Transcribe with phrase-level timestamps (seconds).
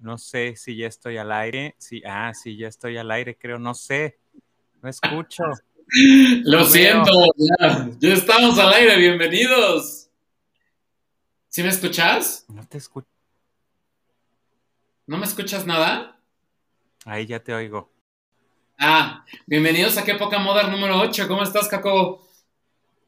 [0.00, 1.74] No sé si ya estoy al aire.
[1.78, 3.58] Sí, ah, sí, ya estoy al aire, creo.
[3.58, 4.18] No sé.
[4.82, 5.44] No escucho.
[6.44, 8.96] Lo siento, ya, ya, estamos al aire.
[8.96, 10.08] Bienvenidos.
[11.48, 12.46] ¿Sí me escuchas?
[12.48, 13.08] No te escucho.
[15.06, 16.18] ¿No me escuchas nada?
[17.04, 17.92] Ahí ya te oigo.
[18.78, 21.28] Ah, bienvenidos a Qué Poca Moda número 8.
[21.28, 22.26] ¿Cómo estás, Caco?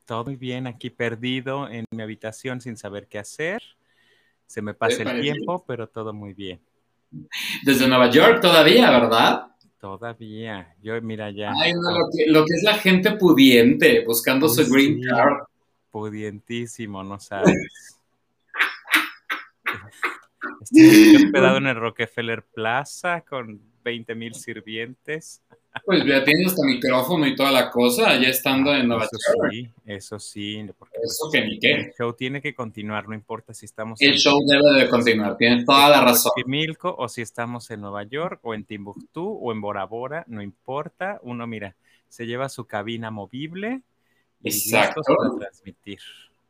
[0.04, 3.62] Todo muy bien, aquí perdido en mi habitación sin saber qué hacer.
[4.46, 6.60] Se me pasa el tiempo, pero todo muy bien.
[7.62, 9.46] Desde Nueva York todavía, ¿verdad?
[9.78, 10.74] Todavía.
[10.80, 11.52] Yo, mira, ya.
[11.60, 15.44] Ay, no, lo, que, es la gente pudiente, buscando su green card.
[15.90, 17.52] Pudientísimo, no sabes.
[20.62, 25.42] Estoy hospedado en el Rockefeller Plaza con 20 mil sirvientes.
[25.86, 29.50] Pues ya tienes hasta micrófono y toda la cosa, ya estando en Nueva York.
[29.50, 31.72] Sí, eso sí, porque eso que ni qué.
[31.72, 34.00] El show tiene que continuar, no importa si estamos.
[34.00, 36.32] El show debe de continuar, tienes toda la razón.
[36.36, 40.24] En Milko o si estamos en Nueva York o en Timbuktu o en Bora Bora,
[40.28, 41.18] no importa.
[41.22, 41.74] Uno, mira,
[42.08, 43.80] se lleva su cabina movible
[44.42, 45.00] y Exacto.
[45.02, 46.00] para transmitir.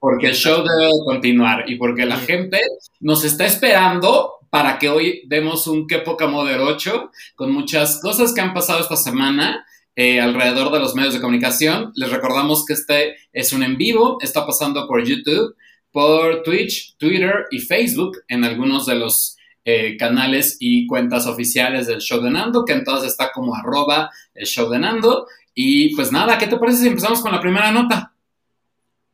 [0.01, 2.61] Porque el show debe de continuar y porque la gente
[2.99, 8.35] nos está esperando para que hoy demos un Qué Poca Moder 8 con muchas cosas
[8.35, 9.65] que han pasado esta semana
[9.97, 11.91] eh, alrededor de los medios de comunicación.
[11.95, 15.57] Les recordamos que este es un en vivo, está pasando por YouTube,
[15.91, 22.01] por Twitch, Twitter y Facebook en algunos de los eh, canales y cuentas oficiales del
[22.01, 25.29] show de Nando, que entonces está como arroba el show de Nando.
[25.55, 28.13] Y pues nada, ¿qué te parece si empezamos con la primera nota?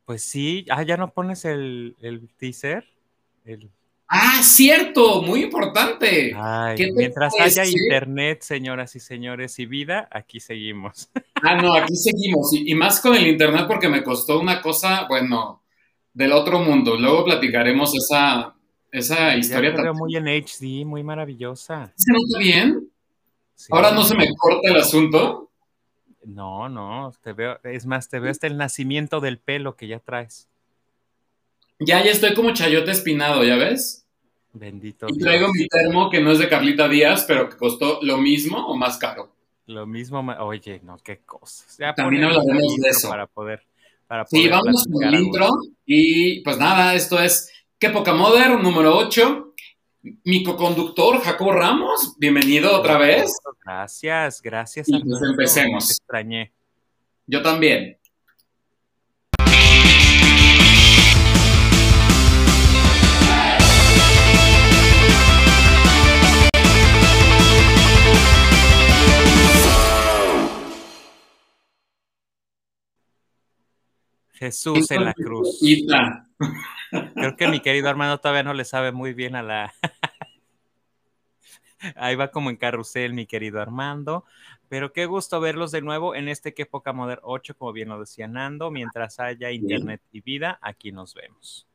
[0.05, 2.85] Pues sí, ah, ya no pones el, el teaser.
[3.45, 3.71] El...
[4.09, 6.35] Ah, cierto, muy importante.
[6.95, 11.11] mientras haya internet, señoras y señores, y vida, aquí seguimos.
[11.41, 12.53] Ah, no, aquí seguimos.
[12.53, 15.63] Y, más con el internet porque me costó una cosa, bueno,
[16.13, 16.97] del otro mundo.
[16.99, 18.57] Luego platicaremos esa,
[18.91, 19.73] esa historia.
[19.77, 21.93] Ya muy en HD, muy maravillosa.
[21.95, 22.91] ¿Se nota bien?
[23.71, 25.49] Ahora no se me corta el asunto.
[26.25, 30.01] No, no, te veo, es más, te veo hasta el nacimiento del pelo que ya
[30.01, 30.49] traes.
[31.81, 34.05] Ya, ya estoy como chayote espinado, ¿ya ves?
[34.53, 35.07] Bendito.
[35.09, 38.67] Y traigo mi termo que no es de Carlita Díaz, pero que costó lo mismo
[38.67, 39.33] o más caro.
[39.67, 41.77] Lo mismo, oye, no, qué cosas.
[41.95, 43.09] También hablaremos de eso.
[43.09, 43.63] Para poder.
[44.07, 45.47] Para sí, vamos con el intro.
[45.85, 49.55] Y pues nada, esto es Qué Poca Moder, número 8.
[50.25, 53.31] Mi co-conductor, Jacobo Ramos, bienvenido otra vez.
[53.65, 54.89] Gracias, gracias.
[54.89, 55.87] Y pues empecemos.
[55.87, 56.53] Te extrañé.
[57.27, 57.98] Yo también.
[74.39, 75.61] Jesús en la cruz.
[77.15, 79.75] Creo que mi querido hermano todavía no le sabe muy bien a la.
[81.97, 84.25] Ahí va como en carrusel, mi querido Armando.
[84.69, 88.01] Pero qué gusto verlos de nuevo en este Que Poca Moder 8, como bien lo
[88.01, 88.71] decía Nando.
[88.71, 91.67] Mientras haya internet y vida, aquí nos vemos.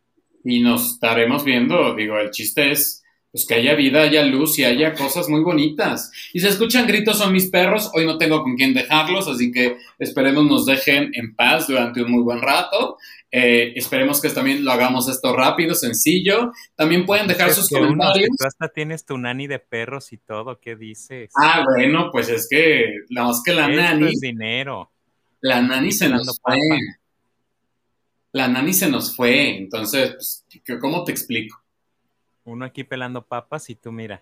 [0.44, 1.96] Y nos estaremos viendo.
[1.96, 3.03] Digo, el chiste es
[3.34, 6.12] pues que haya vida, haya luz y haya cosas muy bonitas.
[6.34, 9.78] Y se escuchan gritos son mis perros, hoy no tengo con quién dejarlos, así que
[9.98, 12.98] esperemos nos dejen en paz durante un muy buen rato.
[13.32, 16.52] Eh, esperemos que también lo hagamos esto rápido, sencillo.
[16.76, 18.30] También pueden dejar sus comentarios.
[18.38, 21.32] tú hasta tienes tu nani de perros y todo, ¿qué dices?
[21.36, 24.12] Ah, bueno, pues es que, la más que la nani.
[24.12, 24.92] Es dinero.
[25.42, 26.60] La nani se nos fue.
[28.32, 31.63] La nani se nos fue, entonces, pues, ¿cómo te explico?
[32.46, 34.22] Uno aquí pelando papas y tú mira,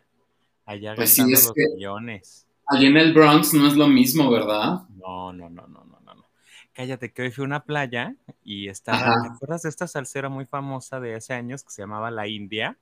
[0.65, 2.47] allá pues gastando los millones.
[2.67, 4.83] Allí en el Bronx no es lo mismo, ¿verdad?
[4.89, 6.25] No, no, no, no, no, no.
[6.73, 10.45] Cállate, que hoy fui a una playa y estaba, ¿te acuerdas de esta salsera muy
[10.45, 12.77] famosa de hace años que se llamaba La India?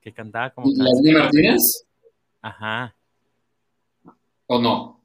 [0.00, 0.68] Que cantaba como...
[0.74, 1.86] ¿La India Martínez?
[2.42, 2.94] Ajá.
[4.46, 5.00] ¿O no?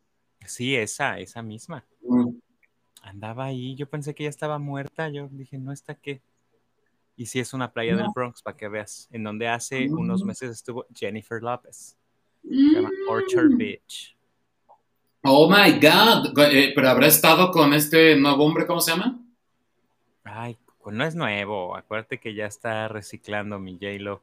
[0.45, 1.85] Sí, esa, esa misma.
[2.01, 2.29] Mm.
[3.03, 6.21] Andaba ahí, yo pensé que ya estaba muerta, yo dije, no está qué.
[7.15, 10.27] Y sí es una playa del Bronx, para que veas, en donde hace unos mm.
[10.27, 11.97] meses estuvo Jennifer Lopez.
[12.41, 13.57] Se llama Orchard mm.
[13.57, 14.17] Beach.
[15.23, 19.19] Oh my God, eh, pero habrá estado con este nuevo hombre, ¿cómo se llama?
[20.25, 24.21] Ay, pues no es nuevo, acuérdate que ya está reciclando mi J-Lo.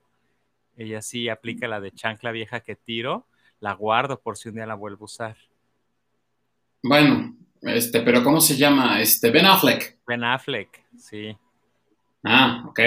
[0.76, 3.26] Ella sí aplica la de chancla vieja que tiro,
[3.60, 5.36] la guardo por si un día la vuelvo a usar.
[6.82, 9.00] Bueno, este, pero ¿cómo se llama?
[9.00, 9.98] Este, Ben Affleck.
[10.06, 11.36] Ben Affleck, sí.
[12.24, 12.80] Ah, ok.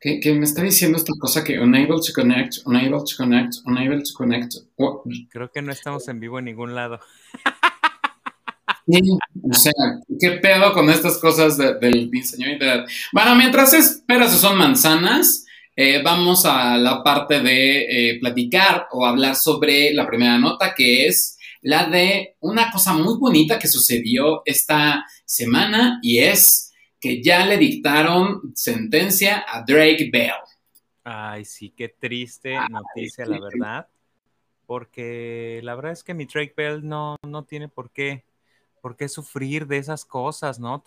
[0.00, 4.14] ¿Qué, me está diciendo esta cosa que unable to connect, unable to connect, unable to
[4.14, 4.54] connect?
[5.30, 7.00] Creo que no estamos en vivo en ningún lado.
[8.86, 9.72] o sea,
[10.18, 12.88] ¿qué pedo con estas cosas del diseño internet?
[13.12, 15.44] Bueno, mientras esperas son manzanas,
[15.76, 21.06] eh, vamos a la parte de eh, platicar o hablar sobre la primera nota, que
[21.06, 26.69] es la de una cosa muy bonita que sucedió esta semana y es
[27.00, 30.32] que ya le dictaron sentencia a Drake Bell.
[31.02, 33.88] Ay, sí, qué triste noticia, la verdad.
[34.66, 38.24] Porque la verdad es que mi Drake Bell no, no tiene por qué,
[38.80, 40.84] por qué sufrir de esas cosas, ¿no?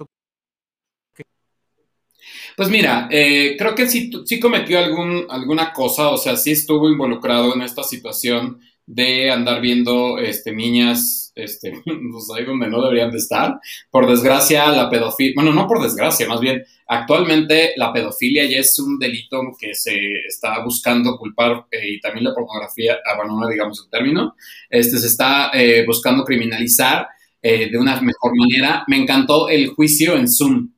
[2.56, 6.90] Pues mira, eh, creo que sí, sí cometió algún, alguna cosa, o sea, sí estuvo
[6.90, 13.12] involucrado en esta situación de andar viendo este, niñas este, pues ahí donde no deberían
[13.12, 13.60] de estar.
[13.90, 18.78] Por desgracia, la pedofilia, bueno, no por desgracia, más bien, actualmente la pedofilia ya es
[18.80, 22.98] un delito que se está buscando culpar eh, y también la pornografía,
[23.28, 24.36] no digamos el término,
[24.70, 27.08] este, se está eh, buscando criminalizar
[27.42, 28.84] eh, de una mejor manera.
[28.88, 30.72] Me encantó el juicio en Zoom.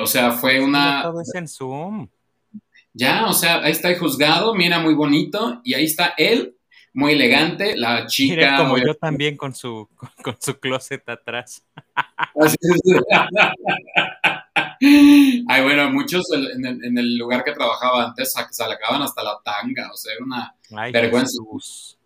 [0.00, 1.02] o sea, fue una...
[1.02, 2.08] Todo es en Zoom.
[2.94, 6.56] Ya, o sea, ahí está el juzgado, mira, muy bonito, y ahí está él
[6.94, 8.58] muy elegante, la chica.
[8.58, 9.88] como yo también con su,
[10.22, 11.64] con, su closet atrás.
[15.48, 19.90] Ay, bueno, muchos en el, lugar que trabajaba antes se le acababan hasta la tanga,
[19.92, 20.54] o sea, era una
[20.92, 21.38] vergüenza.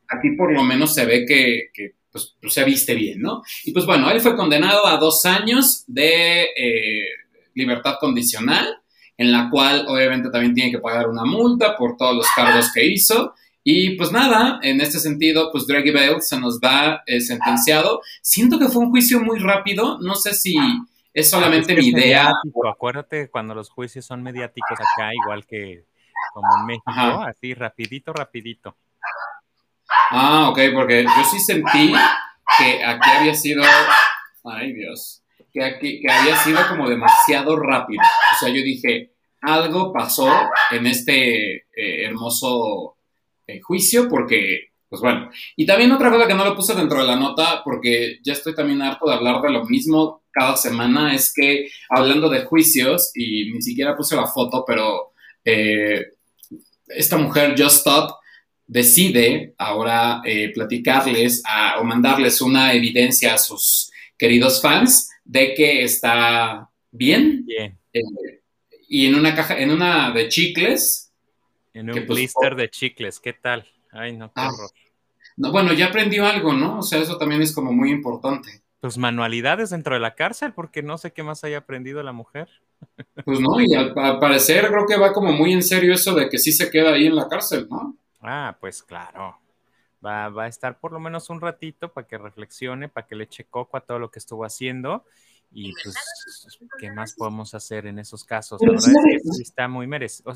[0.08, 1.70] Aquí por lo menos se ve que,
[2.12, 3.42] pues, pues, se viste bien, ¿no?
[3.64, 7.08] Y pues bueno, él fue condenado a dos años de eh,
[7.54, 8.82] libertad condicional,
[9.16, 12.86] en la cual obviamente también tiene que pagar una multa por todos los cargos que
[12.86, 13.34] hizo
[13.68, 18.00] y pues nada, en este sentido, pues Draghi Bale se nos va eh, sentenciado.
[18.22, 20.54] Siento que fue un juicio muy rápido, no sé si
[21.12, 22.30] es solamente mi idea.
[22.72, 25.82] Acuérdate cuando los juicios son mediáticos acá, igual que
[26.32, 28.76] como en México, así rapidito, rapidito.
[30.12, 31.92] Ah, ok, porque yo sí sentí
[32.58, 33.64] que aquí había sido,
[34.44, 38.02] ay Dios, que aquí que había sido como demasiado rápido.
[38.32, 40.30] O sea, yo dije, algo pasó
[40.70, 42.95] en este eh, hermoso
[43.46, 45.30] en juicio porque, pues bueno.
[45.56, 48.54] Y también otra cosa que no lo puse dentro de la nota porque ya estoy
[48.54, 53.50] también harto de hablar de lo mismo cada semana es que hablando de juicios, y
[53.52, 56.08] ni siquiera puse la foto, pero eh,
[56.88, 58.18] esta mujer, Just Stop,
[58.66, 61.42] decide ahora eh, platicarles
[61.80, 67.46] o mandarles una evidencia a sus queridos fans de que está bien.
[67.46, 67.78] Bien.
[67.94, 68.02] Eh,
[68.88, 71.05] y en una caja, en una de chicles,
[71.76, 73.66] en un pues, blister de chicles, ¿qué tal?
[73.92, 74.48] Ay, no, qué ah.
[74.48, 74.70] horror.
[75.36, 76.78] No, bueno, ya aprendió algo, ¿no?
[76.78, 78.62] O sea, eso también es como muy importante.
[78.80, 82.48] Pues manualidades dentro de la cárcel, porque no sé qué más haya aprendido la mujer.
[83.24, 86.38] Pues no, y al, parecer creo que va como muy en serio eso de que
[86.38, 87.96] sí se queda ahí en la cárcel, ¿no?
[88.20, 89.38] Ah, pues claro.
[90.04, 93.24] Va, va a estar por lo menos un ratito para que reflexione, para que le
[93.24, 95.04] eche coco a todo lo que estuvo haciendo.
[95.52, 95.94] Y pues,
[96.78, 98.60] ¿qué más podemos hacer en esos casos?
[98.62, 100.32] La verdad es que sí está muy merecido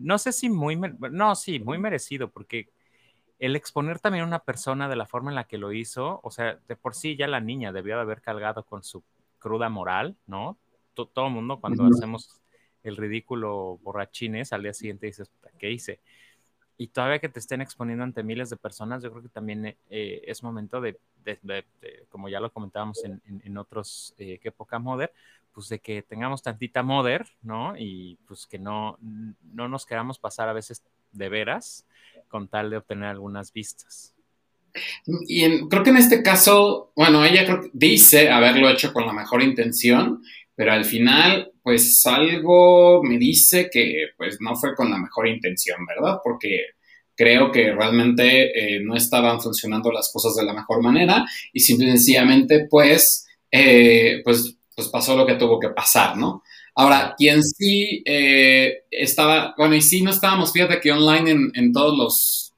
[0.00, 2.68] no sé si muy, no, sí, muy merecido, porque
[3.38, 6.30] el exponer también a una persona de la forma en la que lo hizo, o
[6.30, 9.02] sea, de por sí ya la niña debió de haber cargado con su
[9.38, 10.58] cruda moral, ¿no?
[10.94, 12.42] todo el mundo cuando hacemos
[12.82, 16.00] el ridículo borrachines, al día siguiente dices, ¿qué hice?
[16.76, 20.22] Y todavía que te estén exponiendo ante miles de personas, yo creo que también eh,
[20.26, 20.98] es momento de,
[22.08, 25.12] como ya lo comentábamos en, otros, eh, que época moder,
[25.52, 27.74] pues de que tengamos tantita moder, ¿no?
[27.76, 31.86] Y pues que no, no nos queramos pasar a veces de veras
[32.28, 34.14] con tal de obtener algunas vistas.
[35.26, 40.22] Y creo que en este caso, bueno, ella dice haberlo hecho con la mejor intención,
[40.54, 45.84] pero al final, pues algo me dice que pues no fue con la mejor intención,
[45.86, 46.18] ¿verdad?
[46.22, 46.66] Porque
[47.16, 52.66] creo que realmente eh, no estaban funcionando las cosas de la mejor manera y sencillamente,
[52.70, 56.42] pues, eh, pues pues pasó lo que tuvo que pasar, ¿no?
[56.74, 61.98] Ahora, quien sí eh, estaba, bueno, y sí no estábamos, fíjate que online en, todos
[61.98, 62.54] los,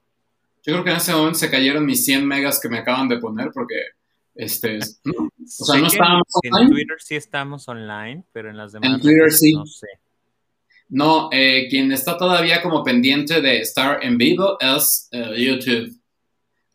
[0.64, 3.18] yo creo que en ese momento se cayeron mis 100 megas que me acaban de
[3.18, 3.74] poner porque,
[4.36, 6.66] este, o sea, no estábamos online.
[6.66, 9.52] En Twitter sí estamos online, pero en las demás en Twitter sí.
[9.54, 9.88] no sé.
[10.88, 15.88] No, eh, quien está todavía como pendiente de estar en vivo es eh, YouTube.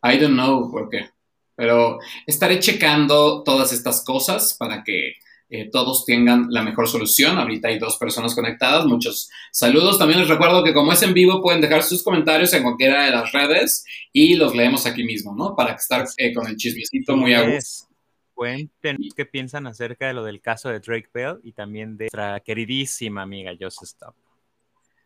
[0.04, 1.12] I don't know por qué,
[1.56, 5.13] pero estaré checando todas estas cosas para que
[5.50, 7.38] eh, todos tengan la mejor solución.
[7.38, 8.86] Ahorita hay dos personas conectadas.
[8.86, 9.98] Muchos saludos.
[9.98, 13.12] También les recuerdo que como es en vivo pueden dejar sus comentarios en cualquiera de
[13.12, 15.56] las redes y los leemos aquí mismo, ¿no?
[15.56, 17.88] Para estar eh, con el chismecito muy a gusto.
[18.34, 22.39] Cuéntenos qué piensan acerca de lo del caso de Drake Bell y también de nuestra
[22.42, 24.16] queridísima amiga Joseph Stop.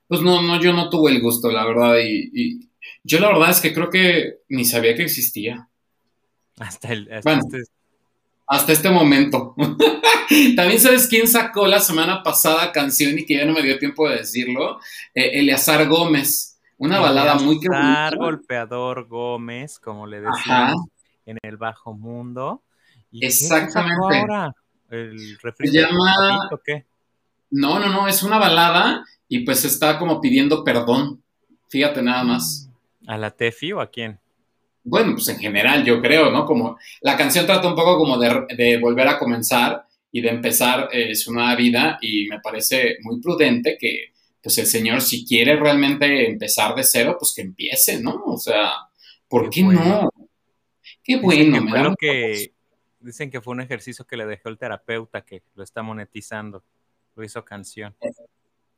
[0.08, 2.70] Pues no, no, yo no tuve el gusto, la verdad, y,
[3.04, 5.70] yo la verdad es que creo que ni sabía que existía.
[6.58, 7.64] Hasta el, hasta este
[8.48, 9.56] hasta este momento.
[10.56, 14.10] También sabes quién sacó la semana pasada canción y que ya no me dio tiempo
[14.10, 14.80] de decirlo,
[15.14, 20.74] eh, Eleazar Gómez, una balada muy que Eleazar golpeador Gómez, como le decía
[21.26, 22.64] en el bajo mundo.
[23.12, 24.20] Exactamente.
[24.20, 24.56] ahora?
[24.90, 26.50] ¿El Se llama...
[26.66, 26.86] qué?
[27.50, 31.22] No, no, no, es una balada y pues está como pidiendo perdón.
[31.70, 32.70] Fíjate nada más.
[33.08, 34.21] ¿A la Tefi o a quién?
[34.84, 36.46] Bueno, pues en general yo creo, ¿no?
[36.46, 41.16] Como la canción trata un poco como de, volver a comenzar y de empezar eh,
[41.16, 44.12] su nueva vida y me parece muy prudente que
[44.42, 48.24] pues el señor si quiere realmente empezar de cero, pues que empiece, ¿no?
[48.26, 48.72] O sea,
[49.28, 50.10] ¿por qué, no?
[51.04, 51.62] Qué bueno.
[51.62, 52.54] me que
[53.00, 56.64] dicen que fue un ejercicio que le dejó el terapeuta que lo está monetizando,
[57.16, 57.96] lo hizo canción.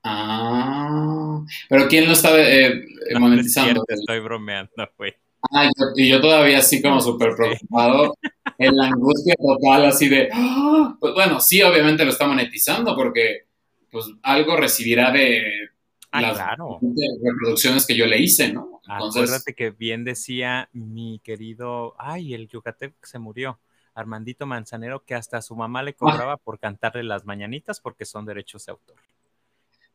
[0.04, 2.86] Ah, pero ¿quién lo está eh,
[3.20, 3.86] monetizando?
[3.88, 5.14] estoy bromeando, güey.
[5.52, 8.16] Ah, y yo todavía así como súper preocupado,
[8.58, 10.96] en la angustia total, así de, ¡ah!
[11.00, 13.48] pues bueno, sí, obviamente lo está monetizando porque
[13.92, 15.70] pues algo recibirá de
[16.12, 16.80] ah, las claro.
[17.24, 18.82] reproducciones que yo le hice, ¿no?
[18.88, 23.60] Entonces, Acuérdate que bien decía mi querido, ay, el Yucatec se murió,
[23.94, 25.96] Armandito Manzanero, que hasta su mamá le ah.
[25.98, 28.96] cobraba por cantarle las mañanitas porque son derechos de autor.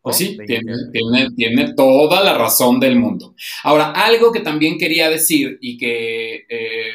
[0.00, 3.35] Pues sí, tiene, tiene, toda la razón del mundo.
[3.64, 6.93] Ahora, algo que también quería decir y que eh,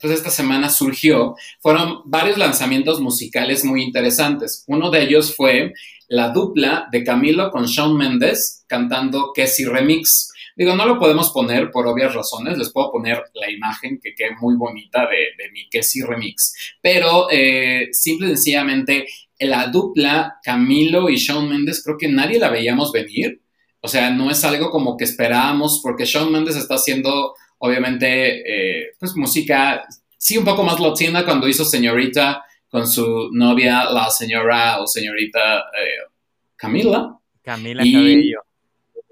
[0.00, 4.64] pues esta semana surgió, fueron varios lanzamientos musicales muy interesantes.
[4.68, 5.72] Uno de ellos fue
[6.08, 10.32] la dupla de Camilo con Shawn Mendes cantando Kessie Remix.
[10.56, 14.36] Digo, no lo podemos poner por obvias razones, les puedo poner la imagen que quede
[14.40, 19.06] muy bonita de, de mi Kessie Remix, pero eh, simple y sencillamente
[19.38, 23.42] la dupla Camilo y Shawn Mendes creo que nadie la veíamos venir.
[23.80, 28.92] O sea, no es algo como que esperábamos, porque Shawn Mendes está haciendo, obviamente, eh,
[28.98, 29.84] pues música,
[30.16, 35.58] sí, un poco más latina cuando hizo Señorita con su novia, la señora o señorita
[35.58, 36.10] eh,
[36.56, 37.16] Camila.
[37.40, 38.40] Camila Cabello.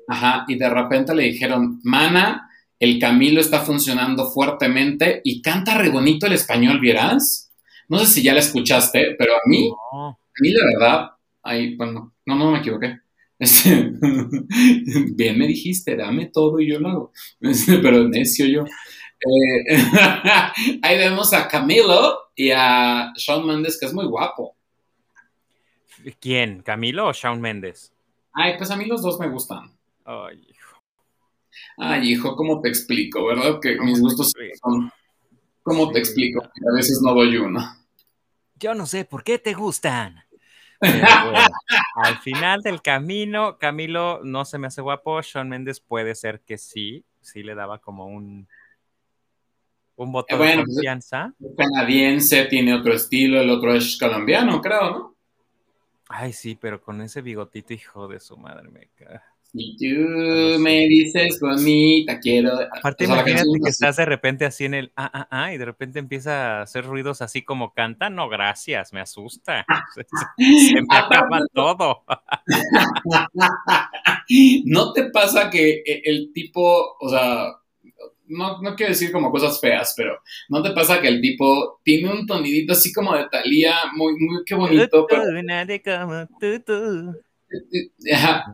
[0.08, 2.48] Ajá, y de repente le dijeron, mana,
[2.80, 7.51] el Camilo está funcionando fuertemente y canta re bonito el español, ¿vieras?
[7.92, 11.10] No sé si ya la escuchaste, pero a mí, a mí la verdad,
[11.42, 13.00] ahí, bueno, no, no me equivoqué.
[13.38, 13.92] Este,
[15.14, 17.12] bien me dijiste, dame todo y yo lo hago.
[17.42, 18.64] Este, pero necio yo.
[18.64, 19.76] Eh,
[20.82, 24.56] ahí vemos a Camilo y a Shawn Mendes, que es muy guapo.
[26.18, 26.62] ¿Quién?
[26.62, 27.92] ¿Camilo o Shawn Mendes?
[28.32, 29.70] Ay, pues a mí los dos me gustan.
[30.06, 30.80] Ay, hijo.
[31.76, 33.26] Ay, hijo, ¿cómo te explico?
[33.26, 33.60] ¿Verdad?
[33.60, 34.90] Que mis gustos son.
[35.62, 36.42] ¿Cómo te explico?
[36.42, 37.81] A veces no doy uno
[38.62, 40.22] yo no sé por qué te gustan.
[41.94, 46.58] al final del camino, Camilo no se me hace guapo, Sean Méndez puede ser que
[46.58, 48.48] sí, sí le daba como un,
[49.96, 51.34] un voto de pues, confianza.
[51.40, 55.16] el canadiense tiene otro estilo, el otro es colombiano, creo, ¿no?
[56.08, 59.20] Ay, sí, pero con ese bigotito, hijo de su madre, me cae.
[59.54, 62.52] Si tú me dices bonita, quiero.
[62.74, 65.98] Aparte, imagínate que estás de repente así en el ah, ah, ah, y de repente
[65.98, 68.08] empieza a hacer ruidos así como canta.
[68.08, 69.66] No, gracias, me asusta.
[70.38, 72.02] Se, me acaba todo.
[74.64, 77.48] ¿No te pasa que e, el tipo, o sea,
[78.28, 82.10] no, no, quiero decir como cosas feas, pero ¿no te pasa que el tipo tiene
[82.10, 85.06] un tonidito así como de Talía, muy, muy, qué bonito?
[85.06, 85.24] Pero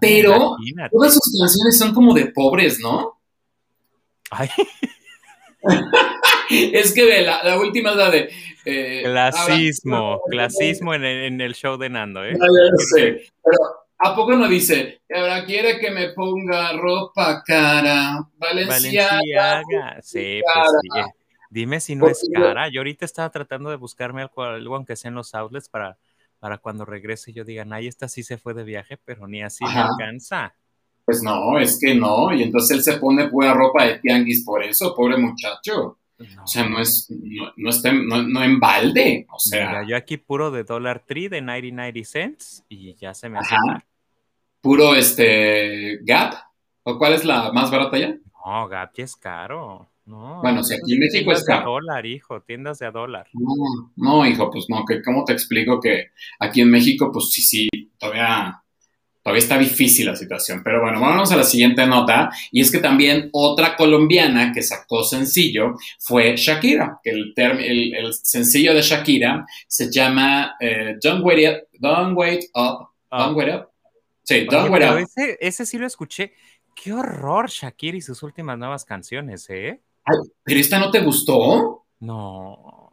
[0.00, 0.56] pero
[0.90, 3.20] todas sus canciones son como de pobres, ¿no?
[4.30, 4.48] Ay.
[6.50, 8.30] es que ve, la, última es la de...
[8.64, 12.36] Eh, clasismo, clasismo en el, show de Nando, ¿eh?
[12.94, 13.58] sé, pero
[13.98, 19.62] ¿a poco no dice, ahora quiere que me ponga ropa cara, Valenciaga?
[20.02, 20.88] Sí, pues sí.
[21.50, 22.68] Dime si no es cara.
[22.68, 25.96] Yo ahorita estaba tratando de buscarme algo, algo aunque sea en los outlets para
[26.38, 29.64] para cuando regrese yo digan, ay, esta sí se fue de viaje, pero ni así
[29.64, 30.54] me alcanza.
[31.04, 34.62] Pues no, es que no, y entonces él se pone buena ropa de tianguis por
[34.62, 35.98] eso, pobre muchacho.
[36.42, 37.08] O sea, no es,
[37.56, 39.68] no, está, no, en balde, o sea.
[39.68, 43.54] Mira, yo aquí puro de Dollar Tree de 90 cents y ya se me hace
[44.60, 46.34] Puro este Gap,
[46.82, 48.16] ¿o cuál es la más barata ya?
[48.44, 49.88] No, Gap ya es caro.
[50.08, 51.72] No, bueno, si aquí en México es caro.
[51.72, 53.26] dólar, hijo, tiendas de a dólar.
[53.34, 57.42] No, no, hijo, pues no, que cómo te explico que aquí en México, pues sí,
[57.42, 57.68] sí,
[57.98, 58.62] todavía,
[59.22, 60.62] todavía está difícil la situación.
[60.64, 62.30] Pero bueno, vamos a la siguiente nota.
[62.50, 68.80] Y es que también otra colombiana que sacó sencillo fue Shakira, el, el, sencillo de
[68.80, 72.88] Shakira se llama eh, Don't, wait up, don't Wait Up.
[73.10, 73.68] Don't Wait Up.
[74.22, 74.96] Sí, Don't Wait Up.
[74.96, 76.32] Ese, ese sí lo escuché.
[76.74, 79.82] Qué horror Shakira y sus últimas nuevas canciones, ¿eh?
[80.44, 81.84] ¿Pero esta no te gustó?
[82.00, 82.92] No.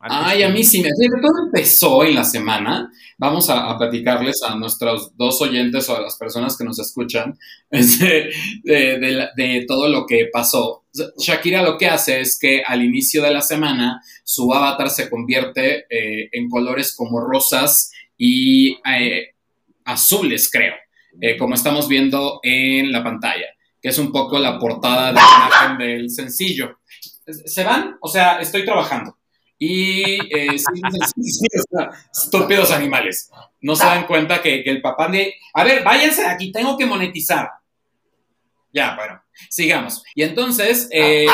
[0.00, 0.90] Ay, a mí sí me.
[0.90, 2.90] Todo empezó en la semana.
[3.18, 7.38] Vamos a, platicarles a nuestros dos oyentes o a las personas que nos escuchan
[7.70, 8.30] este,
[8.62, 10.84] de, todo lo que pasó.
[11.18, 15.86] Shakira lo que hace es que al inicio de la semana su avatar se convierte
[15.90, 19.34] eh, en colores como rosas y eh,
[19.84, 20.74] azules, creo,
[21.20, 23.46] eh, como estamos viendo en la pantalla,
[23.86, 26.80] que es un poco la portada de la imagen del sencillo.
[27.24, 27.96] ¿Se van?
[28.00, 29.16] O sea, estoy trabajando.
[29.60, 30.02] Y
[30.36, 30.56] eh,
[32.12, 33.30] estúpidos animales.
[33.60, 35.36] No se dan cuenta que, el papá de.
[35.54, 37.48] A ver, váyanse de aquí, tengo que monetizar.
[38.72, 40.02] Ya, bueno, sigamos.
[40.16, 40.88] Y entonces.
[40.90, 41.28] Eh,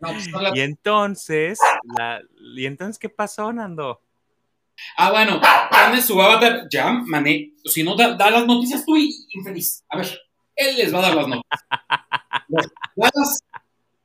[0.00, 1.60] pues, y entonces.
[2.56, 4.02] ¿Y entonces qué pasó, Nando?
[4.96, 6.66] Ah, bueno, pone su avatar.
[6.68, 7.52] Ya, mané.
[7.64, 9.84] Si no, da, las noticias tú, infeliz.
[9.88, 10.08] A ver,
[10.56, 11.60] él les va a dar las noticias.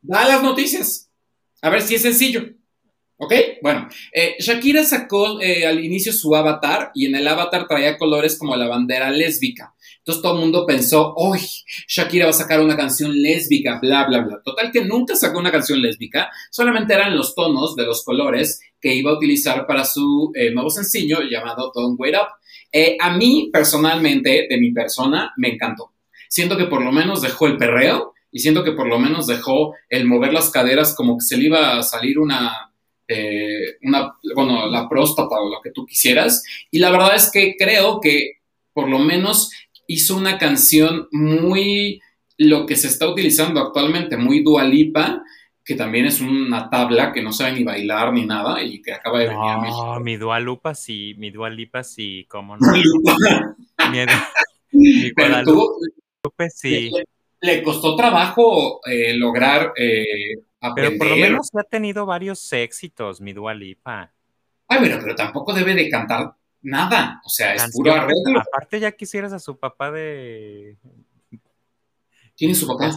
[0.01, 1.09] da las noticias.
[1.61, 2.43] A ver si es sencillo.
[3.21, 3.33] ¿Ok?
[3.61, 8.37] Bueno, eh, Shakira sacó eh, al inicio su avatar y en el avatar traía colores
[8.37, 9.75] como la bandera lésbica.
[9.97, 11.41] Entonces todo el mundo pensó, uy,
[11.85, 14.41] Shakira va a sacar una canción lésbica, bla, bla, bla.
[14.41, 18.95] Total que nunca sacó una canción lésbica, solamente eran los tonos de los colores que
[18.95, 22.29] iba a utilizar para su eh, nuevo sencillo llamado Don't Wait Up.
[23.01, 25.91] a mí, personalmente, de mi persona, me encantó.
[26.29, 29.73] Siento que por lo menos dejó el perreo y siento que por lo menos dejó
[29.89, 32.71] el mover las caderas como que se le iba a salir una,
[33.07, 36.43] eh, una, bueno, la próstata o lo que tú quisieras.
[36.69, 38.37] Y la verdad es que creo que
[38.73, 39.51] por lo menos
[39.87, 41.99] hizo una canción muy
[42.37, 45.23] lo que se está utilizando actualmente, muy dualipa,
[45.65, 49.19] que también es una tabla que no sabe ni bailar ni nada y que acaba
[49.19, 49.99] de venir a México.
[49.99, 52.71] mi dualupa sí, mi dualipa sí, cómo no.
[52.71, 52.83] mi,
[54.71, 55.11] mi
[56.49, 56.91] sí
[57.41, 60.91] le costó trabajo eh, lograr eh, aprender.
[60.91, 64.11] Pero por lo menos ha tenido varios éxitos, mi Dua Lipa.
[64.67, 67.21] Ay, pero, pero tampoco debe de cantar nada.
[67.25, 68.39] O sea, es puro arreglo.
[68.39, 70.77] Aparte, ya quisieras a su papá de.
[72.37, 72.91] ¿Quién es su papá?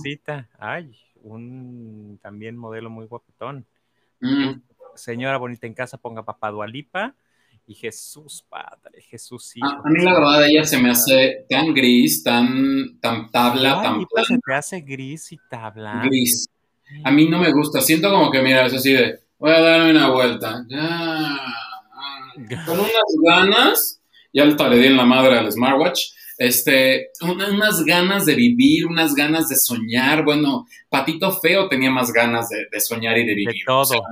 [0.58, 3.66] Ay, un también modelo muy guapetón.
[4.20, 4.60] Mm.
[4.94, 7.14] Señora bonita en casa, ponga papá Dualipa
[7.66, 9.66] y Jesús Padre, Jesús Hijo.
[9.66, 14.38] A, mí la verdad ella se me hace tan gris, tan, tan tabla, tan Se
[14.38, 16.02] te hace gris y tabla.
[16.04, 16.48] Gris.
[17.04, 19.90] A mí no me gusta, siento como que, mira, es así de, voy a darme
[19.90, 20.64] una vuelta.
[20.68, 21.38] Ya.
[22.66, 22.92] Con unas
[23.24, 24.00] ganas,
[24.32, 29.48] ya le di en la madre al smartwatch, este, unas ganas de vivir, unas ganas
[29.48, 30.24] de soñar.
[30.24, 33.54] Bueno, Patito Feo tenía más ganas de, soñar y de vivir.
[33.54, 34.02] De todo.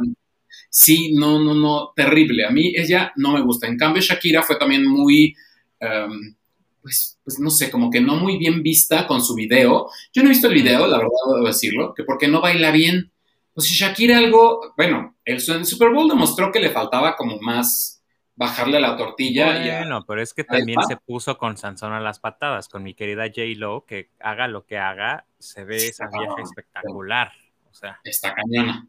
[0.70, 2.46] Sí, no, no, no, terrible.
[2.46, 3.66] A mí ella no me gusta.
[3.66, 5.34] En cambio, Shakira fue también muy,
[5.80, 6.36] em,
[6.80, 9.88] pues, pues no sé, como que no muy bien vista con su video.
[10.12, 13.10] Yo no he visto el video, la verdad debo decirlo, que porque no baila bien.
[13.52, 18.00] Pues si Shakira algo, bueno, el, Super Bowl demostró que le faltaba como más
[18.36, 19.60] bajarle la tortilla.
[19.80, 23.24] Bueno, pero es que también se puso con Sansón a las patadas, con mi querida
[23.24, 23.42] J.
[23.56, 27.32] Lo, que haga lo que haga, se ve esa vieja espectacular.
[27.68, 27.98] O sea.
[28.04, 28.88] Está cañona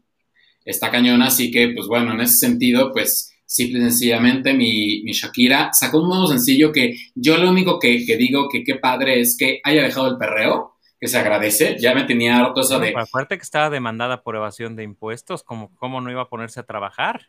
[0.64, 5.12] está cañona, así que, pues bueno, en ese sentido, pues simple y sencillamente mi, mi
[5.12, 9.36] Shakira sacó un nuevo sencillo que yo lo único que, digo que qué padre es
[9.36, 12.94] que haya dejado el perreo, que se agradece, ya me tenía harto eso de...
[12.96, 16.62] Aparte que estaba demandada por evasión de impuestos, ¿cómo, ¿cómo no iba a ponerse a
[16.62, 17.26] trabajar?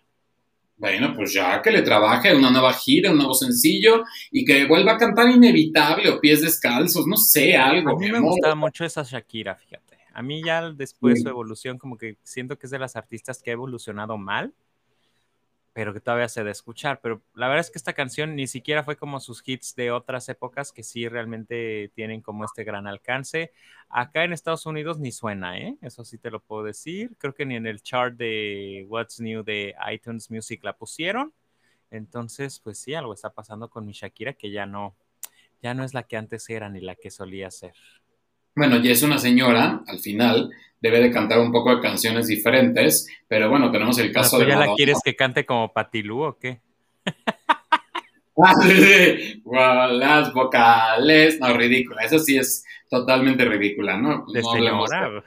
[0.78, 4.93] Bueno, pues ya que le trabaje una nueva gira, un nuevo sencillo y que vuelva
[4.93, 7.91] a cantar Inevitable o Pies Descalzos, no sé, algo.
[7.91, 9.93] A mí me gusta mucho esa Shakira, fíjate.
[10.13, 13.49] A mí ya después su evolución, como que siento que es de las artistas que
[13.49, 14.54] ha evolucionado mal,
[15.73, 17.02] pero que todavía se de escuchar.
[17.02, 20.30] Pero la verdad es que esta canción ni siquiera fue como sus hits de otras
[20.30, 23.52] épocas que sí realmente tienen como este gran alcance.
[23.89, 25.78] Acá en Estados Unidos ni suena, ¿eh?
[25.82, 27.15] Eso sí te lo puedo decir.
[27.17, 31.34] Creo que ni en el chart de What's New de iTunes Music la pusieron.
[31.89, 34.95] Entonces, pues sí, algo está pasando con mi Shakira que ya no,
[35.62, 37.73] ya no es la que antes era ni la que solía ser.
[38.56, 43.08] Bueno, ya es una señora, al final, debe de cantar un poco de canciones diferentes,
[43.28, 44.48] pero bueno, tenemos el caso de...
[44.48, 46.60] ¿Ya la quieres que cante como Patilú o qué?
[48.36, 54.26] Ah, las vocales, no, ridícula, eso sí es totalmente ridícula, ¿no?
[54.34, 55.24] De señora.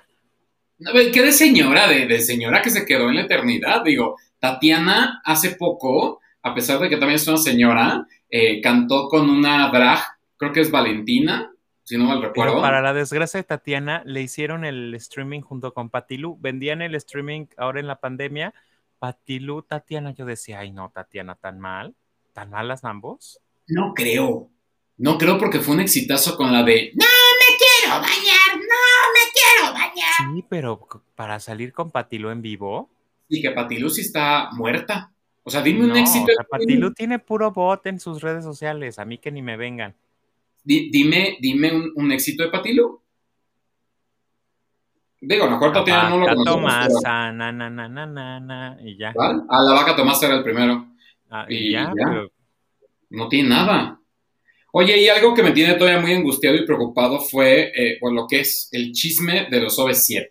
[1.12, 1.86] ¿Qué de señora?
[1.86, 6.80] De, de señora que se quedó en la eternidad, digo, Tatiana hace poco, a pesar
[6.80, 10.00] de que también es una señora, eh, cantó con una drag,
[10.36, 11.52] creo que es Valentina,
[11.86, 12.60] si no mal recuerdo.
[12.60, 16.36] para la desgracia de Tatiana, le hicieron el streaming junto con Patilu.
[16.40, 18.54] Vendían el streaming ahora en la pandemia.
[18.98, 21.94] Patilu, Tatiana, yo decía, ay no, Tatiana, tan mal,
[22.32, 23.38] tan malas ambos.
[23.68, 24.50] No creo.
[24.96, 29.30] No creo porque fue un exitazo con la de No me quiero bañar, no me
[29.32, 30.34] quiero bañar.
[30.34, 32.90] Sí, pero para salir con Patilu en vivo.
[33.28, 35.12] y que Patilu sí está muerta.
[35.44, 36.32] O sea, dime un éxito.
[36.40, 39.94] O Patilu tiene puro bot en sus redes sociales, a mí que ni me vengan.
[40.66, 43.00] Dime, dime un, éxito de Patilu.
[45.20, 49.12] Digo, la cuarta tiene no lo Tomasa, na, na, na, na, y ya.
[49.14, 49.42] ¿Vale?
[49.48, 50.88] Ah, la vaca Tomasa era el primero.
[51.30, 52.30] Ah, y, ya, Pero...
[53.10, 54.00] No tiene nada.
[54.72, 58.26] Oye, y algo que me tiene todavía muy angustiado y preocupado fue eh, pues, lo
[58.26, 60.28] que es el chisme de los OV7.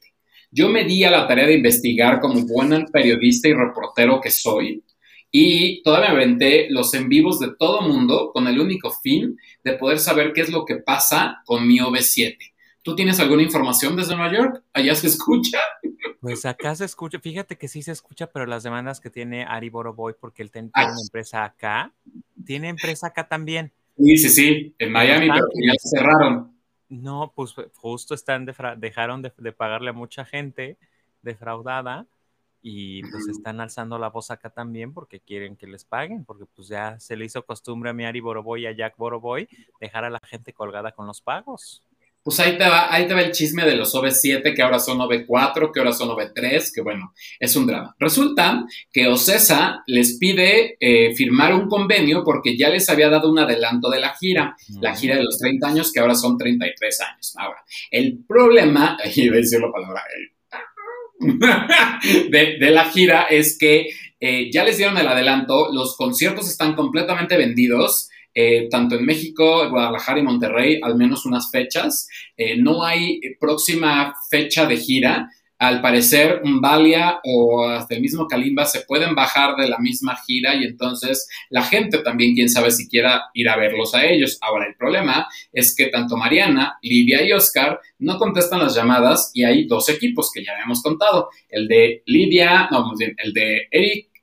[0.52, 4.84] Yo me di a la tarea de investigar como buen periodista y reportero que soy
[5.38, 9.74] y todavía me aventé los en vivos de todo mundo con el único fin de
[9.74, 12.38] poder saber qué es lo que pasa con mi OV7.
[12.82, 14.64] ¿Tú tienes alguna información desde Nueva York?
[14.72, 15.60] ¿Allá se escucha?
[16.22, 19.70] Pues acá se escucha, fíjate que sí se escucha, pero las demandas que tiene Ari
[19.70, 21.92] Boroboy, porque él tiene una empresa acá,
[22.46, 23.74] tiene empresa acá también.
[23.98, 26.56] Sí, sí, sí, en Miami, pero ya cerraron.
[26.88, 28.46] No, pues justo están
[28.78, 30.78] dejaron de, pagarle a mucha gente
[31.22, 32.08] defraudada
[32.68, 36.68] y pues están alzando la voz acá también porque quieren que les paguen, porque pues
[36.68, 39.48] ya se le hizo costumbre a mi Ari Boroboy y a Jack Boroboy
[39.80, 41.84] dejar a la gente colgada con los pagos
[42.24, 44.98] pues ahí te, va, ahí te va el chisme de los OV7, que ahora son
[44.98, 47.96] OV4, que ahora son OV3, que bueno, es un drama.
[48.00, 53.38] Resulta que Ocesa les pide eh, firmar un convenio porque ya les había dado un
[53.38, 57.36] adelanto de la gira, la gira de los 30 años, que ahora son 33 años.
[57.38, 60.02] Ahora, el problema, y voy a decir la palabra,
[62.30, 67.38] de, la gira es que eh, ya les dieron el adelanto, los conciertos están completamente
[67.38, 72.08] vendidos, eh, tanto en México, Guadalajara y Monterrey, al menos unas fechas.
[72.36, 75.30] Eh, no hay próxima fecha de gira.
[75.58, 80.54] Al parecer, Valia o hasta el mismo Kalimba se pueden bajar de la misma gira
[80.56, 84.38] y entonces la gente también, quién sabe si quiera ir a verlos a ellos.
[84.42, 89.46] Ahora, el problema es que tanto Mariana, Lidia y Oscar no contestan las llamadas y
[89.46, 91.30] hay dos equipos que ya habíamos contado.
[91.50, 93.70] El de Lidia, no, bien, el de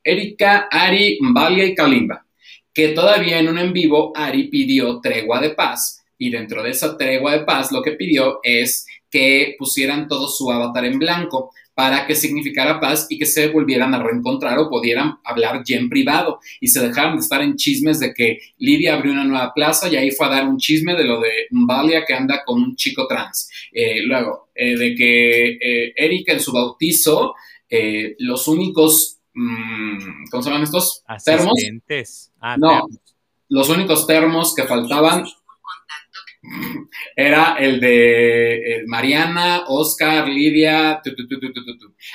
[0.05, 2.27] Erika, Ari, Valia y Kalimba
[2.75, 6.97] que todavía en un en vivo Ari pidió tregua de paz y dentro de esa
[6.97, 12.07] tregua de paz lo que pidió es que pusieran todo su avatar en blanco para
[12.07, 16.41] que significara paz y que se volvieran a reencontrar o pudieran hablar ya en privado
[16.61, 19.97] y se dejaran de estar en chismes de que Lidia abrió una nueva plaza y
[19.97, 23.07] ahí fue a dar un chisme de lo de Valia que anda con un chico
[23.07, 23.49] trans.
[23.73, 27.35] Eh, luego, eh, de que eh, Erika en su bautizo,
[28.19, 31.03] los únicos Mm, ¿cómo se llaman estos?
[31.25, 31.55] Termos.
[32.41, 32.87] Ah, no,
[33.49, 35.25] los únicos termos que faltaban
[37.17, 41.01] era el de eh, Mariana, Oscar, Lidia.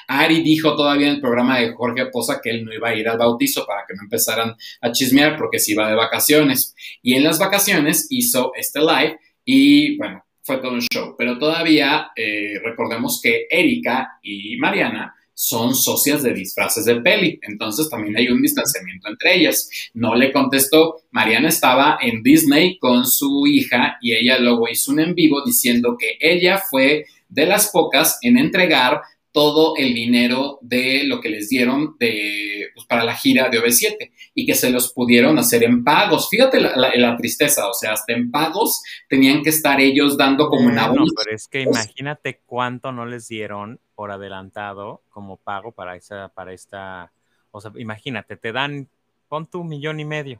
[0.07, 3.07] Ari dijo todavía en el programa de Jorge Poza que él no iba a ir
[3.07, 6.75] al bautizo para que no empezaran a chismear porque se iba de vacaciones.
[7.01, 11.15] Y en las vacaciones hizo este live y bueno, fue todo un show.
[11.17, 17.87] Pero todavía eh, recordemos que Erika y Mariana son socias de disfraces de peli, entonces
[17.91, 19.69] también hay un distanciamiento entre ellas.
[19.93, 24.99] No le contestó, Mariana estaba en Disney con su hija y ella luego hizo un
[24.99, 31.03] en vivo diciendo que ella fue de las pocas en entregar todo el dinero de
[31.03, 34.91] lo que les dieron de, pues, para la gira de OV7 y que se los
[34.91, 36.29] pudieron hacer en pagos.
[36.29, 40.87] Fíjate la, tristeza, o sea, hasta en pagos tenían que estar ellos dando como una...
[40.87, 46.27] No, pero es que imagínate cuánto no les dieron por adelantado como pago para esa,
[46.27, 47.11] para esta,
[47.49, 48.87] o sea, imagínate, te dan,
[49.27, 50.39] pon tu millón y medio,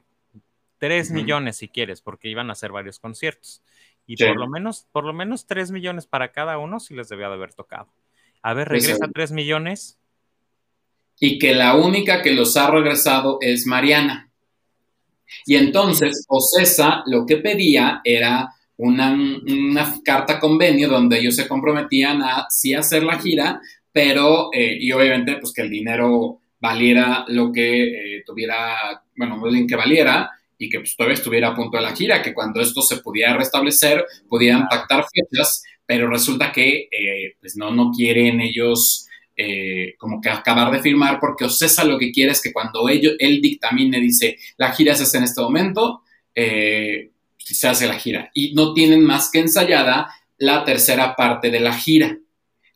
[0.78, 3.60] tres millones si quieres, porque iban a hacer varios conciertos.
[4.06, 7.26] Y por lo menos, por lo menos tres millones para cada uno si les debía
[7.26, 7.88] de haber tocado.
[8.42, 9.98] A ver, regresa 3 millones.
[11.18, 14.30] Y que la única que los ha regresado es Mariana.
[15.46, 22.46] Y entonces, Ocesa lo que pedía era una, carta convenio donde ellos se comprometían a
[22.48, 23.60] sí hacer la gira,
[23.92, 29.66] pero, eh, y obviamente, pues que el dinero valiera lo que eh, tuviera, bueno, bien
[29.66, 32.82] que valiera, y que pues, todavía estuviera a punto de la gira, que cuando esto
[32.82, 39.06] se pudiera restablecer, pudieran pactar fechas pero resulta que eh, pues no, no quieren ellos
[39.34, 43.14] eh, como que acabar de firmar porque Ocesa lo que quiere es que cuando ellos,
[43.18, 46.02] él dictamine, dice, la gira se hace en este momento,
[46.34, 47.12] eh,
[47.54, 48.30] se hace la gira.
[48.34, 50.08] Y no tienen más que ensayada
[50.38, 52.18] la tercera parte de la gira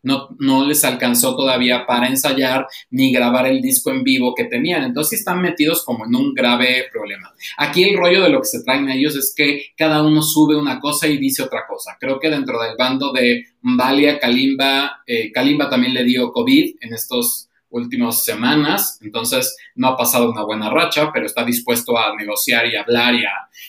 [0.02, 4.82] no, no les alcanzó todavía para ensayar ni grabar el disco en vivo que tenían.
[4.82, 7.32] Entonces están metidos como en un grave problema.
[7.56, 10.56] Aquí el rollo de lo que se traen a ellos es que cada uno sube
[10.56, 11.96] una cosa y dice otra cosa.
[12.00, 16.94] Creo que dentro del bando de Valia, Kalimba, eh, Kalimba también le dio COVID en
[16.94, 22.66] estos últimas semanas, entonces no ha pasado una buena racha, pero está dispuesto a negociar
[22.66, 23.24] y hablar y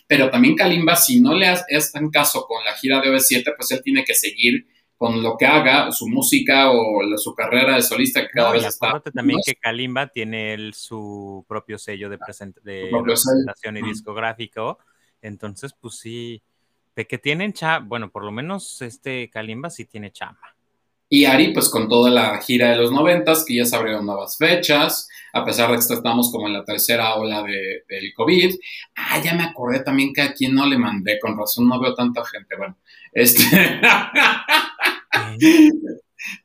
[0.07, 3.81] Pero también Kalimba, si no le hacen caso con la gira de OV7, pues él
[3.83, 8.29] tiene que seguir con lo que haga, su música o su carrera de solista que
[8.29, 9.01] cada vez está.
[9.13, 14.79] también que Kalimba tiene su propio sello de, presentación y discográfico.
[15.21, 16.41] Entonces, pues sí,
[16.95, 20.52] de que tienen chamba, bueno, por lo menos este Kalimba sí tiene chamba.
[21.09, 24.37] Y Ari, pues con toda la gira de los noventas, que ya se abrieron nuevas
[24.37, 28.55] fechas, a pesar de que estamos como en la tercera ola de, del COVID.
[28.95, 31.93] Ah, ya me acordé también que a quien no le mandé, con razón no veo
[31.93, 32.55] tanta gente.
[32.55, 32.77] Bueno,
[33.11, 33.43] este...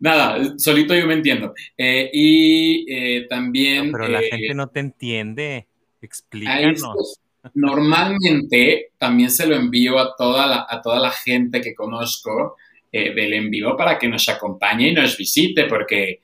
[0.01, 1.55] Nada, solito yo me entiendo.
[1.77, 3.92] Eh, y eh, también...
[3.92, 5.66] pero la eh, gente no te entiende.
[6.01, 7.21] Explícanos.
[7.55, 12.57] Normalmente también se lo envío a toda la, a toda la gente que conozco
[12.92, 16.22] del envío para que nos acompañe y nos visite, porque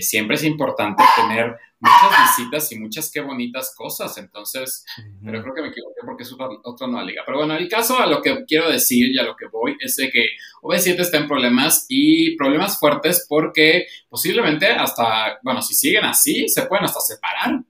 [0.00, 4.16] siempre es importante tener muchas visitas y muchas qué bonitas cosas.
[4.16, 4.86] Entonces,
[5.22, 7.22] pero creo que me equivoqué porque es otra, otra nueva liga.
[7.26, 9.96] Pero bueno, el caso a lo que quiero decir y a lo que voy es
[9.96, 10.28] de que
[10.62, 16.62] OV7 está en problemas y problemas fuertes porque posiblemente hasta, bueno, si siguen así, se
[16.62, 17.60] pueden hasta separar.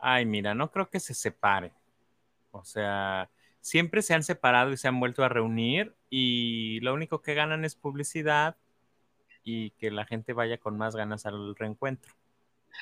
[0.00, 1.72] Ay, mira, no creo que se separen.
[2.50, 3.30] O sea,
[3.60, 7.64] siempre se han separado y se han vuelto a reunir y lo único que ganan
[7.64, 8.56] es publicidad
[9.44, 12.12] y que la gente vaya con más ganas al reencuentro.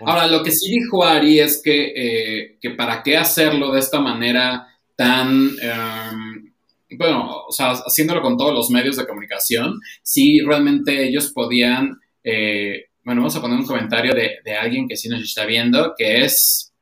[0.01, 4.01] Ahora, lo que sí dijo Ari es que, eh, que para qué hacerlo de esta
[4.01, 6.53] manera tan, em,
[6.97, 12.87] bueno, o sea, haciéndolo con todos los medios de comunicación, si realmente ellos podían, eh,
[13.03, 16.73] bueno, vamos a poner un comentario de, alguien que sí nos está viendo, que es...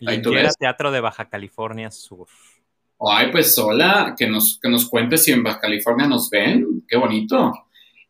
[0.00, 0.22] el
[0.58, 2.28] Teatro de Baja California Sur.
[3.00, 6.96] Ay, pues hola, que nos, que nos cuente si en Baja California nos ven, qué
[6.96, 7.52] bonito.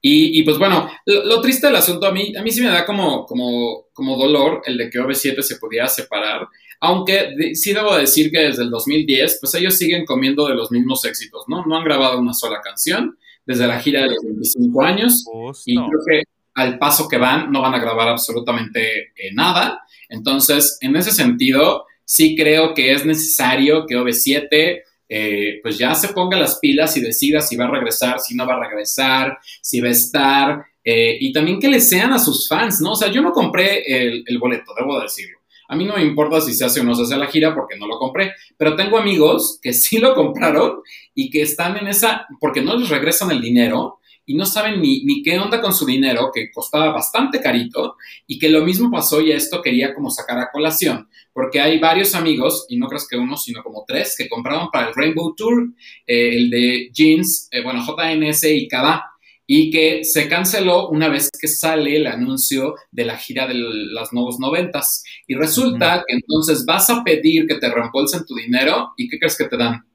[0.01, 3.27] Y, pues bueno, lo, triste del asunto a mí, a mí sí me da como,
[3.27, 6.47] como, como dolor el de que OV7 se pudiera separar,
[6.81, 11.05] aunque sí debo decir que desde el 2010, pues ellos siguen comiendo de los mismos
[11.05, 11.65] éxitos, ¿no?
[11.67, 15.25] No han grabado una sola canción desde la gira de los 25 años
[15.67, 16.23] y creo que
[16.55, 19.83] al paso que van no van a grabar absolutamente eh, nada.
[20.09, 26.09] Entonces, en ese sentido, sí creo que es necesario que OV7 eh, pues ya se
[26.09, 29.81] ponga las pilas y decida si va a regresar, si no va a regresar, si
[29.81, 32.93] va a estar, eh, y también que le sean a sus fans, ¿no?
[32.93, 35.39] O sea, yo no compré el, el, boleto, debo decirlo.
[35.69, 37.77] A mí no me importa si se hace o no se hace la gira porque
[37.77, 40.81] no lo compré, pero tengo amigos que sí lo compraron
[41.15, 43.98] y que están en esa, porque no les regresan el dinero
[44.29, 48.39] y no saben ni, ni, qué onda con su dinero, que costaba bastante carito, y
[48.39, 52.67] que lo mismo pasó y esto quería como sacar a colación, porque hay varios amigos,
[52.69, 55.71] y no crees que uno, sino como tres, que compraron para el Rainbow Tour,
[56.07, 59.03] eh, el de Jeans, eh, bueno, JNS y Kada,
[59.47, 64.13] y que se canceló una vez que sale el anuncio de la gira de los
[64.13, 65.03] nuevos noventas.
[65.27, 69.39] Y resulta que entonces vas a pedir que te reembolsen tu dinero, ¿y qué crees
[69.39, 69.88] que te dan?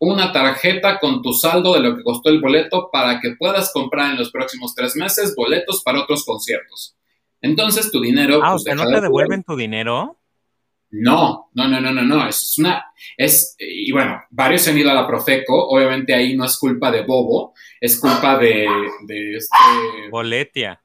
[0.00, 4.12] Una tarjeta con tu saldo de lo que costó el boleto para que puedas comprar
[4.12, 6.96] en los próximos tres meses boletos para otros conciertos.
[7.40, 8.40] Entonces tu dinero...
[8.42, 10.16] Ah, pues, ¿no te devuelven tu dinero?
[10.90, 12.82] No, no, no, no, no, no, es una,
[13.16, 17.02] es, y bueno, varios han ido a la Profeco, obviamente ahí no es culpa de
[17.02, 18.66] Bobo, es culpa de,
[19.06, 20.08] de este...
[20.10, 20.80] Boletia.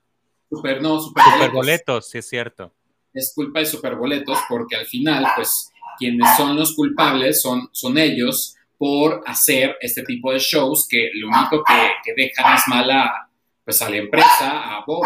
[0.50, 2.10] Super, no, superboletos.
[2.10, 2.74] sí es cierto.
[3.14, 8.58] Es culpa de superboletos porque al final, pues, quienes son los culpables son, son ellos,
[8.84, 13.30] por hacer este tipo de shows que lo único que, dejan es mala
[13.64, 15.06] pues a la empresa, a Bobo,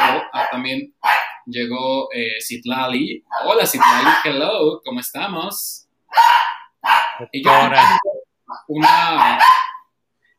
[0.50, 0.96] también
[1.46, 3.24] llegó eh, Citlali.
[3.46, 5.88] Hola Citlali, hello, ¿cómo estamos?
[7.32, 7.52] Y yo
[8.68, 9.38] una...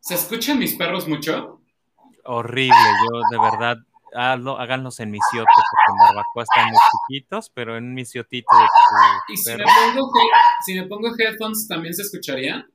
[0.01, 1.61] ¿Se escuchan mis perros mucho?
[2.24, 3.77] Horrible, yo de verdad,
[4.16, 9.55] háganlos en misiotes, porque en Barbacoa están muy chiquitos, pero en misiotito de ¿Y si
[9.55, 10.11] me, pongo,
[10.66, 12.68] si me pongo headphones también se escucharía?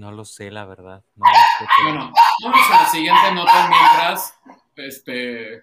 [0.00, 1.04] No lo sé, la verdad.
[1.14, 2.10] bueno,
[2.42, 4.34] vamos a la siguiente nota mientras.
[4.74, 5.62] Este.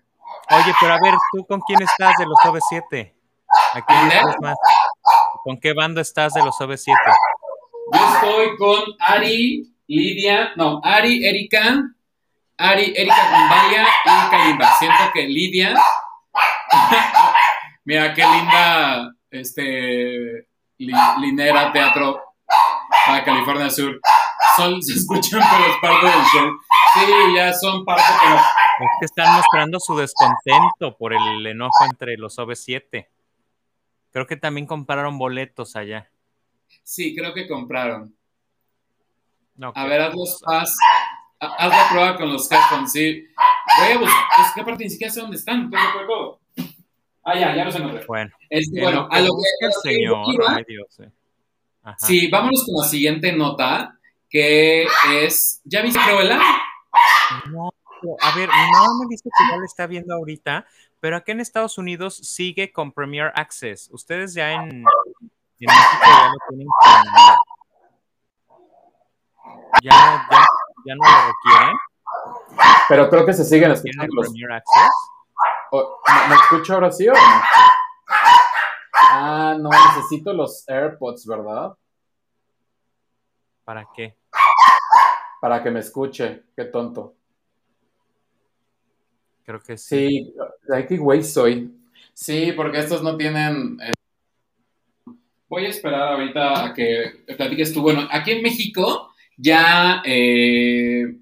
[0.51, 3.13] Oye, pero a ver, ¿tú con quién estás de los OV7?
[3.73, 4.55] ¿A quién estás más?
[5.43, 6.93] ¿Con qué banda estás de los OV7?
[7.93, 11.81] Yo estoy con Ari, Lidia, no, Ari, Erika,
[12.59, 14.71] Ari, Erika Gumbaya y Kalimba.
[14.77, 15.73] Siento que Lidia.
[17.85, 20.47] Mira qué linda este
[20.77, 22.21] linera teatro
[23.07, 23.99] a California Sur.
[24.57, 26.59] Son, se escuchan, pero es parte del show.
[26.93, 28.35] Sí, ya son parte, pero...
[28.35, 33.07] Es que están mostrando su descontento por el enojo entre los OV7.
[34.11, 36.09] Creo que también compraron boletos allá.
[36.83, 38.15] Sí, creo que compraron.
[39.73, 40.75] A ver, haz los haz,
[41.39, 43.27] haz la prueba con los headphones, sí.
[43.79, 45.71] Voy a buscar, es que aparte ni siquiera sé dónde están,
[47.23, 48.05] Ah, ya, ya los encontré.
[48.05, 51.11] Bueno, este, bueno a lo que, señor, ay Dios, eh.
[51.97, 53.96] Sí, vámonos con la siguiente nota,
[54.29, 56.39] que es, ¿ya viste Cruella?
[57.51, 57.69] No,
[58.21, 60.65] a ver, mi mamá me dice que ya lo está viendo ahorita,
[60.99, 63.89] pero aquí en Estados Unidos sigue con Premier Access.
[63.91, 64.83] Ustedes ya en, en
[65.59, 66.67] México ya lo tienen
[69.83, 70.45] ya no, ya,
[70.85, 71.77] ya no lo requieren.
[72.89, 74.21] Pero creo que se siguen escuchando.
[74.21, 74.91] Premier Access?
[76.29, 77.19] ¿Me, escucho ahora sí o no?
[79.11, 81.73] Ah, no, necesito los AirPods, ¿verdad?
[83.67, 84.15] ¿Para qué?
[85.41, 86.43] Para que me escuche.
[86.55, 87.15] Qué tonto.
[89.43, 90.33] Creo que sí.
[90.65, 91.77] Sí, que güey soy.
[92.13, 93.77] Sí, porque estos no tienen.
[93.83, 93.91] Eh,
[95.49, 97.81] Voy a esperar ahorita a que platiques tú.
[97.81, 100.01] Bueno, aquí en México ya.
[100.05, 101.17] Eh,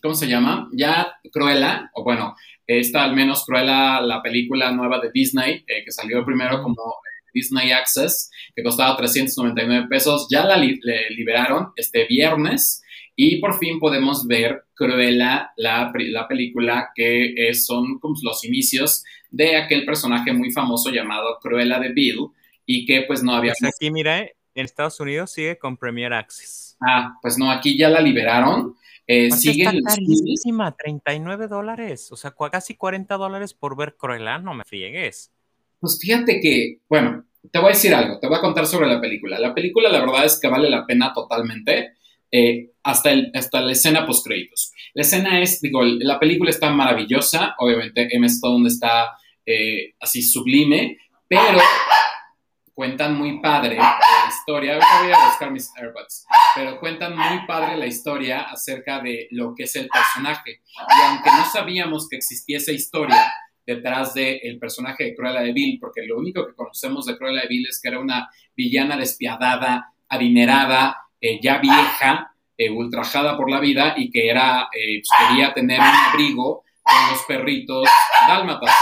[0.00, 0.68] ¿Cómo se llama?
[0.72, 2.36] Ya Cruella, o bueno,
[2.68, 7.00] esta al menos Cruella, la película nueva de Disney, eh, que salió primero como
[7.34, 12.82] Disney Access, que costaba 399 pesos, ya la liberaron este viernes
[13.22, 19.04] y por fin podemos ver Cruella, la, la película que es, son como los inicios
[19.30, 22.28] de aquel personaje muy famoso llamado Cruella de Bill
[22.64, 23.52] y que pues no había...
[23.58, 26.78] Pues aquí mira, en Estados Unidos sigue con Premier Access.
[26.80, 28.76] Ah, pues no, aquí ya la liberaron.
[29.06, 34.54] Eh, sigue está carísima, 39 dólares, o sea, casi 40 dólares por ver Cruella, no
[34.54, 35.32] me friegues.
[35.80, 39.00] Pues fíjate que, bueno, te voy a decir algo, te voy a contar sobre la
[39.00, 39.38] película.
[39.38, 41.94] La película, la verdad es que vale la pena totalmente.
[42.30, 44.72] Eh, hasta, el, hasta la escena post créditos.
[44.94, 50.96] La escena es, digo, la película está maravillosa, obviamente Emma Stone está eh, así sublime,
[51.26, 51.58] pero
[52.74, 56.24] cuentan muy padre la historia, ahorita voy a buscar mis AirPods,
[56.54, 60.60] pero cuentan muy padre la historia acerca de lo que es el personaje.
[60.76, 63.30] Y aunque no sabíamos que existiese historia
[63.74, 67.48] detrás del personaje de Cruella de Vil, porque lo único que conocemos de Cruella de
[67.48, 73.60] Vil es que era una villana despiadada, adinerada, eh, ya vieja, eh, ultrajada por la
[73.60, 77.88] vida y que era, eh, pues, quería tener un abrigo con los perritos
[78.26, 78.74] dálmatas.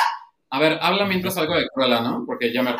[0.51, 2.25] A ver, habla mientras algo de Cruella, ¿no?
[2.27, 2.75] Porque ya me...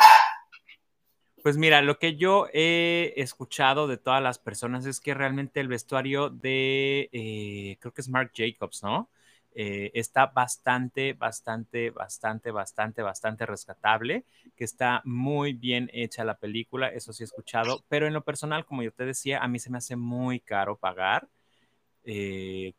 [1.43, 5.69] Pues mira, lo que yo he escuchado de todas las personas es que realmente el
[5.69, 9.09] vestuario de, creo que es Mark Jacobs, ¿no?
[9.55, 14.25] Eh, está bastante, bastante, bastante, bastante, bastante rescatable,
[14.55, 18.65] que está muy bien hecha la película, eso sí he escuchado, pero en lo personal,
[18.65, 21.27] como yo te decía, a mí se me hace muy caro pagar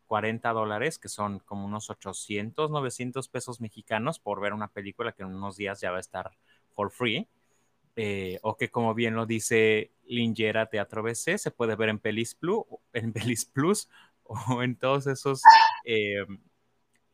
[0.07, 5.13] 40 eh, dólares, que son como unos 800, 900 pesos mexicanos por ver una película
[5.13, 6.33] que en unos días ya va a estar
[6.73, 7.29] for free.
[7.97, 12.35] Eh, o que como bien lo dice Lingera Teatro BC, se puede ver en Pelis
[12.35, 13.89] Plus, en Pelis Plus
[14.23, 15.43] o en todos esos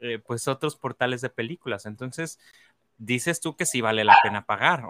[0.07, 1.87] eh, pues otros portales de películas.
[1.87, 2.39] Entonces,
[2.99, 4.85] dices tú que sí vale la pena pagar.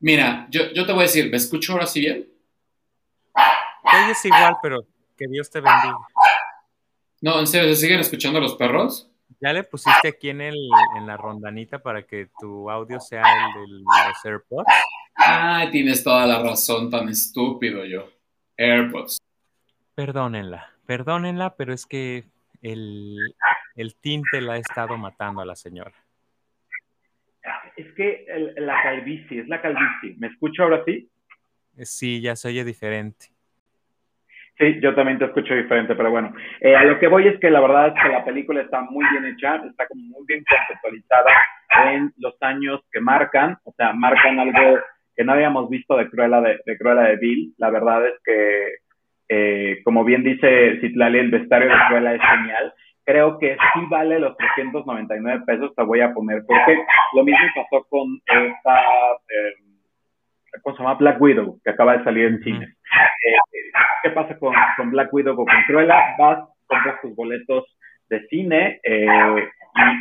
[0.00, 2.28] Mira, yo, te voy a decir, ¿me escucho ahora sí bien?
[4.10, 4.84] es igual, pero
[5.16, 5.96] que Dios te bendiga.
[7.20, 9.10] No, en serio, ¿se siguen escuchando los perros?
[9.40, 10.56] Ya le pusiste aquí en, el,
[10.96, 14.66] en la rondanita para que tu audio sea el de los AirPods.
[15.14, 18.08] Ay, tienes toda la razón, tan estúpido yo.
[18.56, 19.18] AirPods.
[19.94, 22.24] Perdónenla, perdónenla, pero es que
[22.62, 23.16] el,
[23.76, 25.92] el tinte la ha estado matando a la señora.
[27.76, 30.14] Es que la calvicie, es la calvicie.
[30.18, 31.08] ¿Me escucho ahora sí?
[31.76, 33.26] Eh, sí, ya se oye diferente.
[34.56, 37.50] Sí, yo también te escucho diferente, pero bueno, eh, a lo que voy es que
[37.50, 41.32] la verdad es que la película está muy bien hecha, está como muy bien conceptualizada
[41.92, 44.78] en los años que marcan, o sea, marcan algo
[45.16, 47.52] que no habíamos visto de Cruella de, de Cruella de Bill.
[47.58, 48.74] La verdad es que,
[49.28, 52.74] eh, como bien dice Citlali, el vestuario de Cruella es genial
[53.04, 56.78] creo que sí vale los 399 pesos, te voy a poner, porque
[57.14, 58.80] lo mismo pasó con esta,
[59.28, 59.54] eh,
[60.62, 60.94] ¿cómo se llama?
[60.94, 62.64] Black Widow, que acaba de salir en cine.
[62.64, 63.70] Eh,
[64.02, 66.14] ¿Qué pasa con, con, Black Widow o con Cruella?
[66.18, 67.64] Vas, compras tus boletos
[68.08, 69.06] de cine eh,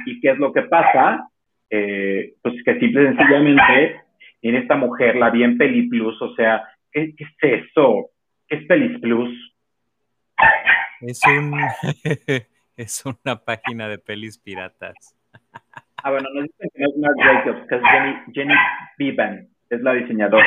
[0.06, 1.28] y, qué es lo que pasa?
[1.70, 4.02] Eh, pues que simple y sencillamente
[4.42, 8.10] en esta mujer la vi en Peli Plus, o sea, ¿qué, qué es eso?
[8.48, 9.56] ¿Qué es Pelis Plus?
[11.02, 11.60] Es un...
[12.76, 15.16] Es una página de pelis piratas.
[16.04, 18.54] Ah, bueno, nos dicen que no es Mark Jacobs, que es Jenny, Jenny
[18.98, 20.46] Bevan, es la diseñadora.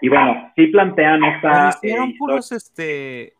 [0.00, 1.68] Y bueno, sí plantean esta.
[1.70, 3.32] Hicieron eh, puros este.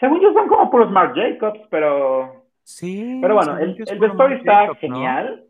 [0.00, 2.46] Según yo son como puros Mark Jacobs, pero.
[2.64, 3.18] Sí.
[3.20, 5.44] Pero bueno, el, el vestuario está genial.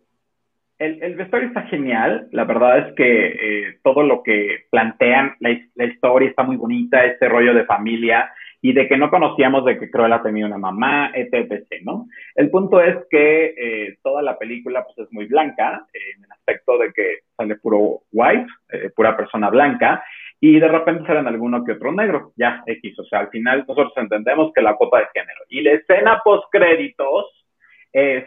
[0.79, 2.29] El, el, vestuario está genial.
[2.33, 7.05] La verdad es que eh, todo lo que plantean, la, la, historia está muy bonita,
[7.05, 8.31] este rollo de familia
[8.65, 12.07] y de que no conocíamos de que Cruella tenía una mamá, etc., ¿no?
[12.37, 16.79] El punto es que eh, toda la película pues, es muy blanca, en el aspecto
[16.79, 20.05] de que sale puro white, eh, pura persona blanca,
[20.41, 23.93] y de repente salen alguno que otro negro, ya X, o sea, al final nosotros
[23.97, 25.41] entendemos que la cuota de género.
[25.49, 27.27] Y la escena post créditos
[27.93, 28.25] es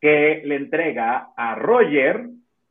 [0.00, 2.26] que le entrega a Roger,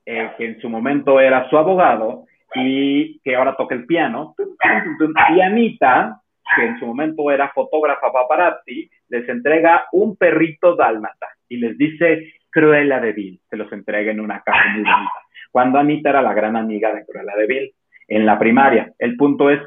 [0.05, 4.35] eh, que en su momento era su abogado y que ahora toca el piano,
[5.35, 6.21] y Anita,
[6.55, 12.33] que en su momento era fotógrafa paparazzi, les entrega un perrito dálmata y les dice
[12.49, 15.21] Cruella de Vil, se los entrega en una caja muy bonita.
[15.51, 17.71] Cuando Anita era la gran amiga de Cruella de Vil
[18.07, 18.93] en la primaria.
[18.99, 19.61] El punto es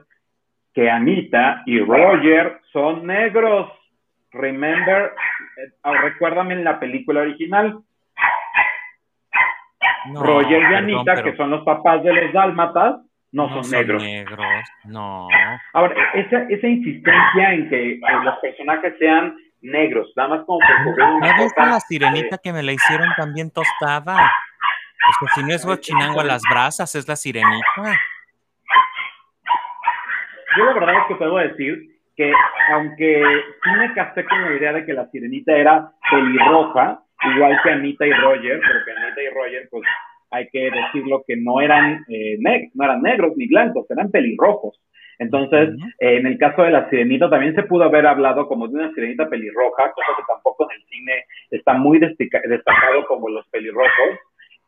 [0.72, 3.72] que Anita y Roger son negros.
[4.30, 5.12] Remember,
[5.56, 7.80] eh, recuérdame en la película original.
[10.14, 13.00] Roger y Anita, que son los papás de los dálmatas,
[13.32, 14.02] no, son, negros.
[14.84, 15.28] No.
[15.72, 21.80] Ahora, esa, esa insistencia en que los personajes sean negros, nada más como por la
[21.80, 24.32] sirenita que me la hicieron también tostada?
[25.20, 27.98] Pues si no es gochinango a las brasas, es la sirenita.
[30.56, 32.32] Yo la verdad es que puedo decir que
[32.72, 33.22] aunque
[33.62, 37.00] sí me casé con la idea de que la sirenita era pelirroja,
[37.34, 39.84] igual que Anita y Roger, porque Anita y Roger, pues
[40.30, 42.38] hay que decirlo que no eran, eh,
[42.74, 44.78] no eran negros ni blancos, eran pelirrojos.
[45.18, 48.74] Entonces, eh, en el caso de la sirenita también se pudo haber hablado como de
[48.74, 54.18] una sirenita pelirroja, cosa que tampoco en el cine está muy destacado como los pelirrojos.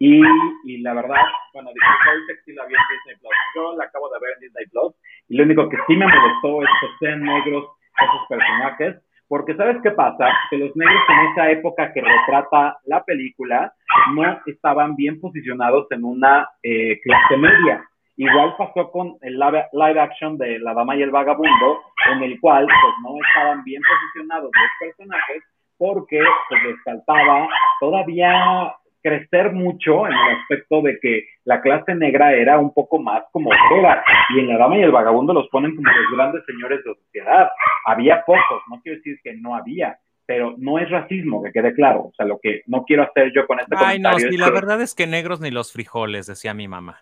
[0.02, 0.22] Y,
[0.64, 1.20] y la verdad,
[1.52, 3.32] bueno, que sí la vi en Disney Plus.
[3.54, 4.94] Yo la acabo de ver en Disney Plus.
[5.28, 7.66] Y lo único que sí me molestó es que sean negros
[8.00, 8.96] esos personajes.
[9.30, 10.26] Porque ¿sabes qué pasa?
[10.50, 13.72] Que los negros en esa época que retrata la película
[14.12, 17.80] no estaban bien posicionados en una eh, clase media.
[18.16, 21.78] Igual pasó con el live, action de La Dama y el Vagabundo,
[22.12, 25.44] en el cual pues no estaban bien posicionados los personajes
[25.78, 32.32] porque pues les faltaba todavía crecer mucho en el aspecto de que la clase negra
[32.32, 35.74] era un poco más como obrera y en La Dama y el Vagabundo los ponen
[35.74, 37.48] como los grandes señores de sociedad.
[37.86, 42.02] Había pocos, no quiero decir que no había, pero no es racismo, que quede claro.
[42.02, 44.80] O sea, lo que no quiero hacer yo con este Ay, no, sí, la verdad
[44.80, 46.98] es que negros ni los frijoles, decía mi mamá.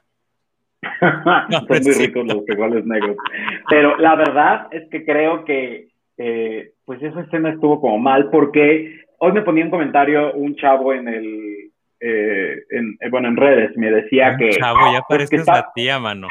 [1.01, 3.17] Son muy ricos los frijoles negros.
[3.69, 9.03] Pero la verdad es que creo que, eh, pues esa escena estuvo como mal porque
[9.19, 11.68] hoy me ponía un comentario un chavo en el,
[12.01, 14.51] eh, en, eh, bueno, en redes, me decía que...
[14.51, 16.29] Chavo, ya pues, pareces la tía, mano.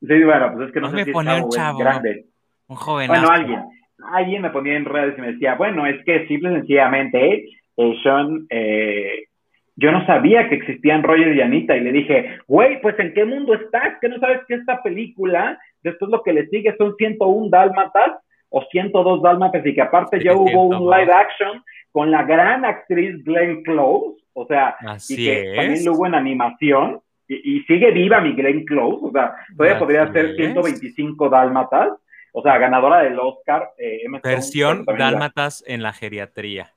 [0.00, 2.24] Sí, bueno, pues es que no, sé me si ponía un chavo, grande.
[2.68, 3.08] Un joven.
[3.08, 3.62] Bueno, alguien,
[4.12, 7.44] alguien me ponía en redes y me decía, bueno, es que simple y sencillamente
[7.76, 9.24] eh, son, eh,
[9.76, 13.24] yo no sabía que existían Roger y Anita y le dije, güey, pues ¿en qué
[13.24, 13.98] mundo estás?
[14.00, 18.18] Que no sabes que esta película, después lo que le sigue son 101 dálmatas
[18.50, 21.62] o 102 dálmatas y que aparte ya hubo un live action
[21.92, 24.76] con la gran actriz Glenn Close o sea,
[25.08, 29.34] y que también lo hubo en animación, y, sigue viva mi Glenn Close, o sea,
[29.56, 31.90] todavía podría ser 125 dálmatas,
[32.32, 33.70] o sea, ganadora del Oscar.
[33.78, 36.72] Eh, Versión dálmatas en la geriatría.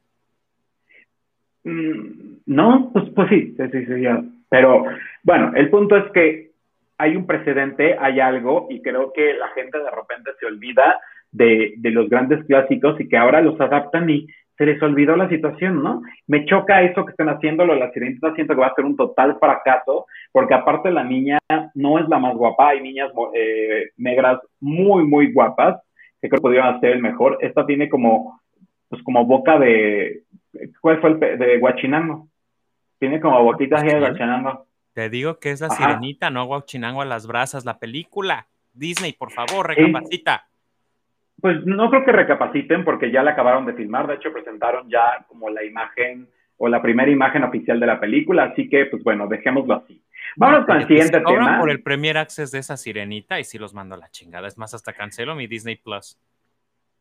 [1.63, 4.03] Mm, no, pues, pues sí, sí, sí, sí,
[4.49, 4.85] Pero
[5.23, 6.51] bueno, el punto es que
[6.97, 10.99] hay un precedente, hay algo, y creo que la gente de repente se olvida
[11.31, 14.27] de, de los grandes clásicos y que ahora los adaptan y
[14.57, 16.01] se les olvidó la situación, ¿no?
[16.27, 18.85] Me choca eso que están haciendo, lo de la sirenita, siento que va a ser
[18.85, 21.39] un total fracaso, porque aparte la niña
[21.73, 25.81] no es la más guapa, hay niñas eh, negras muy, muy guapas,
[26.21, 27.37] que creo que podrían ser el mejor.
[27.41, 28.41] Esta tiene como,
[28.89, 30.23] pues como boca de,
[30.81, 32.27] ¿cuál fue el de Guachinango?
[32.99, 34.67] Tiene como boquita de Guachinango.
[34.93, 38.47] Te digo que es la sirenita, no Guachinango a las brasas, la película.
[38.73, 40.47] Disney, por favor, recapacita.
[41.43, 45.25] Pues no creo que recapaciten porque ya la acabaron de filmar, de hecho presentaron ya
[45.27, 49.27] como la imagen o la primera imagen oficial de la película, así que pues bueno,
[49.27, 50.01] dejémoslo así.
[50.37, 51.59] Vamos con el siguiente tema.
[51.59, 54.57] por el Premier Access de esa sirenita y si los mando a la chingada, es
[54.57, 56.17] más, hasta cancelo mi Disney Plus.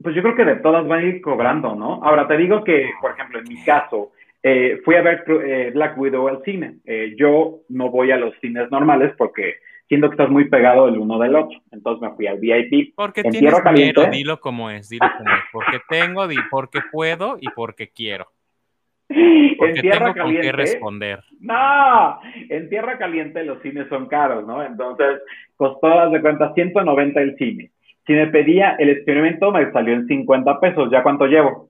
[0.03, 2.01] Pues yo creo que de todas van a ir cobrando, ¿no?
[2.03, 4.11] Ahora te digo que, por ejemplo, en mi caso,
[4.43, 6.78] eh, fui a ver eh, Black Widow al cine.
[6.84, 9.61] Eh, yo no voy a los cines normales porque
[9.93, 11.61] siento que estás muy pegado el uno del otro.
[11.70, 12.95] Entonces me fui al VIP.
[12.97, 15.43] Porque en tienes caliente, dilo como es, dilo como es.
[15.53, 18.28] Porque tengo, di, porque puedo y porque quiero.
[19.11, 20.22] en tierra caliente.
[20.22, 21.20] Con qué responder.
[21.40, 22.18] No,
[22.49, 24.62] en tierra caliente los cines son caros, ¿no?
[24.62, 25.20] Entonces
[25.57, 27.70] costó, das de cuenta, 190 el cine.
[28.07, 30.88] Si me pedía el experimento, me salió en 50 pesos.
[30.90, 31.68] ¿Ya cuánto llevo?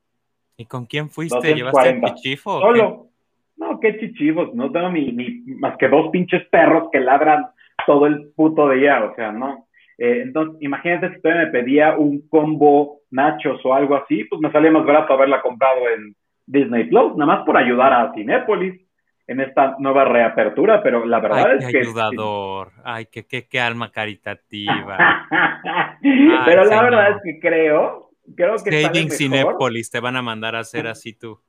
[0.57, 1.57] ¿Y con quién fuiste?
[1.57, 2.61] ¿Llevaste chichifo?
[2.61, 3.09] Solo.
[3.57, 4.55] No, qué chichifos.
[4.55, 7.47] No tengo ni, ni más que dos pinches perros que ladran
[7.87, 9.67] todo el puto día, o sea, no.
[9.99, 14.51] Eh, entonces, imagínate si usted me pedía un combo nachos o algo así, pues me
[14.51, 16.15] salía más barato haberla comprado en
[16.47, 18.81] Disney Plus, nada más por ayudar a Cinépolis.
[19.29, 21.79] en esta nueva reapertura, pero la verdad es qué que...
[21.79, 24.99] ayudador, ay, qué, qué, qué alma caritativa.
[26.45, 28.83] pero la verdad es que creo, creo que...
[28.83, 31.41] Saving Cinepolis, te van a mandar a hacer así tu,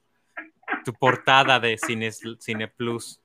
[0.86, 3.23] tu portada de Cine, Cine Plus.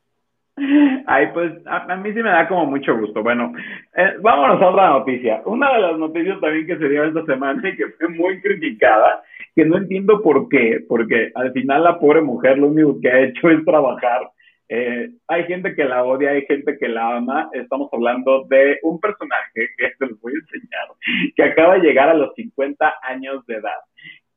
[1.07, 3.23] Ay, pues a, mí sí me da como mucho gusto.
[3.23, 3.53] Bueno,
[3.97, 5.43] eh, vámonos a otra noticia.
[5.45, 9.23] Una de las noticias también que se dio esta semana y que fue muy criticada,
[9.55, 13.21] que no entiendo por qué, porque al final la pobre mujer lo único que ha
[13.21, 14.23] hecho es trabajar.
[14.71, 17.49] Eh, hay gente que la odia, hay gente que la ama.
[17.53, 20.89] Estamos hablando de un personaje que les voy a enseñar,
[21.35, 23.79] que acaba de llegar a los 50 años de edad.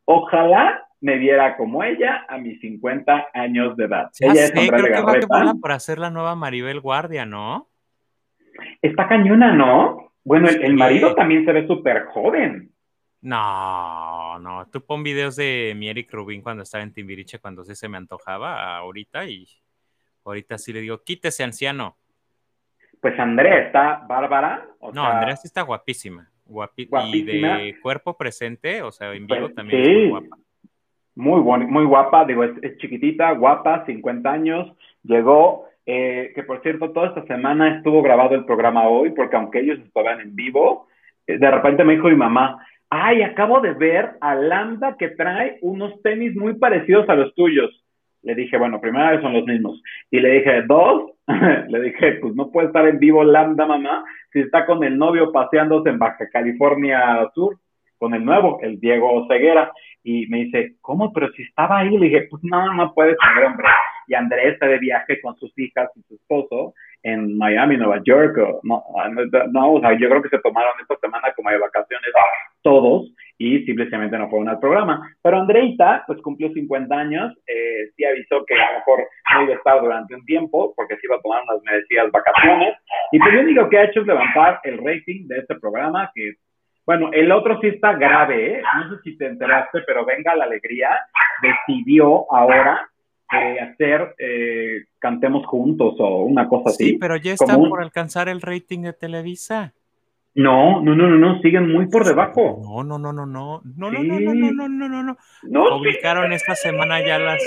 [0.06, 4.12] Ojalá me viera como ella a mis 50 años de edad.
[4.20, 7.70] ella es creo que va a por hacer la nueva Maribel Guardia, ¿no?
[8.82, 10.14] Está cañona, ¿no?
[10.24, 12.72] Bueno, el, marido también se ve súper joven.
[13.22, 14.68] No, no.
[14.68, 17.98] Tú pon videos de mi Eric Rubin cuando estaba en Timbiriche, cuando sí se me
[17.98, 19.48] antojaba ahorita y
[20.26, 21.98] ahorita sí le digo, quítese, anciano.
[23.00, 24.68] Pues Andrea está bárbara.
[24.94, 26.31] no, Andrea sí está guapísima.
[26.52, 27.10] Guapísima.
[27.10, 30.38] Y de cuerpo presente, o sea, en vivo pues, también es muy guapa.
[31.14, 34.72] Muy, muy guapa, digo, es, chiquitita, guapa, 50 años,
[35.04, 39.60] llegó, eh, que por cierto, toda esta semana estuvo grabado el programa hoy, porque aunque
[39.60, 40.88] ellos estaban en vivo,
[41.28, 45.58] eh, de repente me dijo mi mamá, ay, acabo de ver a Lambda que trae
[45.62, 47.70] unos tenis muy parecidos a los tuyos.
[48.22, 49.82] Le dije, bueno, primera vez son los mismos.
[50.12, 51.12] Y le dije, dos,
[51.70, 55.32] le dije, pues no puede estar en vivo Lambda, mamá, si está con el novio
[55.32, 57.58] paseándose en Baja California Sur
[57.98, 59.72] con el nuevo, el Diego Ceguera,
[60.04, 61.14] y me dice, ¿cómo?
[61.14, 63.68] Pero si estaba ahí, le dije, pues no, no puede ser, hombre.
[64.08, 66.74] Y Andrés está de viaje con sus hijas y su esposo
[67.04, 68.84] en Miami, Nueva York, no,
[69.52, 72.10] no, o sea, yo creo que se tomaron esta semana como de vacaciones
[72.62, 73.12] todos
[73.42, 75.16] y simplemente no fueron al programa.
[75.24, 79.54] Pero Andreita, pues cumplió 50 años, eh, sí avisó que a lo mejor no iba
[79.54, 82.76] a estar durante un tiempo porque se iba a tomar unas merecidas vacaciones.
[83.12, 86.34] Y pues lo único que ha hecho es levantar el rating de este programa, que
[86.86, 88.62] bueno, el otro sí está grave, ¿eh?
[88.76, 90.90] No sé si te enteraste, pero venga la alegría,
[91.42, 92.90] decidió ahora
[93.32, 96.90] eh, hacer eh, Cantemos Juntos o una cosa así.
[96.90, 99.74] Sí, pero ya están por alcanzar el rating de Televisa.
[100.34, 102.62] No, no, no, no, no, siguen muy por debajo.
[102.64, 105.70] No, no, no, no, no, no, no, no, no, no, no, no, no, no.
[105.70, 107.42] Publicaron esta semana ya las.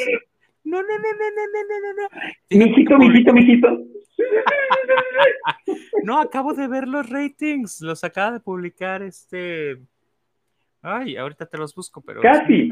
[0.65, 2.67] No, no, no, no, no, no, no, no.
[2.67, 3.69] Mijito, mijito, mijito.
[6.05, 7.81] no, acabo de ver los ratings.
[7.81, 9.81] Los acaba de publicar este.
[10.83, 12.21] Ay, ahorita te los busco, pero.
[12.21, 12.69] Casi.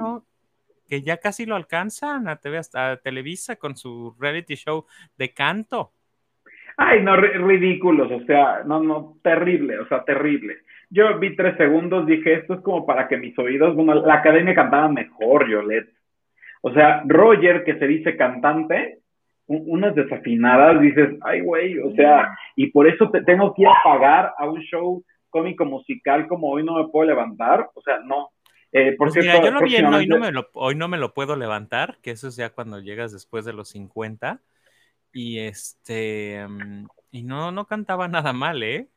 [0.89, 4.85] que ya casi lo alcanzan a, TV, a Televisa con su reality show
[5.17, 5.93] de canto.
[6.85, 10.59] Ay, no, ridículos, o sea, no, no, terrible, o sea, terrible.
[10.91, 14.55] Yo vi tres segundos, dije, esto es como para que mis oídos, bueno, la academia
[14.55, 15.93] cantaba mejor, Yolette.
[16.61, 18.99] O sea, Roger, que se dice cantante,
[19.47, 23.83] unas desafinadas, dices, ay, güey, o sea, y por eso te tengo que ir a
[23.85, 28.31] pagar a un show cómico musical como hoy no me puedo levantar, o sea, no.
[28.73, 31.15] Eh, por pues mira, yo lo vi hoy no, me lo, hoy no me lo
[31.15, 34.41] puedo levantar, que eso es ya cuando llegas después de los 50,
[35.13, 38.89] y este, mm, y no, no cantaba nada mal, ¿eh?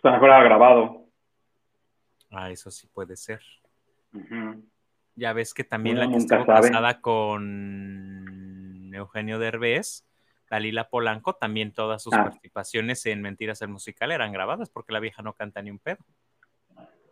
[0.00, 1.06] Pues mejor era grabado.
[2.30, 3.40] Ah, eso sí puede ser.
[5.14, 10.06] Ya ves que también la que estuvo casada con Eugenio Derbez,
[10.48, 12.24] Dalila Polanco, también todas sus ah.
[12.24, 16.04] participaciones en Mentiras el Musical eran grabadas porque la vieja no canta ni un pedo.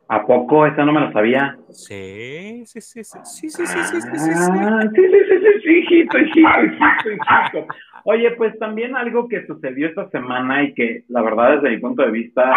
[0.09, 0.67] ¿A poco?
[0.67, 1.59] Esa no me lo sabía.
[1.71, 6.63] Sí, sí, sí, sí, sí, sí, sí, sí, sí, sí, sí, sí, sí, hijito, hijito,
[6.65, 7.67] hijito, hijito.
[8.05, 12.03] Oye, pues también algo que sucedió esta semana y que la verdad desde mi punto
[12.03, 12.55] de vista,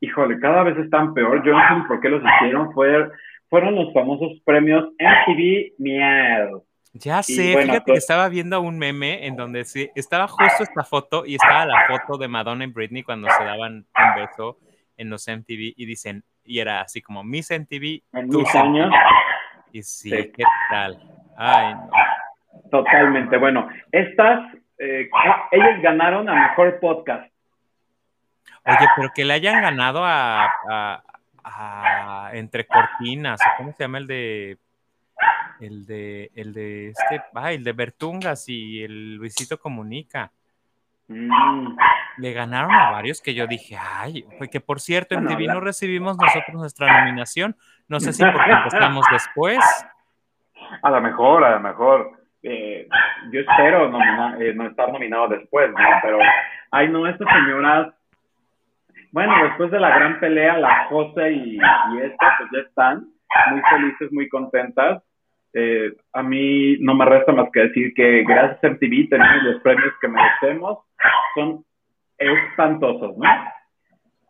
[0.00, 1.42] híjole, cada vez están peor.
[1.42, 2.70] Yo no sé por qué los hicieron.
[2.74, 3.08] Fue,
[3.48, 6.64] fueron los famosos premios MTV Miau.
[6.92, 10.84] Ya sé, fíjate que pues estaba viendo un meme en donde sí, estaba justo esta
[10.84, 14.58] foto y estaba la foto de Madonna y Britney cuando se daban un beso
[14.96, 18.02] en los MTV y dicen, y era así como Miss MTV.
[18.12, 18.92] En mis años.
[19.72, 21.00] Y sí, ¿qué tal?
[21.36, 21.90] Ay, no.
[22.70, 23.36] Totalmente.
[23.36, 24.40] Bueno, estas,
[24.78, 25.08] eh,
[25.50, 27.30] ellas ganaron a mejor podcast.
[28.66, 30.50] Oye, pero que le hayan ganado a,
[31.44, 34.58] a Entre Cortinas, ¿cómo se llama el de
[35.60, 40.30] el de, el de este, ah, el de Bertungas y el Luisito Comunica.
[41.08, 41.76] Mm.
[42.18, 46.16] Le ganaron a varios que yo dije, ay, que por cierto, en TV no recibimos
[46.16, 47.56] nosotros nuestra nominación.
[47.88, 49.58] No sé si porque estamos después.
[50.82, 52.12] A lo mejor, a lo mejor.
[52.42, 52.86] Eh,
[53.32, 53.86] yo espero
[54.38, 55.78] eh, no estar nominado después, ¿no?
[56.02, 56.18] Pero,
[56.70, 57.94] ay, no, estas señoras,
[59.12, 63.08] bueno, después de la gran pelea, la José y, y esta, pues ya están
[63.50, 65.02] muy felices, muy contentas
[65.56, 69.62] eh, a mí no me resta más que decir que gracias a MTV tenemos los
[69.62, 70.78] premios que merecemos.
[71.36, 71.64] Son
[72.18, 73.24] espantosos, ¿no?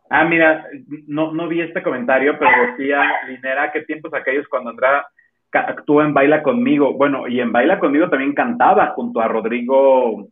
[0.09, 0.67] Ah, mira,
[1.07, 5.05] no, no vi este comentario, pero decía Linera, ¿qué tiempos aquellos cuando Andrea
[5.51, 6.93] actúa en Baila Conmigo?
[6.93, 10.27] Bueno, y en Baila Conmigo también cantaba junto a Rodrigo...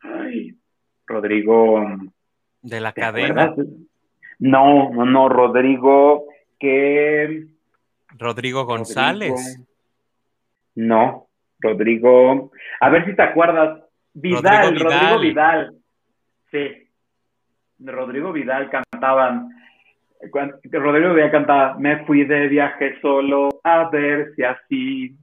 [0.00, 0.54] Ay,
[1.06, 1.84] Rodrigo...
[2.62, 3.54] De la cadena.
[4.38, 6.24] No, no, no, Rodrigo,
[6.58, 7.46] que...
[8.18, 9.66] Rodrigo González.
[10.74, 11.28] no,
[11.60, 12.50] Rodrigo...
[12.80, 13.82] A ver si te acuerdas.
[14.14, 15.76] Vidal, Rodrigo Vidal.
[16.50, 16.88] Sí.
[17.78, 19.50] Rodrigo Vidal cantaban.
[20.72, 25.16] Rodrigo Vidal cantaba, me fui de viaje solo a ver si así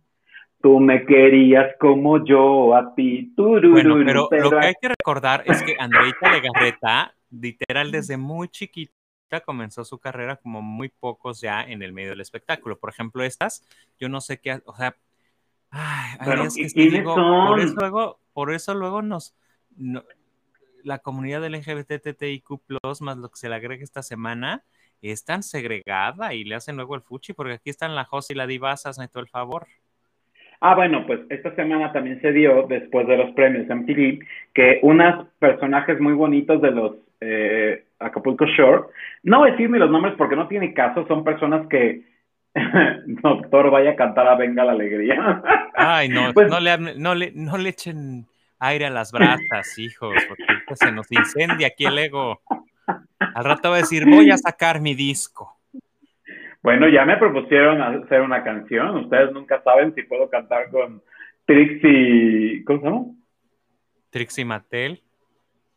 [0.62, 3.34] tú me querías como yo a ti.
[3.36, 8.94] bueno, pero, lo que hay que recordar es que Andreita Legarreta, literal, desde muy chiquita
[9.44, 12.78] comenzó su carrera como muy pocos ya en el medio del espectáculo.
[12.78, 13.68] Por ejemplo, estas,
[14.00, 14.96] yo no sé qué, o sea,
[15.72, 16.18] ay,
[16.74, 19.36] que digo, por eso luego, por eso luego nos,
[20.84, 22.44] la comunidad LGBTTIQ+,
[23.02, 24.64] más lo que se le agrega esta semana,
[25.02, 28.36] es tan segregada y le hacen luego el fuchi, porque aquí están la Jos y
[28.36, 29.68] la Divasa, hazme todo el favor.
[30.62, 34.20] Ah, bueno, pues esta semana también se dio, después de los premios MTV,
[34.54, 38.84] que unos personajes muy bonitos de los eh, Acapulco Shore,
[39.24, 42.04] no voy a decir ni los nombres porque no tiene caso, son personas que
[43.06, 45.42] doctor vaya a cantar a Venga la Alegría.
[45.76, 48.26] Ay, no, pues no, le, no, le, no le echen
[48.60, 52.42] aire a las brasas, hijos, porque se nos incendia aquí el ego.
[53.34, 55.58] Al rato va a decir, voy a sacar mi disco.
[56.62, 58.96] Bueno, ya me propusieron hacer una canción.
[58.98, 61.02] Ustedes nunca saben si puedo cantar con
[61.46, 62.64] Trixie.
[62.66, 63.06] ¿Cómo se llama?
[64.10, 65.02] Trixie Mattel.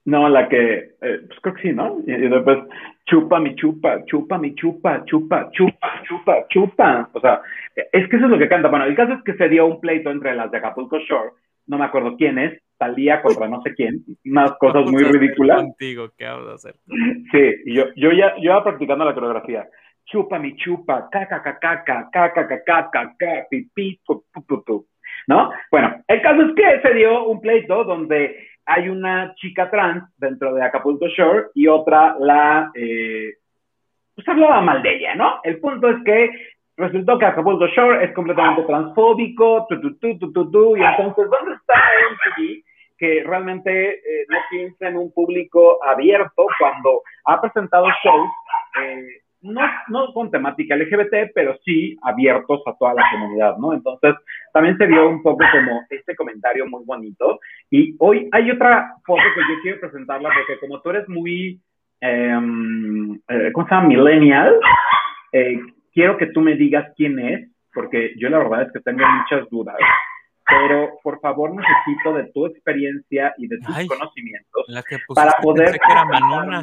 [0.05, 0.95] No, la que.
[1.01, 1.99] Eh, pues creo que sí, ¿no?
[2.07, 2.59] Y, después,
[3.07, 7.11] chupa mi chupa, chupa mi chupa, chupa, chupa, chupa, chupa.
[7.13, 7.43] O sea,
[7.75, 8.69] es que eso es lo que canta.
[8.69, 11.33] Bueno, el caso es que se dio un pleito entre las de Acapulco Shore.
[11.67, 15.63] No me acuerdo quién es, salía contra no sé quién, unas cosas muy ridículas.
[15.63, 16.75] Contigo, ¿qué hacer?
[17.33, 19.69] Sí, y yo, yo ya yo iba practicando la coreografía.
[20.05, 24.01] Chupa mi chupa, caca, caca, caca, caca, caca, caca, pipí,
[25.27, 25.51] ¿no?
[25.71, 30.55] Bueno, el caso es que se dio un pleito donde hay una chica trans dentro
[30.55, 33.35] de Acapulco Shore y otra la, eh,
[34.15, 35.41] pues hablaba mal de ella, ¿no?
[35.43, 36.31] El punto es que
[36.77, 41.75] resultó que Acapulco Shore es completamente transfóbico, tu, tu, tu, y entonces, ¿dónde está
[42.11, 42.63] MTV?
[42.99, 48.31] Que realmente eh, no piensa en un público abierto cuando ha presentado shows,
[48.83, 53.73] eh, no, no con temática LGBT, pero sí abiertos a toda la comunidad, ¿no?
[53.73, 54.15] Entonces,
[54.53, 57.39] también se vio un poco como este comentario muy bonito.
[57.71, 61.61] Y hoy hay otra foto que yo quiero presentarla porque como tú eres muy,
[62.01, 63.89] em, eh, ¿cómo se llama?
[63.89, 64.59] Millennial,
[65.33, 65.61] eh,
[65.97, 69.49] quiero que tú me digas quién es, porque yo la verdad es que tengo muchas
[69.49, 69.77] dudas,
[70.47, 74.67] pero por favor necesito de tu experiencia y de tus conocimientos
[75.15, 75.71] para poder...
[75.71, 76.63] Que era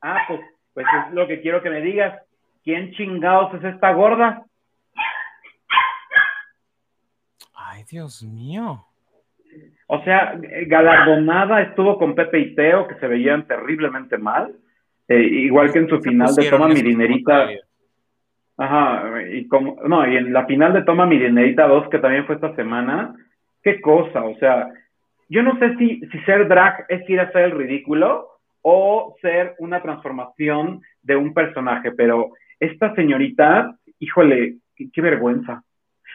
[0.00, 0.40] Ah, pues,
[0.72, 2.22] pues es lo que quiero que me digas.
[2.64, 4.44] ¿Quién chingados es esta gorda?
[7.54, 8.84] Ay, Dios mío.
[9.88, 14.54] O sea, galardonada estuvo con Pepe y Teo, que se veían terriblemente mal.
[15.08, 17.48] Eh, igual que en su final de Toma mi dinerita.
[18.58, 22.34] Ajá, y como, no, y en la final de Toma Mi 2, que también fue
[22.34, 23.14] esta semana,
[23.62, 24.68] qué cosa, o sea,
[25.28, 28.26] yo no sé si, si ser drag es ir a hacer el ridículo
[28.62, 34.56] o ser una transformación de un personaje, pero esta señorita, híjole,
[34.92, 35.62] qué, vergüenza.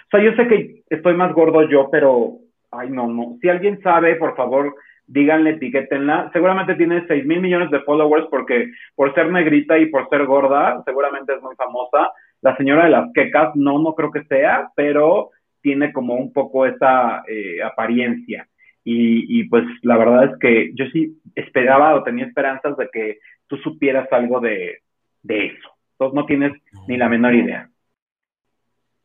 [0.07, 2.39] O sea, yo sé que estoy más gordo yo, pero,
[2.71, 3.37] ay, no, no.
[3.41, 4.75] Si alguien sabe, por favor,
[5.07, 6.29] díganle, etiquétenla.
[6.33, 10.81] Seguramente tiene 6 mil millones de followers porque por ser negrita y por ser gorda,
[10.85, 12.11] seguramente es muy famosa.
[12.43, 15.31] La señora de las quecas, no, no creo que sea, pero
[15.61, 18.47] tiene como un poco esa eh, apariencia.
[18.85, 23.55] Y, pues la verdad es que yo sí esperaba o tenía esperanzas de que tú
[23.57, 24.81] supieras algo de,
[25.23, 25.69] eso.
[25.93, 26.51] Entonces no tienes
[26.89, 27.71] ni la menor idea.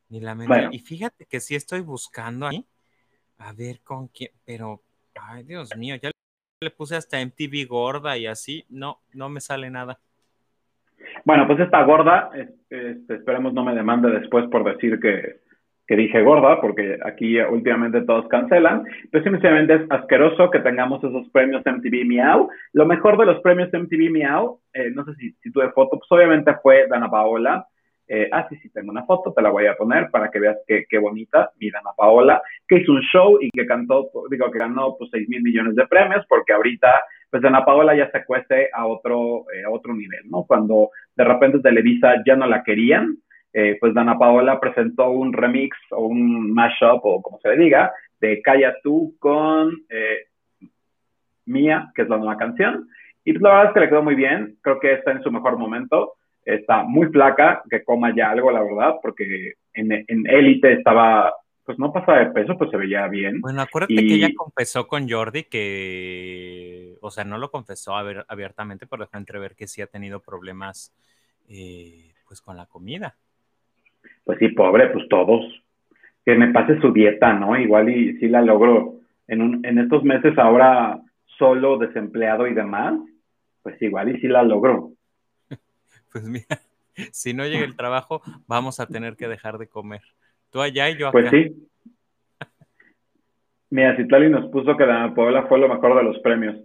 [0.09, 0.75] Ni la menor.
[0.75, 2.67] Y fíjate que sí estoy buscando ahí,
[3.39, 4.83] a ver con quién, pero,
[5.15, 6.11] ay Dios mío, ya
[6.61, 10.01] le puse hasta MTV gorda y así, no, no me sale nada.
[11.29, 15.41] Bueno, pues esta gorda, este, esperemos no me demande después por decir que,
[15.95, 21.63] dije gorda, porque aquí últimamente todos cancelan, pero simplemente es asqueroso que tengamos esos premios
[21.67, 22.49] MTV Miau.
[22.73, 26.11] Lo mejor de los premios MTV Miau, eh, no sé si, si tuve foto, pues
[26.11, 27.67] obviamente fue Dana Paola.
[28.07, 30.57] Eh, ah, sí, sí, tengo una foto, te la voy a poner para que veas
[30.67, 34.61] qué, qué bonita, mi Dana Paola, que hizo un show y que cantó, digo, que
[34.61, 36.89] ganó pues 6 mil millones de premios, porque ahorita
[37.31, 40.45] pues Ana Paola ya se cuece a otro, eh, a otro nivel, ¿no?
[40.45, 43.17] Cuando de repente Televisa ya no la querían,
[43.53, 47.93] eh, pues Dana Paola presentó un remix o un mashup o como se le diga,
[48.21, 50.27] de Calla tú con eh,
[51.47, 52.89] Mía, que es la nueva canción.
[53.25, 55.31] Y pues la verdad es que le quedó muy bien, creo que está en su
[55.31, 56.15] mejor momento,
[56.45, 61.33] está muy flaca, que coma ya algo, la verdad, porque en, en Élite estaba
[61.69, 63.43] pues no pasaba de peso, pues se veía bien.
[63.43, 69.05] Bueno, acuérdate que ella confesó con Jordi que, o sea, no lo confesó abiertamente, pero
[69.05, 70.95] dejó entrever que sí ha tenido problemas,
[71.47, 73.17] eh, pues, con la comida.
[74.25, 75.45] Pues sí, pobre, pues todos.
[76.25, 77.55] Que me pase su dieta, ¿no?
[77.55, 78.95] Igual y sí la logro.
[79.27, 81.03] En, un, en estos meses ahora
[81.37, 82.95] solo, desempleado y demás,
[83.63, 84.93] pues igual y sí la logro.
[86.13, 86.63] pues mira,
[87.13, 90.01] si no llega el trabajo, vamos a tener que dejar de comer.
[90.51, 91.31] Tú allá y yo pues acá.
[91.31, 91.69] Pues sí.
[93.71, 96.57] Mira, Citlali nos puso que la Puebla fue lo mejor de los premios.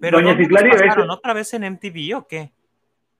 [0.00, 2.50] Pero Doña Citlali pasaron, otra vez en MTV o qué?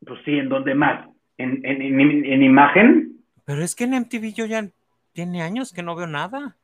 [0.04, 1.08] Pues sí, ¿en dónde más?
[1.38, 3.20] ¿En, en, imagen?
[3.44, 4.68] Pero es que en MTV yo ya
[5.12, 6.56] tiene años que no veo nada.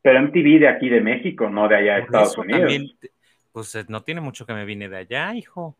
[0.00, 2.72] Pero MTV de aquí de México, no de allá de Estados Unidos.
[3.52, 5.76] pues eh, no tiene mucho que me vine de allá, hijo.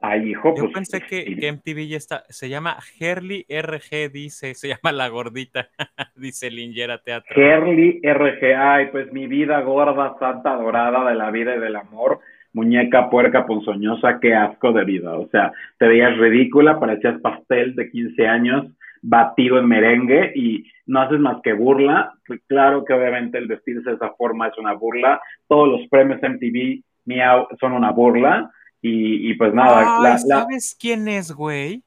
[0.00, 4.54] Ay, hijo, Yo pues, pensé que, que, MTV ya está, se llama Herly RG, dice,
[4.54, 5.68] se llama La Gordita,
[6.14, 7.34] dice Lingera Teatro.
[7.34, 12.20] Herly RG, ay, pues mi vida gorda, santa dorada de la vida y del amor,
[12.52, 15.18] muñeca puerca ponzoñosa, qué asco de vida.
[15.18, 18.66] O sea, te veías ridícula, parecías pastel de 15 años,
[19.02, 22.12] batido en merengue y no haces más que burla.
[22.46, 25.20] Claro que obviamente el vestirse de esa forma es una burla.
[25.48, 28.50] Todos los premios MTV Miau son una burla
[28.80, 30.18] y, pues nada.
[30.18, 31.82] ¿Sabes quién es, güey?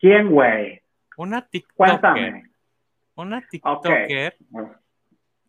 [0.00, 0.80] ¿Quién, güey?
[1.16, 2.42] Una TikToker.
[3.14, 4.36] Una TikToker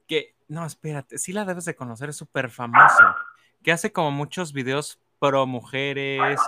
[0.07, 3.15] que, no, espérate, sí la debes de conocer, es súper famosa.
[3.63, 6.39] Que hace como muchos videos pro mujeres.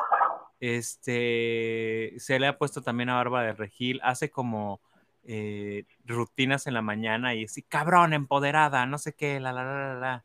[0.59, 4.01] Este, se le ha puesto también a Barba de Regil.
[4.03, 4.81] Hace como
[5.23, 9.93] eh, rutinas en la mañana y así, cabrón, empoderada, no sé qué, la, la, la,
[9.93, 10.23] la, la.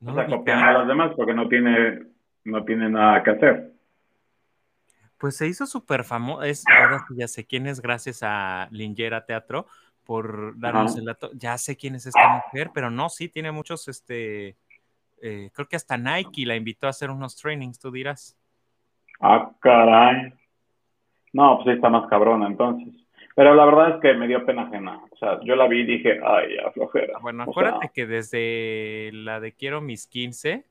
[0.00, 2.13] No o sea, a los demás porque no tiene
[2.44, 3.72] no tiene nada que hacer.
[5.18, 9.66] Pues se hizo súper famoso, ahora ya sé quién es gracias a Lingera Teatro
[10.04, 13.88] por darnos el dato, ya sé quién es esta mujer, pero no, sí, tiene muchos,
[13.88, 14.56] este,
[15.22, 18.36] eh, creo que hasta Nike la invitó a hacer unos trainings, tú dirás.
[19.20, 20.34] Ah, caray.
[21.32, 22.94] No, pues está más cabrona entonces.
[23.34, 25.00] Pero la verdad es que me dio pena ajena.
[25.10, 27.18] O sea, yo la vi y dije, ay, aflojera.
[27.20, 30.64] Bueno, acuérdate que desde la de Quiero mis 15,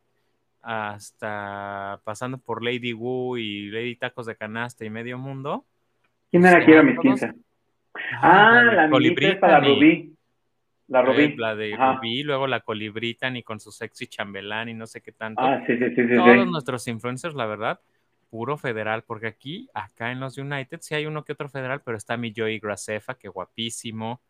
[0.64, 5.66] hasta pasando por Lady Wu y Lady Tacos de Canasta y Medio Mundo.
[6.32, 7.34] ¿Quién era Quiero mis 15?
[8.22, 10.16] Ah, la, la para Rubí.
[10.88, 11.36] La Rubí.
[11.36, 15.12] La de Rubí, luego la Colibritan y con su sexy chambelán y no sé qué
[15.12, 15.42] tanto.
[15.42, 17.82] Ah, sí, sí, sí, Todos nuestros influencers, la verdad,
[18.30, 21.98] puro federal, porque aquí, acá en los United, sí hay uno que otro federal, pero
[21.98, 24.22] está mi Joey Gracefa, que guapísimo.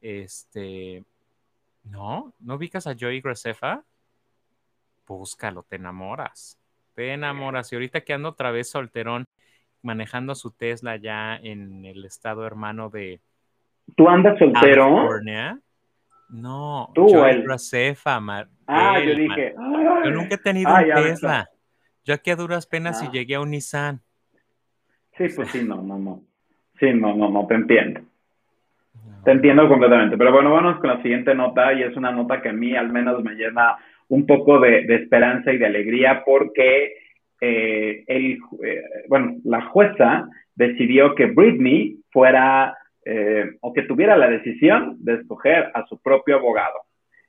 [0.00, 1.04] Este.
[1.84, 2.32] ¿No?
[2.40, 3.82] ¿No ubicas a Joey Gracefa?
[5.18, 6.58] Búscalo, te enamoras.
[6.94, 7.72] Te enamoras.
[7.72, 9.24] Y ahorita que ando otra vez solterón,
[9.82, 13.20] manejando su Tesla ya en el estado hermano de.
[13.96, 14.94] ¿Tú andas soltero?
[14.94, 15.58] California.
[16.28, 17.44] No, Tú, yo el...
[17.44, 18.20] Racefa,
[18.66, 19.54] Ah, yo dije.
[20.04, 21.48] Yo nunca he tenido un Tesla.
[22.04, 23.10] Yo aquí a duras penas y ah.
[23.12, 24.00] llegué a un Nissan.
[25.18, 26.22] Sí, pues sí, no, no, no.
[26.78, 28.00] Sí, no, no, no, te entiendo.
[29.24, 30.16] Te entiendo completamente.
[30.16, 32.90] Pero bueno, vamos con la siguiente nota y es una nota que a mí al
[32.90, 33.76] menos me llena
[34.10, 36.94] un poco de, esperanza y de alegría porque
[37.40, 44.28] eh, el, eh, bueno, la jueza decidió que Britney fuera eh, o que tuviera la
[44.28, 46.80] decisión de escoger a su propio abogado.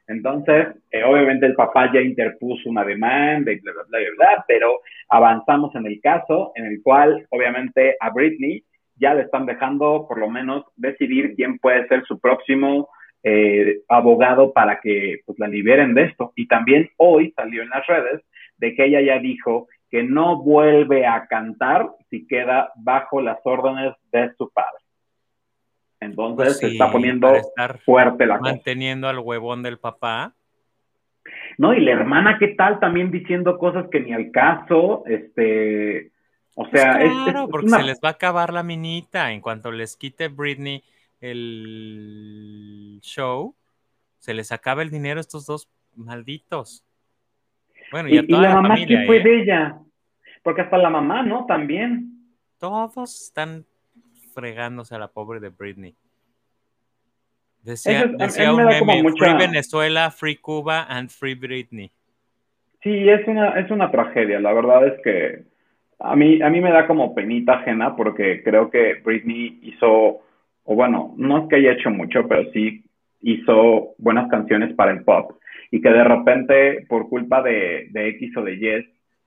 [0.08, 0.68] Entonces,
[1.06, 5.86] obviamente el papá ya interpuso una demanda y bla, bla, bla, bla, pero avanzamos en
[5.86, 8.64] el caso en el cual, obviamente, a Britney
[8.98, 12.90] ya le están dejando por lo menos decidir quién puede ser su próximo
[13.24, 16.34] eh, abogado para que pues, la liberen de esto.
[16.36, 18.22] Y también hoy salió en las redes
[18.58, 23.94] de que ella ya dijo que no vuelve a cantar si queda bajo las órdenes
[24.12, 24.80] de su padre.
[26.00, 27.32] Entonces pues se está poniendo
[27.86, 30.34] fuerte la Manteniendo al huevón del papá.
[31.58, 32.80] No, y la hermana, ¿qué tal?
[32.80, 36.12] También diciendo cosas que ni al caso, este,
[36.56, 39.96] o sea, pues claro, porque se les va a acabar la minita en cuanto les
[39.96, 40.84] quite Britney
[41.22, 43.56] el show,
[44.18, 46.84] se les acaba el dinero a estos dos malditos.
[47.92, 49.24] Bueno, y, a toda la, mamá, ¿qué fue ¿eh?
[49.24, 49.80] de ella?
[50.44, 51.46] Porque hasta la mamá, ¿no?
[51.46, 52.12] También.
[52.58, 53.66] Todos están
[54.34, 55.96] fregándose a la pobre de Britney.
[57.64, 61.92] Decía, decía un meme, Free Venezuela, Free Cuba and Free Britney.
[62.82, 64.40] Sí, es una, es una tragedia.
[64.40, 65.44] La verdad es que
[66.00, 70.22] a mí, a mí me da como penita ajena porque creo que Britney hizo
[70.72, 72.86] o bueno, no es que haya hecho mucho, pero sí
[73.20, 75.34] hizo buenas canciones para el pop
[75.70, 78.68] y que de repente por culpa de, de X o de Y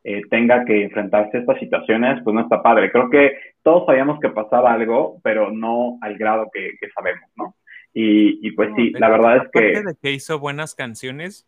[0.05, 2.90] eh, tenga que enfrentarse a estas situaciones, pues no está padre.
[2.90, 7.55] Creo que todos sabíamos que pasaba algo, pero no al grado que, sabemos, ¿no?
[7.92, 9.82] Y, pues sí, la verdad es que...
[9.82, 11.47] de que hizo buenas canciones,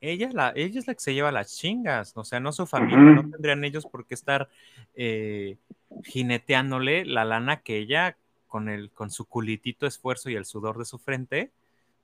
[0.00, 2.98] ella, la, ella es la que se lleva las chingas, o sea, no su familia,
[2.98, 4.48] no tendrían ellos por qué estar
[4.94, 5.56] eh,
[6.02, 8.16] jineteándole la lana que ella,
[8.54, 11.50] con, el, con su culitito esfuerzo y el sudor de su frente,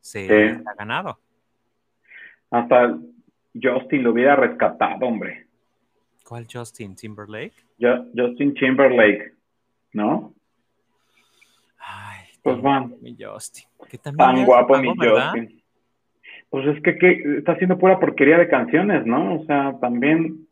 [0.01, 1.21] se ha ganado.
[2.51, 2.99] Hasta
[3.55, 5.47] Justin lo hubiera rescatado, hombre.
[6.25, 7.55] ¿Cuál Justin Timberlake?
[8.17, 9.33] Justin Timberlake,
[9.93, 10.35] ¿no?
[11.79, 12.97] Ay, pues van.
[13.01, 13.67] Mi Justin.
[14.03, 15.63] tan guapo mi Justin.
[16.49, 19.37] Pues es que, está haciendo pura porquería de canciones, ¿no?
[19.37, 20.49] O sea, también.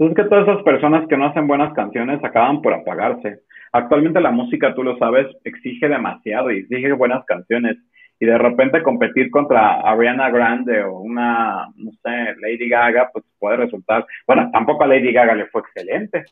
[0.00, 3.40] Pues es que todas esas personas que no hacen buenas canciones acaban por apagarse.
[3.70, 7.76] Actualmente la música, tú lo sabes, exige demasiado y exige buenas canciones
[8.18, 13.58] y de repente competir contra Ariana Grande o una, no sé, Lady Gaga, pues puede
[13.58, 16.24] resultar, bueno, tampoco a Lady Gaga le fue excelente.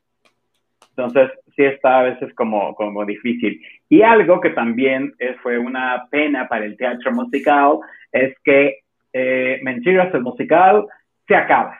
[0.96, 3.60] Entonces, sí está a veces como, como difícil.
[3.90, 5.12] Y algo que también
[5.42, 7.80] fue una pena para el teatro musical
[8.12, 8.78] es que
[9.12, 10.86] eh, Mentiras, el musical,
[11.26, 11.78] se acaba.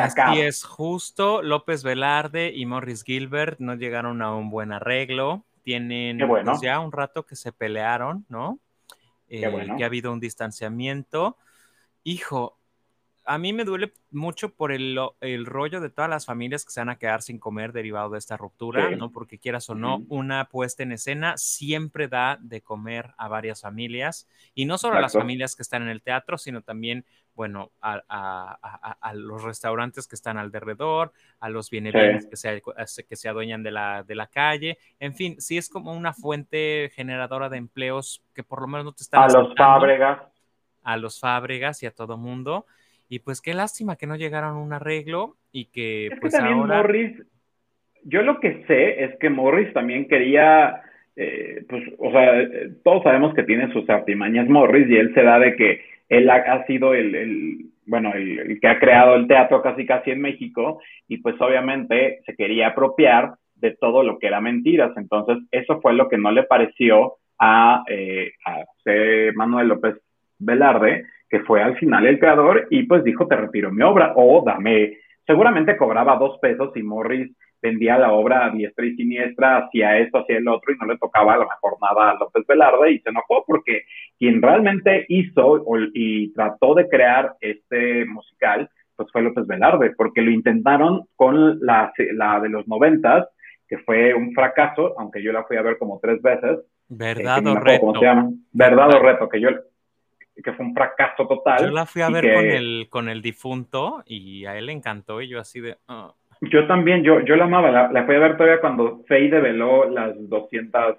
[0.00, 5.44] Así es, justo López Velarde y Morris Gilbert no llegaron a un buen arreglo.
[5.62, 8.58] Tienen pues, ya un rato que se pelearon, ¿no?
[9.28, 9.40] Eh,
[9.76, 11.36] que ha habido un distanciamiento.
[12.04, 12.58] Hijo,
[13.24, 14.98] a mí me duele mucho por el,
[15.44, 18.36] rollo de todas las familias que se van a quedar sin comer derivado de esta
[18.36, 19.10] ruptura, ¿no?
[19.10, 24.28] Porque quieras o no, una puesta en escena siempre da de comer a varias familias
[24.54, 27.04] y no solo a las familias que están en el teatro, sino también,
[27.34, 28.58] bueno, a,
[29.14, 32.62] los restaurantes que están alrededor, a los bienes que, se,
[33.08, 36.90] que se adueñan de la, de la calle, en fin, sí es como una fuente
[36.94, 39.22] generadora de empleos que por lo menos no te están...
[39.22, 40.20] A los fábregas.
[40.82, 42.66] A los fábregas y a todo mundo.
[43.12, 47.12] Y pues qué lástima que no llegaron a un arreglo y que pues también Morris,
[48.04, 50.80] yo lo que sé es que Morris también quería,
[51.14, 55.24] eh, pues, o sea, eh, todos sabemos que tiene sus artimañas Morris y él se
[55.24, 59.84] da de que él ha, sido el, bueno, el, que ha creado el teatro casi
[59.84, 64.96] casi en México y pues obviamente se quería apropiar de todo lo que era mentiras.
[64.96, 68.64] Entonces, eso fue lo que no le pareció a, eh, a
[69.34, 69.96] Manuel López
[70.38, 74.44] Velarde, que fue al final el creador y pues dijo, te retiro mi obra o
[74.44, 79.96] dame, seguramente cobraba dos pesos y Morris vendía la obra a diestra y siniestra, hacia
[79.98, 82.90] esto, hacia el otro, y no le tocaba a lo mejor nada a López Velarde,
[82.90, 83.84] y se enojó porque
[84.18, 85.64] quien realmente hizo
[85.94, 91.92] y trató de crear este musical, pues fue López Velarde, porque lo intentaron con la,
[92.14, 93.28] la de los noventas,
[93.68, 96.58] que fue un fracaso, aunque yo la fui a ver como tres veces.
[96.88, 97.92] Verdad o reto.
[98.52, 99.48] Verdad o reto, que yo
[100.34, 101.60] que fue un fracaso total.
[101.60, 105.20] Yo la fui a ver con, el, con el difunto y a él le encantó
[105.20, 105.76] y yo así de...
[105.88, 106.12] Ah".
[106.40, 110.12] Yo también, yo, yo la amaba, la, fui a ver todavía cuando Faye develó las
[110.28, 110.96] 200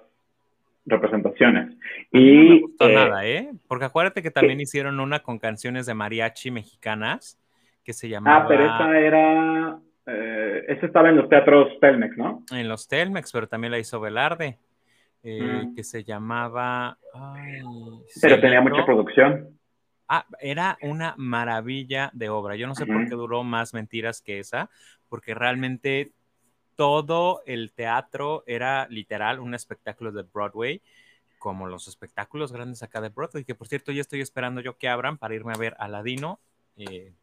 [0.86, 1.76] representaciones.
[2.10, 3.50] y no me gustó eh, nada, ¿eh?
[3.68, 7.38] Porque acuérdate que también hicieron una con canciones de mariachi mexicanas
[7.84, 8.44] que se llamaba...
[8.44, 9.78] Ah, pero esa era...
[10.06, 12.42] Eh, esa estaba en los teatros Telmex, ¿no?
[12.50, 14.58] En los Telmex, pero también la hizo Velarde.
[15.26, 16.98] Eh, que se llamaba...
[18.20, 19.58] Pero tenía mucha producción.
[20.06, 22.56] Ah, era una maravilla de obra.
[22.56, 24.68] Yo no sé por qué duró más mentiras que esa,
[25.08, 26.12] porque realmente
[26.76, 30.82] todo el teatro era literal un espectáculo de Broadway,
[31.38, 34.88] como los espectáculos grandes acá de Broadway, que por cierto ya estoy esperando yo que
[34.88, 36.38] abran para irme a ver Aladino.
[36.76, 37.14] Eh,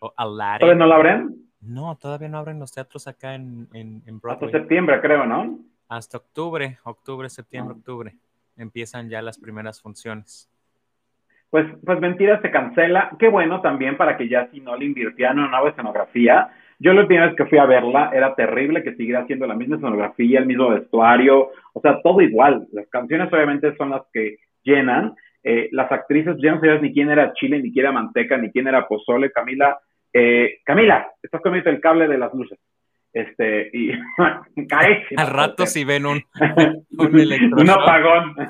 [0.00, 0.60] o Aladdin.
[0.60, 1.50] ¿Todavía no la abren?
[1.60, 4.46] No, todavía no abren los teatros acá en, en, en Broadway.
[4.46, 5.60] Hasta septiembre, creo, ¿no?
[5.88, 7.78] Hasta octubre, octubre, septiembre, ah.
[7.78, 8.14] octubre.
[8.56, 10.50] Empiezan ya las primeras funciones.
[11.50, 13.10] Pues, pues Mentiras se cancela.
[13.18, 16.50] Qué bueno también para que ya si no le invirtieran una nueva escenografía.
[16.78, 19.76] Yo la última vez que fui a verla era terrible que siguiera haciendo la misma
[19.76, 22.68] escenografía, el mismo vestuario, o sea, todo igual.
[22.72, 25.14] Las canciones obviamente son las que llenan.
[25.42, 28.50] Eh, las actrices, ya no sabías ni quién era Chile, ni quién era Manteca, ni
[28.50, 29.32] quién era Pozole.
[29.32, 29.78] Camila,
[30.12, 32.58] eh, Camila, estás comiendo el cable de las luces.
[33.18, 33.90] Este, y
[35.16, 36.22] Al rato si ven un,
[36.98, 38.36] un, apagón.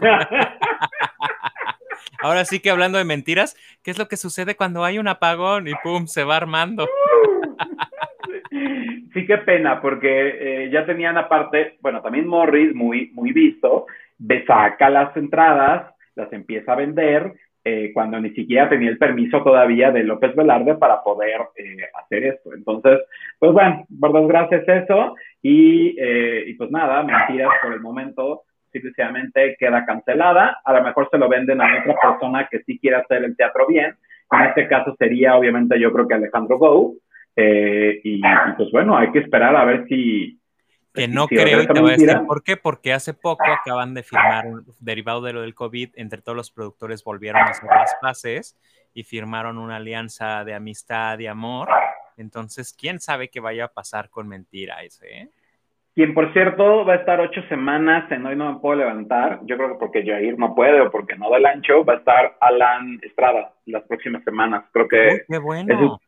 [2.20, 5.68] Ahora sí que hablando de mentiras, ¿qué es lo que sucede cuando hay un apagón
[5.68, 6.86] y pum, se va armando?
[9.14, 13.86] sí, qué pena, porque eh, ya tenían aparte, bueno, también Morris, muy, muy visto,
[14.46, 17.32] saca las entradas, las empieza a vender,
[17.68, 22.24] eh, cuando ni siquiera tenía el permiso todavía de López Velarde para poder eh, hacer
[22.24, 22.54] esto.
[22.54, 23.00] Entonces,
[23.38, 25.14] pues bueno, por desgracia es eso.
[25.42, 28.42] Y, eh, y pues nada, mentiras por el momento
[28.72, 30.60] simplemente queda cancelada.
[30.64, 33.66] A lo mejor se lo venden a otra persona que sí quiere hacer el teatro
[33.66, 33.94] bien.
[34.30, 36.96] En este caso sería, obviamente, yo creo que Alejandro Gou.
[37.36, 38.20] Eh, y,
[38.56, 40.37] pues bueno, hay que esperar a ver si.
[40.98, 44.02] Que no creo, y te voy a decir por qué, porque hace poco acaban de
[44.02, 44.44] firmar,
[44.80, 48.56] derivado de lo del COVID, entre todos los productores volvieron a hacer las fases
[48.94, 51.68] y firmaron una alianza de amistad y amor.
[52.16, 55.22] Entonces, ¿quién sabe qué vaya a pasar con Mentira ese?
[55.22, 55.28] Eh?
[55.94, 59.40] Quien, por cierto, va a estar ocho semanas en Hoy No Me Puedo Levantar.
[59.46, 61.96] Yo creo que porque Jair no puede o porque no da el ancho, va a
[61.96, 64.64] estar Alan Estrada las próximas semanas.
[64.72, 65.22] Creo que.
[65.28, 65.98] qué bueno.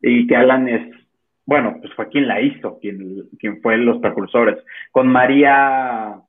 [0.00, 1.05] y que Alan es.
[1.46, 4.58] Bueno, pues fue quien la hizo, quien, quien fue los precursores.
[4.90, 6.20] Con María.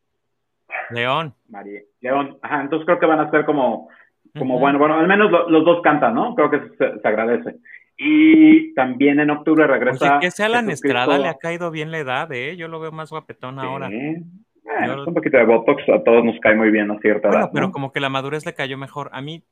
[0.91, 1.33] León.
[1.49, 2.37] María León.
[2.41, 3.89] Ajá, entonces creo que van a ser como.
[4.37, 6.35] Como bueno, bueno, al menos los dos cantan, ¿no?
[6.35, 7.55] Creo que se agradece.
[7.97, 10.17] Y también en octubre regresa.
[10.17, 12.55] Oye, que sea la Estrada le ha caído bien la edad, ¿eh?
[12.55, 13.87] Yo lo veo más guapetón ahora.
[13.87, 17.49] Un poquito de Botox a todos nos cae muy bien a cierta edad.
[17.51, 19.09] Pero como que la madurez le cayó mejor.
[19.13, 19.43] A mí,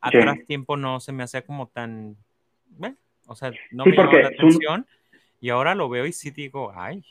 [0.00, 2.16] atrás tiempo no se me hacía como tan.
[2.82, 2.94] ¿eh?
[3.30, 4.86] O sea, no me llamó la atención.
[5.40, 7.04] Y ahora lo veo y sí digo, ay.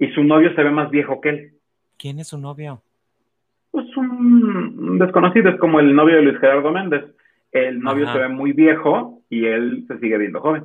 [0.00, 1.52] Y su novio se ve más viejo que él.
[1.96, 2.82] ¿Quién es su novio?
[3.70, 7.04] Pues un desconocido, es como el novio de Luis Gerardo Méndez.
[7.52, 10.64] El novio se ve muy viejo y él se sigue viendo joven.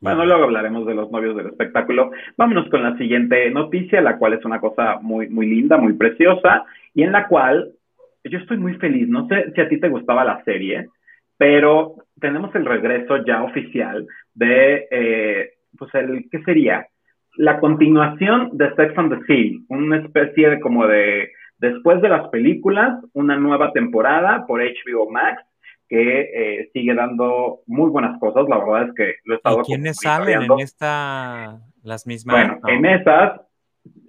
[0.00, 2.10] Bueno, luego hablaremos de los novios del espectáculo.
[2.36, 6.66] Vámonos con la siguiente noticia, la cual es una cosa muy, muy linda, muy preciosa,
[6.92, 7.72] y en la cual
[8.22, 9.08] yo estoy muy feliz.
[9.08, 10.90] No sé si a ti te gustaba la serie,
[11.36, 16.86] pero tenemos el regreso ya oficial de, eh, pues, el, ¿qué sería?
[17.36, 22.28] La continuación de Sex and the City, una especie de como de Después de las
[22.28, 25.42] películas, una nueva temporada por HBO Max
[25.88, 28.46] que eh, sigue dando muy buenas cosas.
[28.48, 29.60] La verdad es que lo he estado.
[29.60, 32.36] ¿Y quiénes salen en esta las mismas?
[32.36, 33.40] Bueno, en esas,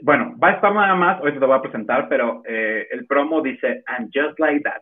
[0.02, 1.22] bueno, va a estar nada más.
[1.22, 4.82] Hoy te lo voy a presentar, pero eh, el promo dice And Just Like That.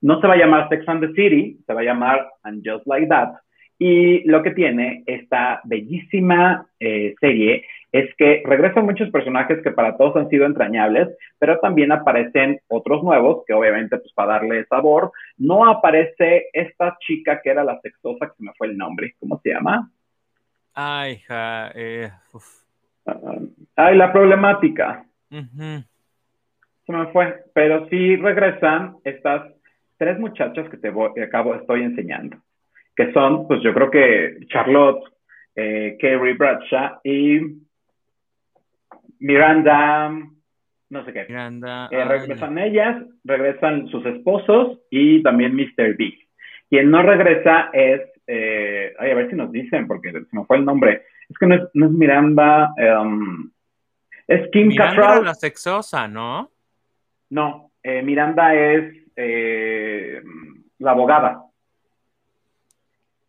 [0.00, 2.86] No se va a llamar Sex and the City, se va a llamar And Just
[2.86, 3.34] Like That.
[3.78, 7.64] Y lo que tiene esta bellísima eh, serie
[7.94, 13.04] es que regresan muchos personajes que para todos han sido entrañables, pero también aparecen otros
[13.04, 18.26] nuevos, que obviamente pues para darle sabor, no aparece esta chica que era la sexosa,
[18.26, 19.88] que se me fue el nombre, ¿cómo se llama?
[20.74, 22.10] Ay, ja, eh,
[23.76, 25.04] ay, la problemática.
[25.30, 29.53] Se me fue, pero sí regresan estas
[29.96, 32.36] tres muchachas que te voy, acabo, estoy enseñando,
[32.96, 35.02] que son, pues yo creo que Charlotte,
[35.56, 37.40] eh, Kerry Bradshaw y
[39.20, 40.10] Miranda,
[40.90, 41.26] no sé qué.
[41.28, 41.88] Miranda.
[41.90, 45.96] Eh, regresan ellas, regresan sus esposos y también Mr.
[45.96, 46.18] B.
[46.68, 50.58] Quien no regresa es, eh, ay, a ver si nos dicen, porque se me fue
[50.58, 51.02] el nombre.
[51.28, 53.50] Es que no es, no es Miranda, um,
[54.26, 56.50] es Kim Miranda la sexosa, ¿no?
[57.30, 61.44] No, eh, Miranda es la abogada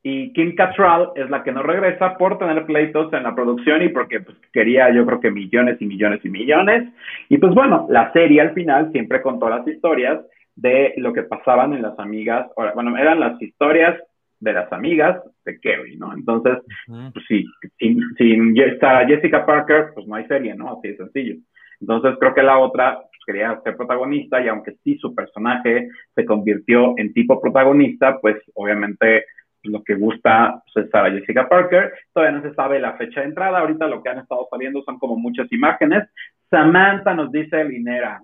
[0.07, 3.89] y Kim Cattrall es la que no regresa por tener pleitos en la producción y
[3.89, 6.93] porque pues, quería yo creo que millones y millones y millones.
[7.27, 10.23] Y pues bueno, la serie al final siempre contó las historias
[10.55, 13.99] de lo que pasaban en las amigas, bueno, eran las historias
[14.39, 16.13] de las amigas de Kerry, ¿no?
[16.13, 17.43] Entonces, pues sí,
[17.79, 20.77] sin, sin Jessica Parker, pues no hay serie, ¿no?
[20.77, 21.35] Así de sencillo.
[21.81, 26.25] Entonces creo que la otra pues, quería ser protagonista y aunque sí su personaje se
[26.25, 29.25] convirtió en tipo protagonista, pues obviamente
[29.63, 31.91] lo que gusta pues, a Jessica Parker.
[32.13, 33.59] Todavía no se sabe la fecha de entrada.
[33.59, 36.09] Ahorita lo que han estado saliendo son como muchas imágenes.
[36.49, 38.21] Samantha nos dice Linera,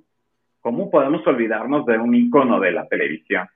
[0.61, 3.47] ¿cómo podemos olvidarnos de un icono de la televisión?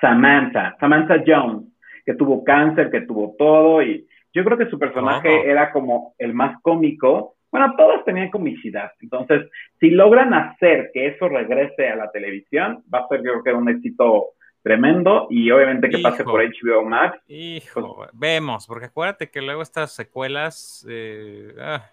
[0.00, 1.66] Samantha, Samantha Jones,
[2.04, 6.34] que tuvo cáncer, que tuvo todo y yo creo que su personaje era como el
[6.34, 7.36] más cómico.
[7.50, 8.92] Bueno, todos tenían comicidad.
[9.00, 9.48] Entonces,
[9.80, 13.52] si logran hacer que eso regrese a la televisión, va a ser yo creo que
[13.52, 14.30] un éxito
[14.62, 17.18] tremendo y obviamente que pase por HBO Max.
[17.28, 20.86] Hijo, pues, vemos, porque acuérdate que luego estas secuelas...
[20.88, 21.90] Eh, ah.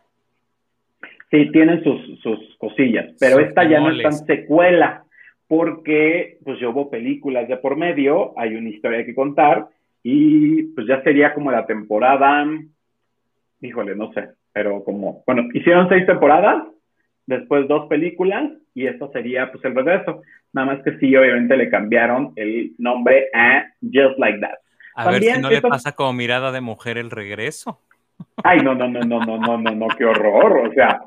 [1.31, 5.05] Sí, tienen sus, sus cosillas, pero esta ya no es tan secuela
[5.47, 9.67] porque pues yo hubo películas de por medio, hay una historia que contar
[10.03, 12.45] y pues ya sería como la temporada,
[13.61, 16.63] híjole, no sé, pero como, bueno, hicieron seis temporadas,
[17.25, 20.21] después dos películas y esto sería pues el regreso.
[20.53, 24.55] Nada más que sí, obviamente le cambiaron el nombre a Just Like That.
[24.95, 27.81] A ver si no le pasa como mirada de mujer el regreso.
[28.45, 30.69] Ay, no, no, no, no, no, no, no, no, qué horror.
[30.69, 31.01] O sea,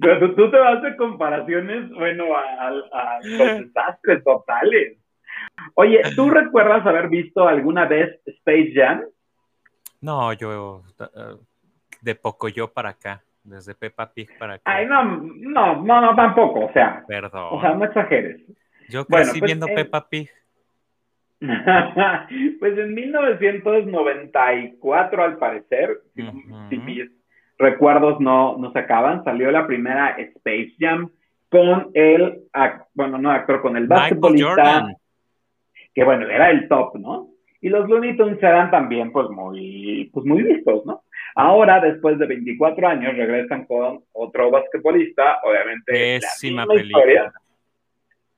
[0.00, 4.98] tú, te vas de comparaciones, bueno, a, los desastres totales.
[5.74, 9.02] Oye, ¿tú recuerdas haber visto alguna vez Space Jam?
[10.00, 11.36] No, yo, eh,
[12.04, 13.22] de poco yo para acá.
[13.42, 14.62] Desde Peppa Pig para que...
[14.64, 17.04] Ay, no, no, no, no, tampoco, o sea.
[17.06, 17.48] Perdón.
[17.50, 18.40] O sea, no exageres.
[18.88, 20.30] Yo crecí pues, viendo Peppa Pig.
[21.40, 26.00] pues en 1994, al parecer,
[26.70, 27.10] si mis
[27.58, 31.10] recuerdos no, no se acaban, salió la primera Space Jam
[31.50, 32.44] con el,
[32.94, 34.88] bueno, no actor, con el basquetbolista,
[35.94, 37.28] que bueno, era el top, ¿no?
[37.60, 41.03] Y los Looney Tunes eran también, pues, muy, pues, muy vistos, ¿no?
[41.34, 45.92] Ahora, después de 24 años, regresan con otro basquetbolista, obviamente.
[45.92, 47.32] Pésima película.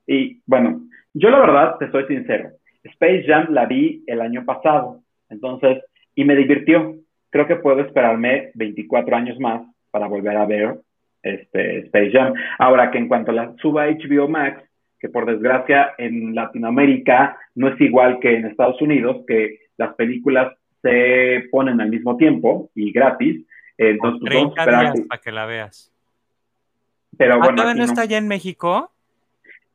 [0.07, 0.81] Y, bueno,
[1.13, 2.51] yo la verdad, te soy sincero,
[2.83, 5.83] Space Jam la vi el año pasado, entonces,
[6.15, 6.95] y me divirtió.
[7.29, 9.61] Creo que puedo esperarme 24 años más
[9.91, 10.79] para volver a ver
[11.21, 12.33] este, Space Jam.
[12.57, 14.63] Ahora que en cuanto la suba a HBO Max,
[14.99, 20.55] que por desgracia en Latinoamérica no es igual que en Estados Unidos, que las películas
[20.87, 23.45] se ponen al mismo tiempo y gratis.
[23.77, 25.93] Entonces, 30 pues, días para que la veas.
[27.17, 28.91] Pero ¿Ah, bueno, no está ya en México?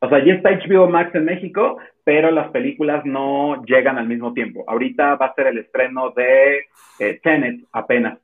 [0.01, 4.33] O sea, ya está HBO Max en México, pero las películas no llegan al mismo
[4.33, 4.65] tiempo.
[4.67, 6.65] Ahorita va a ser el estreno de
[6.99, 8.19] eh, Tenet apenas.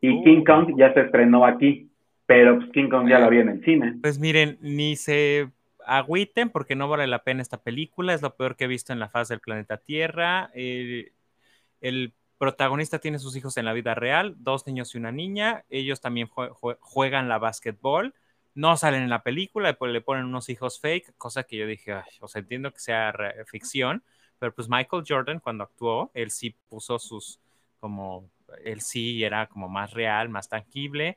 [0.00, 0.24] Y uh.
[0.24, 1.90] King Kong ya se estrenó aquí,
[2.24, 3.98] pero pues, King Kong ya la vi en el cine.
[4.00, 5.48] Pues miren, ni se
[5.84, 9.00] agüiten porque no vale la pena esta película, es lo peor que he visto en
[9.00, 10.50] la faz del planeta Tierra.
[10.54, 16.00] el protagonista tiene sus hijos en la vida real, dos niños y una niña, ellos
[16.00, 18.14] también juegan la básquetbol
[18.54, 21.94] no salen en la película, pues le ponen unos hijos fake, cosa que yo dije,
[22.20, 23.14] o sea, entiendo que sea
[23.46, 24.02] ficción,
[24.38, 27.40] pero pues Michael Jordan cuando actuó, él sí puso sus,
[27.78, 28.28] como,
[28.64, 31.16] él sí era como más real, más tangible.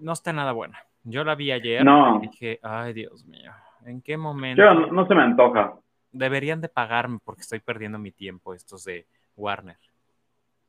[0.00, 0.78] No está nada buena.
[1.04, 2.18] Yo la vi ayer no.
[2.22, 3.52] y dije, ay Dios mío,
[3.84, 4.62] ¿en qué momento?
[4.62, 5.74] Yo, no se me antoja.
[6.12, 9.06] Deberían de pagarme porque estoy perdiendo mi tiempo estos de
[9.36, 9.76] Warner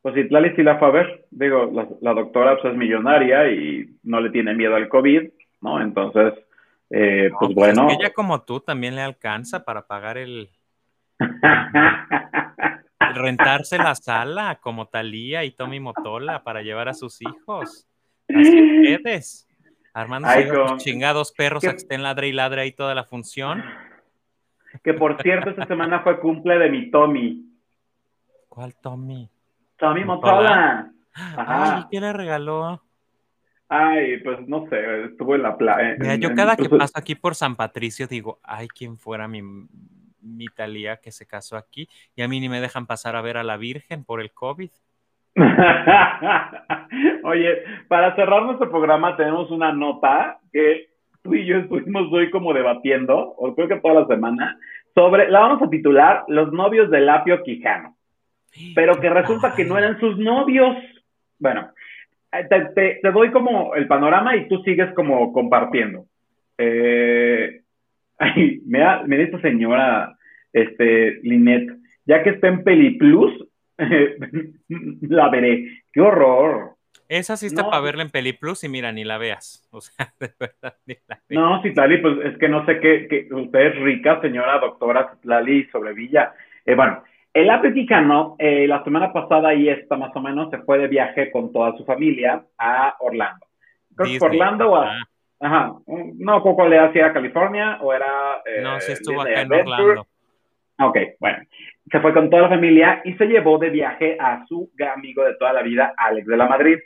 [0.08, 1.26] pues Itlali sí la fue a ver.
[1.32, 1.70] Digo,
[2.00, 5.82] la, doctora pues, es millonaria y no le tiene miedo al COVID, ¿no?
[5.82, 6.34] Entonces,
[6.90, 7.90] eh, pues, pues bueno.
[7.90, 10.50] ella como tú también le alcanza para pagar el...
[13.16, 17.86] rentarse la sala como Talía y Tommy Motola para llevar a sus hijos.
[18.30, 19.46] Así ustedes.
[19.94, 20.30] Armando
[20.78, 23.62] chingados perros a que estén ladre y ladre ahí toda la función.
[24.88, 27.44] Que por cierto, esta semana fue cumple de mi Tommy.
[28.48, 29.30] ¿Cuál Tommy?
[29.76, 30.90] Tommy Motola.
[31.36, 32.82] Ay, ¿qué le regaló?
[33.68, 35.98] Ay, pues no sé, estuvo en la playa.
[36.00, 39.42] Mira, yo cada que paso aquí por San Patricio digo, ay, quién fuera mi,
[40.22, 43.36] mi Talía que se casó aquí y a mí ni me dejan pasar a ver
[43.36, 44.72] a la Virgen por el COVID.
[47.26, 47.58] Oye,
[47.90, 50.97] para cerrar nuestro programa tenemos una nota que
[51.34, 54.58] y yo estuvimos hoy como debatiendo, o creo que toda la semana,
[54.94, 57.98] sobre, la vamos a titular Los novios de Lapio Quijano
[58.76, 60.76] pero que resulta que no eran sus novios.
[61.40, 61.70] Bueno,
[62.32, 66.06] eh, te, doy como el panorama y tú sigues como compartiendo.
[66.58, 67.62] Eh,
[68.18, 70.18] ay, me me esta señora,
[70.54, 71.70] este, Linet,
[72.06, 73.34] ya que está en Peliplus,
[75.02, 75.84] la veré.
[75.92, 76.77] ¡Qué horror!
[77.10, 79.68] Esa sí está para verla en Peliplus y mira, ni la veas.
[79.72, 81.42] O sea, de verdad, ni la veas.
[81.42, 85.66] No, Citlali, pues es que no sé qué, que usted es rica, señora doctora Citlali
[85.72, 86.34] Sobrevilla.
[86.66, 87.04] Eh, bueno,
[87.34, 91.32] el africano, eh, la semana pasada y esta más o menos, se fue de viaje
[91.32, 93.46] con toda su familia a Orlando.
[93.96, 94.98] Creo que Orlando o a.
[95.40, 98.42] Ajá, no, poco le hacía a California o era...
[98.44, 100.08] Eh, no, se estuvo acá en Orlando.
[100.80, 101.38] Ok, bueno.
[101.92, 105.36] Se fue con toda la familia y se llevó de viaje a su amigo de
[105.36, 106.78] toda la vida, Alex de la Madrid.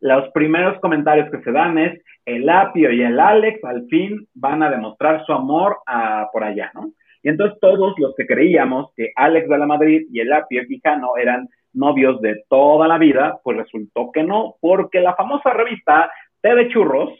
[0.00, 4.62] Los primeros comentarios que se dan es, el Apio y el Alex al fin van
[4.62, 6.92] a demostrar su amor a, por allá, ¿no?
[7.22, 11.16] Y entonces todos los que creíamos que Alex de la Madrid y el Apio Quijano
[11.16, 16.10] eran novios de toda la vida, pues resultó que no, porque la famosa revista
[16.40, 17.10] T Churros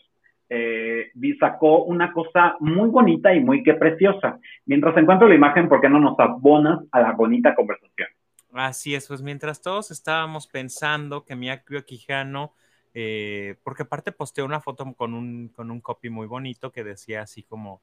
[0.51, 4.39] eh, sacó una cosa muy bonita y muy que preciosa.
[4.67, 8.09] Mientras encuentro la imagen, ¿por qué no nos abonas a la bonita conversación?
[8.53, 12.53] Así es, pues mientras todos estábamos pensando que mi Apio Quijano,
[12.93, 17.23] eh, porque aparte posteó una foto con un, con un copy muy bonito que decía
[17.23, 17.83] así como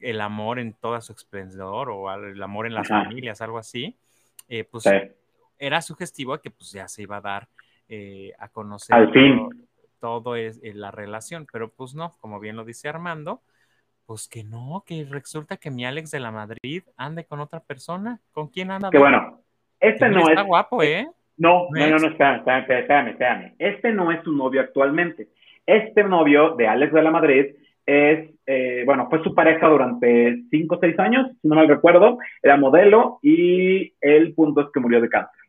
[0.00, 3.96] el amor en toda su esplendor o el amor en las familias, algo así,
[4.48, 4.84] eh, pues
[5.58, 7.48] era sugestivo que pues ya se iba a dar
[7.88, 9.68] eh, a conocer Al fin.
[10.00, 13.42] Todo, es, eh, la relación, pero pues no, como bien lo dice Armando,
[14.06, 18.20] pues que no, que resulta que mi Alex de la Madrid ande con otra persona,
[18.32, 18.90] ¿con quién anda?
[18.90, 19.40] Que bueno,
[19.78, 21.08] este no está guapo, ¿eh?
[21.36, 25.28] No, no, no, no, espérame, espérame, espérame, Este no es su novio actualmente.
[25.64, 27.46] Este novio de Alex de la Madrid
[27.86, 32.18] es, eh, bueno, fue su pareja durante cinco o seis años, si no mal recuerdo,
[32.42, 35.40] era modelo y el punto es que murió de cáncer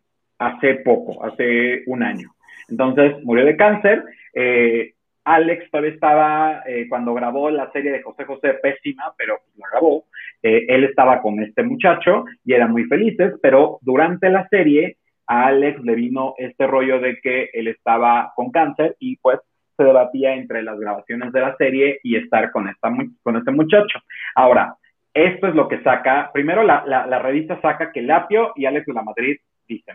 [0.41, 2.33] hace poco, hace un año.
[2.71, 4.03] Entonces murió de cáncer.
[4.33, 4.93] Eh,
[5.23, 10.05] Alex todavía estaba, eh, cuando grabó la serie de José José, pésima, pero la grabó,
[10.41, 15.47] eh, él estaba con este muchacho y eran muy felices, pero durante la serie a
[15.47, 19.39] Alex le vino este rollo de que él estaba con cáncer y pues
[19.77, 22.91] se debatía entre las grabaciones de la serie y estar con, esta,
[23.21, 23.99] con este muchacho.
[24.35, 24.75] Ahora,
[25.13, 28.85] esto es lo que saca, primero la, la, revista saca que el Apio y Alex
[28.85, 29.37] de la Madrid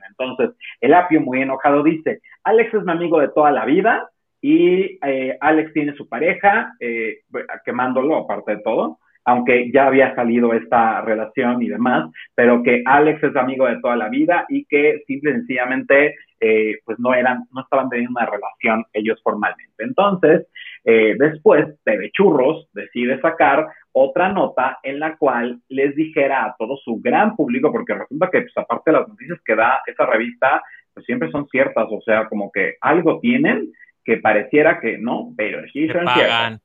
[0.09, 4.09] Entonces, el Apio muy enojado dice, Alex es mi amigo de toda la vida
[4.41, 7.19] y eh, Alex tiene su pareja, eh,
[7.65, 13.23] quemándolo aparte de todo, aunque ya había salido esta relación y demás, pero que Alex
[13.25, 17.45] es amigo de toda la vida y que simple y sencillamente eh, pues no eran,
[17.53, 19.83] no estaban teniendo una relación ellos formalmente.
[19.83, 20.47] Entonces,
[20.85, 23.67] eh, después, TV Churros decide sacar
[23.99, 28.43] otra nota en la cual les dijera a todo su gran público, porque resulta que
[28.43, 30.63] pues, aparte de las noticias que da esa revista,
[30.93, 33.73] pues siempre son ciertas, o sea, como que algo tienen
[34.05, 36.61] que pareciera que no, pero sí son ciertas.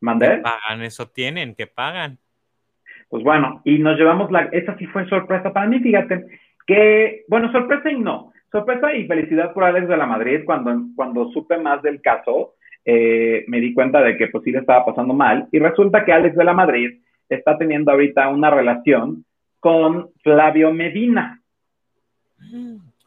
[0.00, 0.38] ¿Mandé?
[0.38, 2.18] pagan, eso tienen, que pagan.
[3.08, 6.24] Pues bueno, y nos llevamos la, esa sí fue sorpresa para mí, fíjate,
[6.68, 11.32] que, bueno, sorpresa y no, sorpresa y felicidad por Alex de la Madrid, cuando, cuando
[11.32, 15.14] supe más del caso, eh, me di cuenta de que pues sí le estaba pasando
[15.14, 19.24] mal, y resulta que Alex de la Madrid está teniendo ahorita una relación
[19.60, 21.42] con Flavio Medina.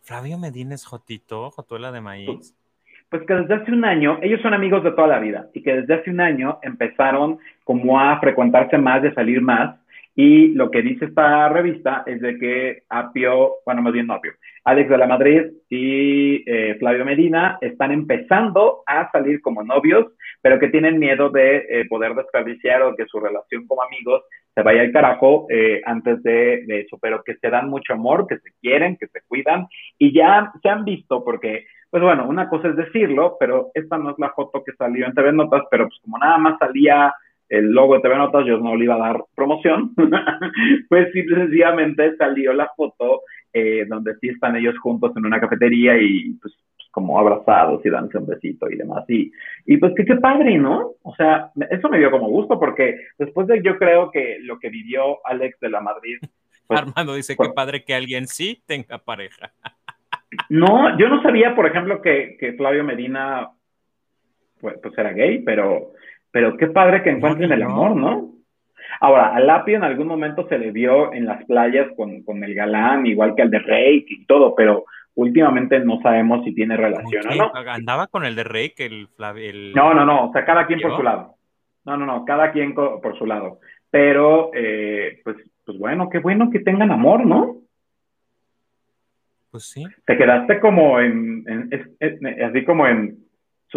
[0.04, 2.56] Flavio Medina es Jotito, Jotuela de maíz
[3.12, 5.82] pues que desde hace un año, ellos son amigos de toda la vida y que
[5.82, 9.76] desde hace un año empezaron como a frecuentarse más, de salir más.
[10.16, 14.34] Y lo que dice esta revista es de que Apio, bueno, más bien no Apio,
[14.64, 20.08] Alex de la Madrid y eh, Flavio Medina están empezando a salir como novios,
[20.42, 24.24] pero que tienen miedo de eh, poder desperdiciar o que su relación como amigos
[24.54, 28.28] se vaya al carajo eh, antes de, de, eso, pero que se dan mucho amor,
[28.28, 29.68] que se quieren, que se cuidan.
[29.98, 34.12] Y ya se han visto porque pues bueno, una cosa es decirlo, pero esta no
[34.12, 37.14] es la foto que salió en TV Notas, pero pues como nada más salía
[37.52, 39.94] el logo de TV Notas, yo no le iba a dar promoción,
[40.90, 43.22] pues sí, sencillamente salió la foto
[43.52, 46.54] eh, donde sí están ellos juntos en una cafetería y pues
[46.92, 49.04] como abrazados y dándose un besito y demás.
[49.10, 49.32] Y,
[49.66, 50.92] y pues qué padre, ¿no?
[51.04, 54.70] O sea, eso me dio como gusto porque después de yo creo que lo que
[54.70, 56.20] vivió Alex de la Madrid.
[56.68, 59.52] Pues, Armando dice que padre que alguien sí tenga pareja.
[60.48, 63.50] No, yo no sabía, por ejemplo, que, que Flavio Medina
[64.62, 65.92] pues, pues, era gay, pero,
[66.32, 68.32] pero qué padre que encuentren el amor, ¿no?
[69.00, 72.54] Ahora, a Lapio en algún momento se le vio en las playas con, con el
[72.54, 74.86] galán, igual que al de Rey y todo, pero
[75.16, 77.52] últimamente no sabemos si tiene relación o no.
[77.54, 79.52] ¿Andaba con el de Rey que el, Flavio?
[79.76, 81.36] No, no, no, o sea, cada quien por su lado.
[81.84, 83.60] No, no, no, cada quien por su lado.
[83.90, 87.58] Pero, eh, pues, pues bueno, qué bueno que tengan amor, ¿no?
[89.52, 89.86] Pues sí.
[90.06, 91.46] Te quedaste como en,
[92.48, 93.18] así como en,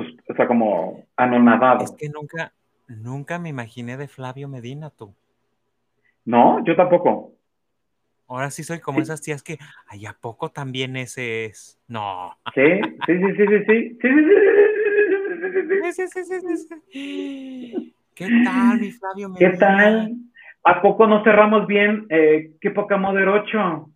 [0.02, 1.84] o sea, como anonadado.
[1.84, 2.52] Es que nunca,
[2.88, 5.14] nunca me imaginé de Flavio Medina, tú.
[6.24, 7.32] No, yo tampoco.
[8.26, 11.78] Ahora sí soy como esas tías que, ay, ¿a poco también ese es?
[11.86, 12.36] No.
[12.54, 12.62] Sí,
[13.06, 14.08] sí, sí, sí, sí, sí,
[15.92, 19.50] sí, sí, sí, sí, ¿Qué tal, mi Flavio Medina?
[19.50, 20.12] ¿Qué tal?
[20.62, 22.06] ¿A poco no cerramos bien?
[22.08, 23.90] Eh, ¿Qué poca Moder 8?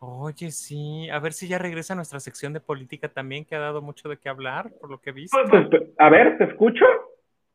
[0.00, 3.60] Oye, sí, a ver si ya regresa a nuestra sección de política también, que ha
[3.60, 5.36] dado mucho de qué hablar, por lo que he visto.
[5.50, 6.84] Pues, pues, a ver, ¿te escucho?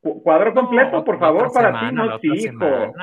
[0.02, 2.94] Cuadro completo, por favor, para ti, no, hijo.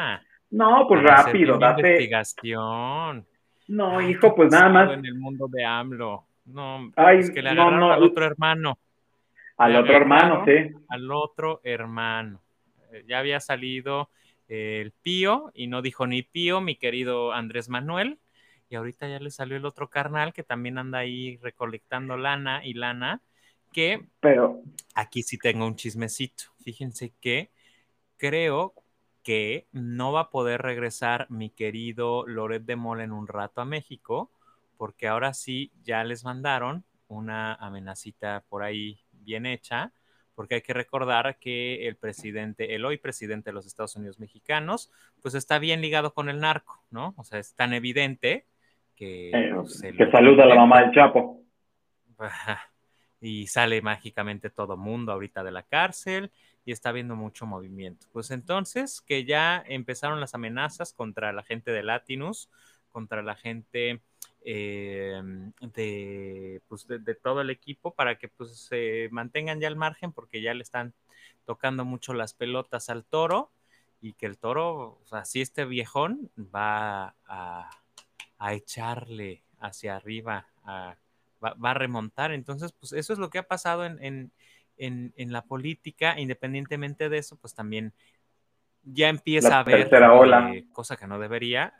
[0.50, 1.80] No, pues rápido, date.
[1.80, 3.26] investigación.
[3.68, 4.92] No, hijo, pues nada más.
[4.92, 6.24] En el mundo de AMLO.
[6.46, 8.78] No, es que le agarraron al otro hermano.
[9.56, 10.74] Al otro hermano, sí.
[10.88, 12.40] Al otro hermano.
[12.92, 14.10] Eh, ya había salido
[14.48, 18.18] el Pío y no dijo ni Pío, mi querido Andrés Manuel
[18.70, 22.74] y ahorita ya le salió el otro carnal que también anda ahí recolectando lana y
[22.74, 23.20] lana,
[23.72, 24.62] que pero
[24.94, 26.44] aquí sí tengo un chismecito.
[26.62, 27.50] Fíjense que
[28.16, 28.74] creo
[29.24, 33.64] que no va a poder regresar mi querido Loret de Mola en un rato a
[33.64, 34.30] México,
[34.76, 39.92] porque ahora sí ya les mandaron una amenacita por ahí bien hecha,
[40.36, 44.92] porque hay que recordar que el presidente, el hoy presidente de los Estados Unidos mexicanos,
[45.20, 47.14] pues está bien ligado con el narco, ¿no?
[47.16, 48.46] O sea, es tan evidente
[49.00, 51.42] que, eh, que saluda a la mamá del Chapo.
[53.22, 56.32] Y sale mágicamente todo mundo ahorita de la cárcel
[56.64, 58.06] y está habiendo mucho movimiento.
[58.14, 62.48] Pues entonces que ya empezaron las amenazas contra la gente de Latinus,
[62.90, 64.00] contra la gente
[64.42, 65.20] eh,
[65.60, 70.40] de, pues de, todo el equipo para que pues se mantengan ya al margen porque
[70.40, 70.94] ya le están
[71.44, 73.52] tocando mucho las pelotas al toro
[74.00, 77.68] y que el toro, o sea, si este viejón va a
[78.40, 80.96] a echarle hacia arriba a
[81.42, 82.32] va, a remontar.
[82.32, 84.32] Entonces, pues eso es lo que ha pasado en,
[85.16, 86.18] la política.
[86.18, 87.92] Independientemente de eso, pues también
[88.82, 91.74] ya empieza a haber, eh, cosa que no debería,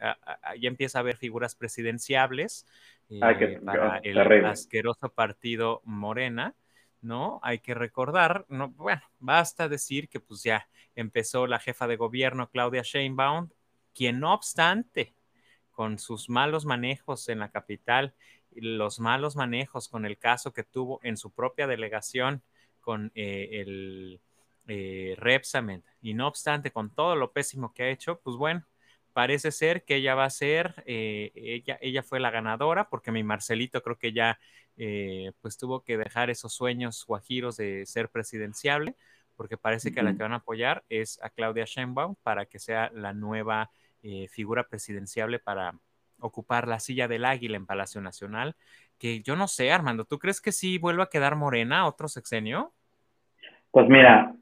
[0.60, 2.66] ya empieza a haber figuras presidenciables
[3.08, 6.54] eh, para el asqueroso partido Morena,
[7.00, 7.40] ¿no?
[7.42, 12.50] Hay que recordar, no, bueno, basta decir que pues ya empezó la jefa de gobierno
[12.50, 13.48] Claudia Sheinbaum,
[13.94, 15.14] quien no obstante,
[15.80, 18.12] con sus malos manejos en la capital,
[18.54, 22.42] los malos manejos con el caso que tuvo en su propia delegación
[22.82, 24.20] con eh, el
[24.68, 28.62] eh, Repsamen, y no obstante, con todo lo pésimo que ha hecho, pues bueno,
[29.14, 33.22] parece ser que ella va a ser, eh, ella, ella fue la ganadora, porque mi
[33.22, 34.38] Marcelito creo que ya
[34.76, 38.96] eh, pues tuvo que dejar esos sueños guajiros de ser presidenciable,
[39.34, 42.90] porque parece que la que van a apoyar es a Claudia Sheinbaum para que sea
[42.92, 43.70] la nueva
[44.02, 45.74] eh, figura presidenciable para
[46.20, 48.54] ocupar la silla del águila en Palacio Nacional,
[48.98, 52.72] que yo no sé, Armando, ¿tú crees que sí vuelva a quedar morena otro sexenio?
[53.70, 54.34] Pues mira,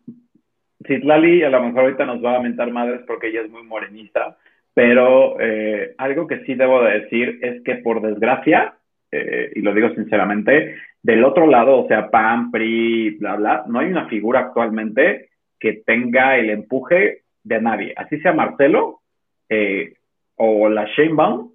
[0.87, 4.37] Citlali a lo mejor ahorita nos va a mentar madres porque ella es muy morenista,
[4.75, 8.75] pero eh, algo que sí debo de decir es que por desgracia,
[9.11, 13.79] eh, y lo digo sinceramente, del otro lado, o sea, PAN, PRI, bla, bla, no
[13.79, 17.93] hay una figura actualmente que tenga el empuje de nadie.
[17.97, 18.98] Así sea Marcelo
[19.49, 19.95] eh,
[20.37, 21.53] o la Sheinbaum,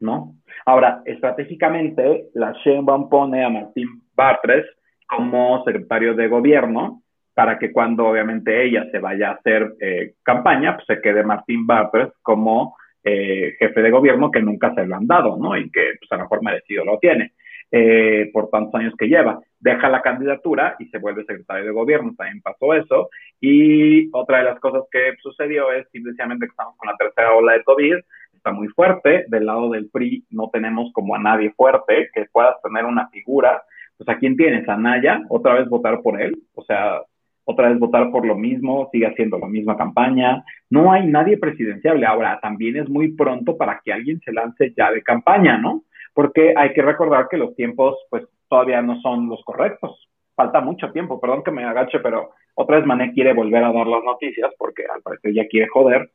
[0.00, 0.34] ¿no?
[0.66, 4.66] Ahora, estratégicamente, la Sheinbaum pone a Martín Bartres
[5.06, 7.02] como secretario de gobierno
[7.34, 11.66] para que cuando obviamente ella se vaya a hacer eh, campaña, pues se quede Martín
[11.66, 15.56] Bartres como eh, jefe de gobierno que nunca se lo han dado, ¿no?
[15.56, 17.32] Y que pues a lo mejor merecido lo tiene
[17.72, 19.40] eh, por tantos años que lleva.
[19.58, 23.10] Deja la candidatura y se vuelve secretario de gobierno, también pasó eso.
[23.40, 27.52] Y otra de las cosas que sucedió es simplemente que estamos con la tercera ola
[27.52, 27.96] de COVID,
[28.34, 32.60] está muy fuerte, del lado del PRI no tenemos como a nadie fuerte que puedas
[32.62, 33.62] tener una figura.
[33.96, 37.02] Pues a quién tienes, a Naya, otra vez votar por él, o sea,
[37.44, 40.42] otra vez votar por lo mismo, sigue haciendo la misma campaña.
[40.70, 42.06] No hay nadie presidenciable.
[42.06, 45.82] Ahora, también es muy pronto para que alguien se lance ya de campaña, ¿no?
[46.12, 50.08] Porque hay que recordar que los tiempos, pues, todavía no son los correctos.
[50.34, 53.86] Falta mucho tiempo, perdón que me agache, pero otra vez Mané quiere volver a dar
[53.86, 56.10] las noticias porque al parecer ya quiere joder.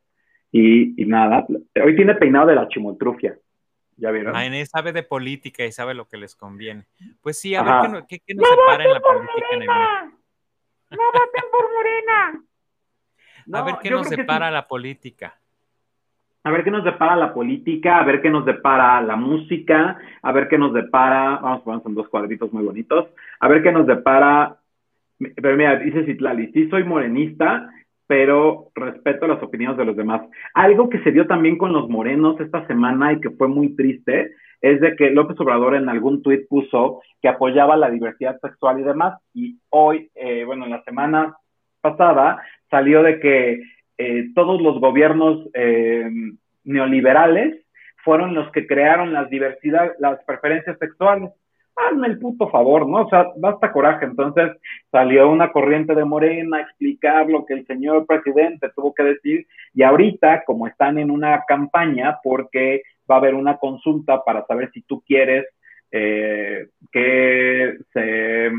[0.51, 1.45] Y, nada,
[1.83, 3.37] hoy tiene peinado de la chimoltrufia.
[3.97, 4.33] ¿Ya vieron?
[4.33, 6.85] Mané sabe de política y sabe lo que les conviene.
[7.21, 9.67] Pues sí, a ver qué, qué, nos separa en la política en el
[10.95, 12.43] no voten por Morena.
[13.53, 15.39] a ver qué nos depara la política.
[16.45, 20.31] A ver qué nos depara la política, a ver qué nos depara la música, a
[20.31, 23.07] ver qué nos depara, vamos a son dos cuadritos muy bonitos,
[23.39, 24.57] a ver qué nos depara,
[25.17, 27.67] pero mira, dice Citlali, sí soy morenista,
[28.05, 30.21] pero respeto las opiniones de los demás.
[30.53, 34.35] Algo que se dio también con los morenos esta semana y que fue muy triste
[34.61, 38.83] es de que López Obrador en algún tuit puso que apoyaba la diversidad sexual y
[38.83, 41.35] demás, y hoy, eh, bueno, en la semana
[41.81, 42.39] pasada
[42.69, 43.63] salió de que
[43.97, 46.09] eh, todos los gobiernos eh,
[46.63, 47.61] neoliberales
[48.03, 51.31] fueron los que crearon las diversidad, las preferencias sexuales
[51.75, 53.05] hazme el puto favor, ¿no?
[53.05, 54.05] O sea, basta coraje.
[54.05, 54.51] Entonces
[54.91, 59.47] salió una corriente de Morena a explicar lo que el señor presidente tuvo que decir
[59.73, 64.71] y ahorita, como están en una campaña, porque va a haber una consulta para saber
[64.73, 65.45] si tú quieres
[65.91, 68.51] eh, que se...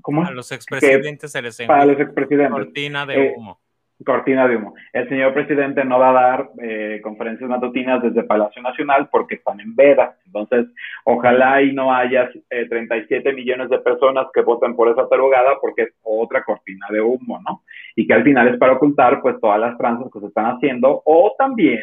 [0.00, 0.24] ¿Cómo?
[0.24, 2.50] A los expresidentes se les Para los expresidentes.
[2.50, 3.60] Cortina de eh, humo
[4.04, 4.74] cortina de humo.
[4.92, 9.60] El señor presidente no va a dar eh, conferencias matutinas desde Palacio Nacional porque están
[9.60, 10.16] en veda.
[10.26, 10.66] Entonces,
[11.04, 15.82] ojalá y no haya 37 eh, millones de personas que voten por esa tarugada porque
[15.82, 17.62] es otra cortina de humo, ¿no?
[17.96, 21.02] Y que al final es para ocultar pues todas las tranzas que se están haciendo
[21.04, 21.82] o también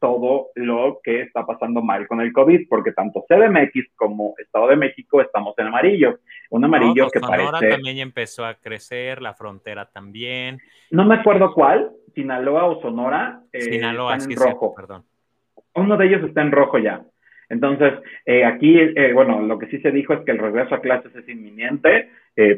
[0.00, 4.76] todo lo que está pasando mal con el COVID, porque tanto CDMX como Estado de
[4.76, 6.18] México estamos en amarillo.
[6.50, 10.58] Un amarillo pues que Sonora también empezó a crecer, la frontera también.
[10.90, 13.40] No me acuerdo cuál, Sinaloa o Sonora.
[13.52, 14.74] Eh, Sinaloa, están en rojo.
[14.74, 15.04] perdón.
[15.74, 17.02] Uno de ellos está en rojo ya.
[17.48, 17.92] Entonces,
[18.24, 21.14] eh, aquí, eh, bueno, lo que sí se dijo es que el regreso a clases
[21.14, 22.10] es inminente.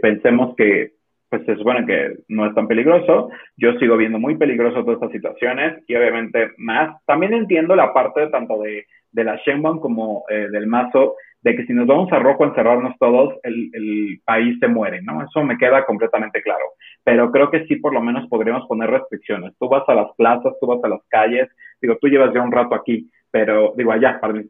[0.03, 0.98] pensemos que
[1.29, 3.31] pues se supone que no es tan peligroso.
[3.57, 7.03] Yo sigo viendo muy peligroso todas estas situaciones y obviamente más.
[7.05, 11.67] También entiendo la parte tanto de, de la Shenban como eh, del Mazo, de que
[11.67, 15.23] si nos vamos a rojo a encerrarnos todos, el, el, país se muere, ¿no?
[15.23, 16.65] Eso me queda completamente claro.
[17.05, 19.55] Pero creo que sí, por lo menos podríamos poner restricciones.
[19.59, 21.49] Tú vas a las plazas, tú vas a las calles,
[21.81, 24.47] digo, tú llevas ya un rato aquí, pero digo, allá, perdón,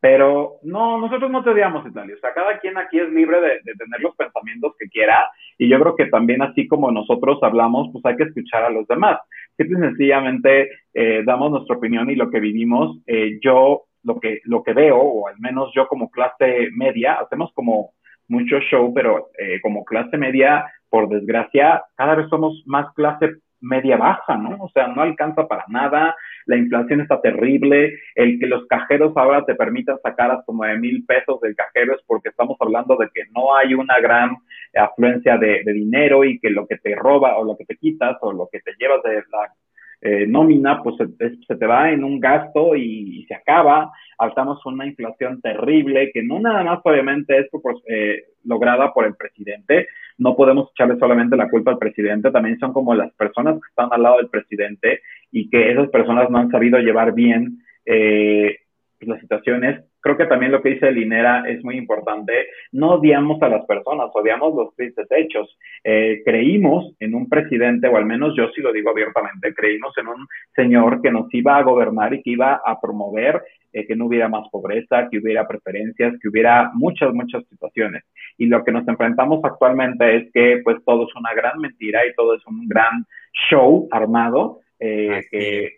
[0.00, 2.14] pero no, nosotros no te odiamos, Italia.
[2.16, 5.28] O sea, cada quien aquí es libre de, tener los pensamientos que quiera.
[5.58, 8.86] Y yo creo que también así como nosotros hablamos, pues hay que escuchar a los
[8.86, 9.18] demás.
[9.56, 12.98] Simple sencillamente eh, damos nuestra opinión y lo que vivimos.
[13.06, 17.52] Eh, yo lo que, lo que veo, o al menos yo como clase media, hacemos
[17.52, 17.90] como
[18.28, 23.96] mucho show, pero eh, como clase media, por desgracia, cada vez somos más clase media
[23.96, 24.56] baja, ¿no?
[24.62, 26.14] O sea, no alcanza para nada,
[26.48, 31.04] la inflación está terrible, el que los cajeros ahora te permitan sacar hasta nueve mil
[31.04, 34.30] pesos del cajero es porque estamos hablando de que no hay una gran
[34.74, 38.32] afluencia de, dinero y que lo que te roba o lo que te quitas o
[38.32, 39.52] lo que te llevas de la
[40.00, 43.90] eh, nómina, pues se, te va en un gasto y, se acaba.
[44.26, 47.46] Estamos una inflación terrible que no nada más obviamente es
[47.88, 49.88] eh, lograda por el presidente.
[50.18, 53.88] No podemos echarle solamente la culpa al presidente, también son como las personas que están
[53.92, 55.00] al lado del presidente
[55.30, 58.58] y que esas personas no han sabido llevar bien eh,
[59.06, 62.48] las situaciones creo que también lo que dice Linera es muy importante.
[62.72, 65.58] No odiamos a las personas, odiamos los tristes hechos.
[65.84, 70.08] Eh, creímos en un presidente, o al menos yo sí lo digo abiertamente, creímos en
[70.08, 73.42] un señor que nos iba a gobernar y que iba a promover
[73.72, 78.04] eh, que no hubiera más pobreza, que hubiera preferencias, que hubiera muchas, muchas situaciones.
[78.38, 82.14] Y lo que nos enfrentamos actualmente es que pues todo es una gran mentira y
[82.14, 83.04] todo es un gran
[83.50, 85.76] show armado eh, que,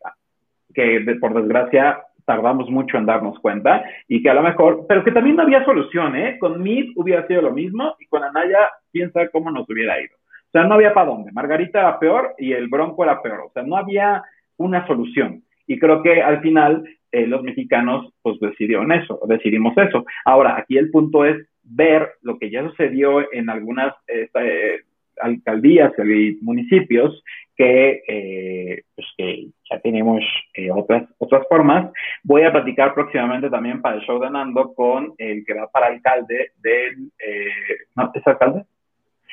[0.73, 5.11] que por desgracia tardamos mucho en darnos cuenta y que a lo mejor, pero que
[5.11, 6.39] también no había solución, ¿eh?
[6.39, 10.15] Con Mid hubiera sido lo mismo y con Anaya, quién sabe cómo nos hubiera ido.
[10.15, 11.33] O sea, no había para dónde.
[11.33, 13.41] Margarita era peor y el Bronco era peor.
[13.49, 14.23] O sea, no había
[14.59, 15.43] una solución.
[15.67, 20.05] Y creo que al final eh, los mexicanos pues decidieron eso, decidimos eso.
[20.25, 24.83] Ahora, aquí el punto es ver lo que ya sucedió en algunas eh,
[25.21, 27.25] alcaldías y municipios
[27.61, 30.25] que, eh, pues que ya tenemos
[30.55, 31.93] eh, otras, otras formas.
[32.23, 35.89] Voy a platicar próximamente también para el show de Nando con el que va para
[35.89, 37.11] alcalde del...
[37.19, 38.11] Eh, ¿no?
[38.15, 38.65] ¿Es alcalde?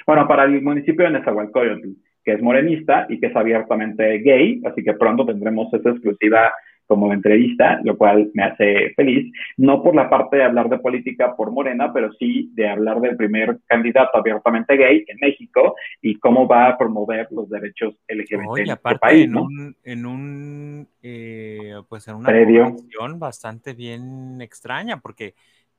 [0.05, 1.87] Bueno, para el municipio de Nezahualcóyotl,
[2.25, 6.51] que es morenista y que es abiertamente gay, así que pronto tendremos esa exclusiva
[6.87, 11.35] como entrevista, lo cual me hace feliz, no por la parte de hablar de política
[11.35, 16.47] por Morena, pero sí de hablar del primer candidato abiertamente gay en México y cómo
[16.47, 22.07] va a promover los derechos LGBT Oye, en país, en un, en un eh, pues
[22.07, 22.29] en una
[22.71, 25.35] posición bastante bien extraña, porque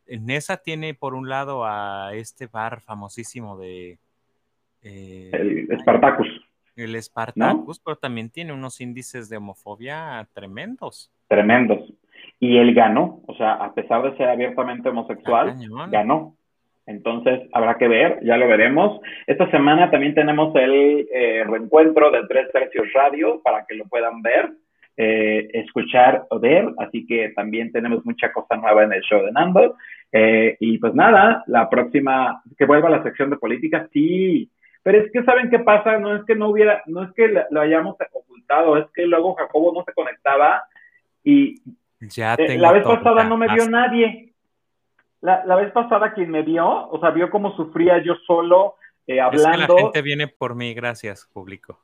[0.07, 3.99] Nesa tiene por un lado a este bar famosísimo de
[4.83, 6.29] eh, el Spartacus
[6.85, 11.13] el Spartacus, pero también tiene unos índices de homofobia tremendos.
[11.29, 11.93] Tremendos.
[12.41, 15.57] Y él ganó, o sea, a pesar de ser abiertamente homosexual,
[15.91, 16.37] ganó.
[16.87, 19.01] Entonces, habrá que ver, ya lo veremos.
[19.27, 24.23] Esta semana también tenemos el eh, reencuentro de Tres Tercios Radio para que lo puedan
[24.23, 24.53] ver,
[24.97, 26.67] eh, escuchar o ver.
[26.79, 29.77] Así que también tenemos mucha cosa nueva en el show de Nando.
[30.13, 34.51] Eh, y pues nada, la próxima, que vuelva a la sección de política, sí,
[34.89, 35.99] pero es que, ¿saben qué pasa?
[35.99, 39.71] No es que no hubiera, no es que lo hayamos ocultado, es que luego Jacobo
[39.75, 40.65] no se conectaba
[41.23, 41.61] y
[42.01, 44.33] ya eh, la vez pasada no me vio nadie.
[45.21, 49.21] La, la, vez pasada quien me vio, o sea, vio cómo sufría yo solo eh,
[49.21, 49.51] hablando.
[49.51, 51.81] Es que la gente viene por mí, gracias, público.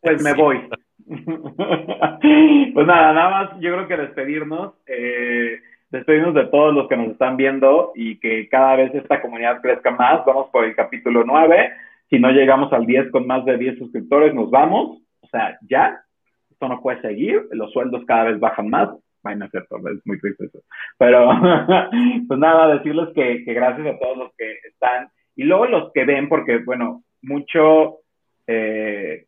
[0.00, 0.66] Pues me voy.
[1.06, 4.72] pues nada, nada más, yo creo que despedirnos.
[4.86, 5.60] Eh,
[5.92, 9.90] despedimos de todos los que nos están viendo y que cada vez esta comunidad crezca
[9.90, 10.24] más.
[10.24, 11.70] Vamos por el capítulo 9.
[12.08, 15.02] Si no llegamos al 10 con más de 10 suscriptores, nos vamos.
[15.20, 16.02] O sea, ya,
[16.50, 17.46] esto no puede seguir.
[17.50, 18.88] Los sueldos cada vez bajan más.
[19.22, 20.60] Bueno, es cierto, es muy triste eso.
[20.98, 21.28] Pero,
[22.26, 25.08] pues nada, decirles que, gracias a todos los que están.
[25.36, 27.98] Y luego los que ven, porque, bueno, mucho...
[28.46, 29.26] Eh,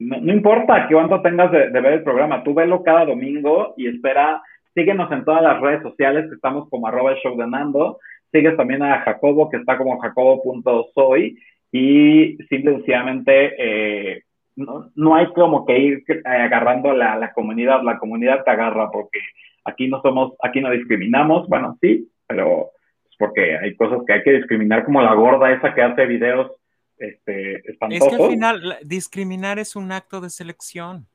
[0.00, 3.86] no, importa que cuánto tengas de, de ver el programa, tú velo cada domingo y
[3.86, 4.42] espera
[4.74, 7.98] Síguenos en todas las redes sociales, que estamos como arroba el show de Nando.
[8.30, 11.38] Sigues también a Jacobo, que está como jacobo.soy.
[11.72, 14.22] Y simplemente eh,
[14.56, 19.20] no, hay como que ir eh, agarrando la, la comunidad, la comunidad te agarra porque
[19.64, 22.70] aquí no somos, aquí no discriminamos, bueno, sí, pero
[23.08, 26.50] es porque hay cosas que hay que discriminar, como la gorda esa que hace videos
[26.98, 28.12] este, espantosos.
[28.12, 31.06] Es que al final, discriminar es un acto de selección.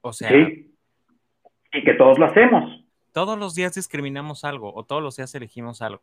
[0.00, 0.28] O sea.
[0.28, 0.68] Sí.
[1.74, 2.81] Y que todos lo hacemos
[3.12, 6.02] todos los días discriminamos algo o todos los días elegimos algo.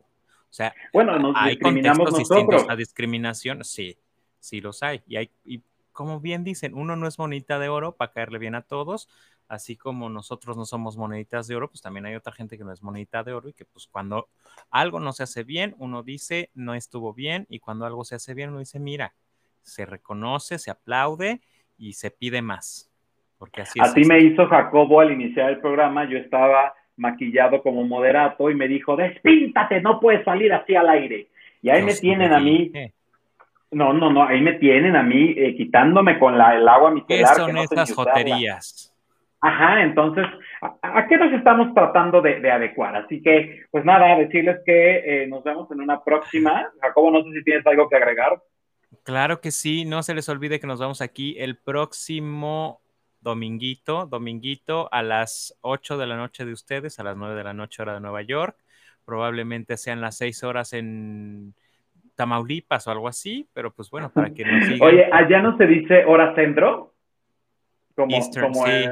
[0.50, 3.98] O sea, bueno, nos hay contextos distintos a discriminación, sí,
[4.40, 5.02] sí los hay.
[5.08, 5.62] Y hay, y
[5.92, 9.10] como bien dicen, uno no es monedita de oro para caerle bien a todos,
[9.48, 12.72] así como nosotros no somos moneditas de oro, pues también hay otra gente que no
[12.72, 14.30] es monedita de oro y que pues cuando
[14.72, 18.34] algo no se hace bien, uno dice no estuvo bien y cuando algo se hace
[18.34, 19.14] bien, uno dice mira,
[19.62, 21.42] se reconoce, se aplaude
[21.78, 22.92] y se pide más.
[23.38, 28.50] Porque así Así me hizo Jacobo al iniciar el programa, yo estaba maquillado como moderato
[28.50, 31.28] y me dijo, despíntate, no puedes salir así al aire.
[31.62, 32.72] Y ahí me tienen a mí.
[33.72, 37.36] No, no, no, ahí me tienen a mí eh, quitándome con la, el agua micelar.
[37.36, 38.94] ¿Qué son esas joterías?
[39.42, 40.26] Ajá, entonces,
[40.82, 42.96] ¿a, qué nos estamos tratando de, adecuar?
[42.96, 46.70] Así que, pues nada, decirles que eh, nos vemos en una próxima.
[46.82, 48.42] Jacobo, no sé si tienes algo que agregar.
[49.04, 52.82] Claro que sí, no se les olvide que nos vemos aquí el próximo
[53.22, 57.54] dominguito, dominguito a las 8 de la noche de ustedes, a las 9 de la
[57.54, 58.58] noche hora de Nueva York.
[59.06, 61.54] Probablemente sean las 6 horas en
[62.16, 64.88] Tamaulipas o algo así, pero pues bueno, para que nos sigan.
[64.88, 66.94] Oye, allá no se dice hora centro.
[67.96, 68.86] Como, Eastern, sí,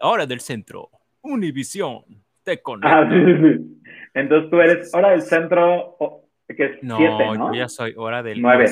[0.00, 0.90] hora, del centro.
[1.20, 2.04] Univisión,
[2.42, 3.00] te conecta.
[3.00, 3.80] Ah, sí, sí,
[4.14, 5.96] Entonces tú eres hora del centro,
[6.48, 6.98] que es no,
[7.34, 7.52] ¿no?
[7.52, 8.64] yo ya soy hora del 9.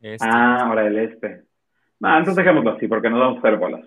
[0.00, 0.26] Este.
[0.26, 1.49] Ah, hora del este.
[2.00, 3.84] No, entonces dejémoslo así, porque nos vamos a hacer bolas.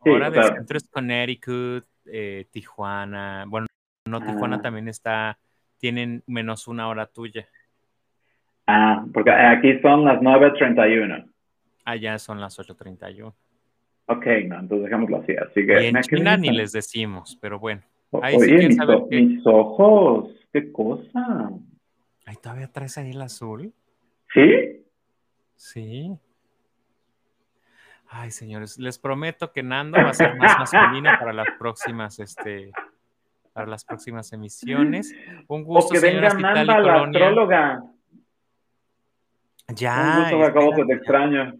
[0.00, 3.44] hora del centro es Connecticut, eh, Tijuana.
[3.46, 3.66] Bueno,
[4.06, 4.60] no, Tijuana ah.
[4.60, 5.38] también está,
[5.78, 7.48] tienen menos una hora tuya.
[8.66, 11.30] Ah, porque aquí son las 9.31.
[11.84, 13.32] Allá son las 8.31.
[14.06, 15.32] Ok, no, entonces dejémoslo así.
[15.32, 17.82] así que, y en China ni les decimos, pero bueno.
[18.22, 18.78] Ahí Oye, sí mis,
[19.10, 21.50] mis ojos, qué cosa.
[22.26, 23.72] Ahí todavía traes ahí el azul.
[24.32, 24.84] ¿Sí?
[25.56, 26.18] Sí.
[28.08, 32.70] Ay, señores, les prometo que Nando va a ser más masculino para las próximas, este,
[33.52, 35.14] para las próximas emisiones.
[35.48, 37.82] Un gusto, o que venga Nanda, la astróloga.
[39.68, 40.28] Ya.
[40.30, 41.54] Un gusto, que te extraño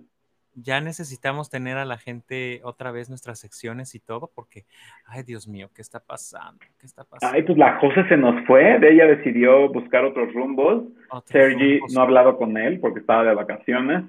[0.55, 4.65] ya necesitamos tener a la gente otra vez nuestras secciones y todo, porque,
[5.07, 6.61] ay Dios mío, ¿qué está pasando?
[6.79, 7.35] ¿Qué está pasando?
[7.35, 10.85] Ay, pues la cosa se nos fue, de ella decidió buscar otros rumbos.
[11.27, 14.05] Sergi no ha hablado con él porque estaba de vacaciones.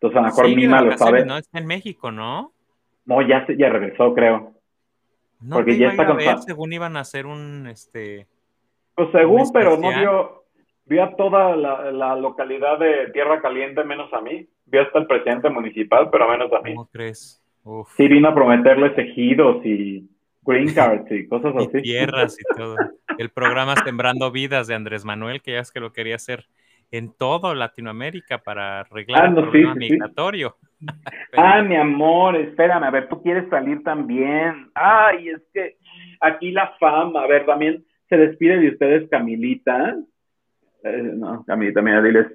[0.00, 1.26] Entonces a lo mejor Mima lo sabe.
[1.26, 2.52] No, está en México, ¿no?
[3.04, 4.54] No, ya, ya regresó, creo.
[5.40, 6.42] No, porque ya está con...
[6.42, 8.26] según iban a hacer un, este...
[8.94, 10.44] Pues según, pero no vio,
[10.84, 15.06] vio a toda la, la localidad de Tierra Caliente menos a mí vio hasta el
[15.06, 16.74] presidente municipal, pero menos a mí.
[16.74, 17.42] ¿Cómo crees?
[17.96, 20.08] Sí, vino a prometerles ejidos y
[20.42, 21.78] green cards y cosas así.
[21.78, 22.76] Y tierras y todo.
[23.18, 26.46] El programa Sembrando Vidas de Andrés Manuel, que ya es que lo quería hacer
[26.90, 30.56] en todo Latinoamérica para arreglar ah, el problema migratorio.
[31.36, 34.70] ah, mi amor, espérame, a ver, tú quieres salir también.
[34.74, 35.76] Ay, es que
[36.20, 39.96] aquí la fama, a ver, también se despide de ustedes Camilita.
[40.82, 42.26] Eh, no, Camilita, mira, diles,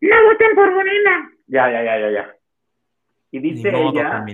[0.00, 1.30] no voten por Bonina.
[1.46, 2.34] Ya, ya, ya, ya, ya.
[3.32, 4.24] Y dice ella.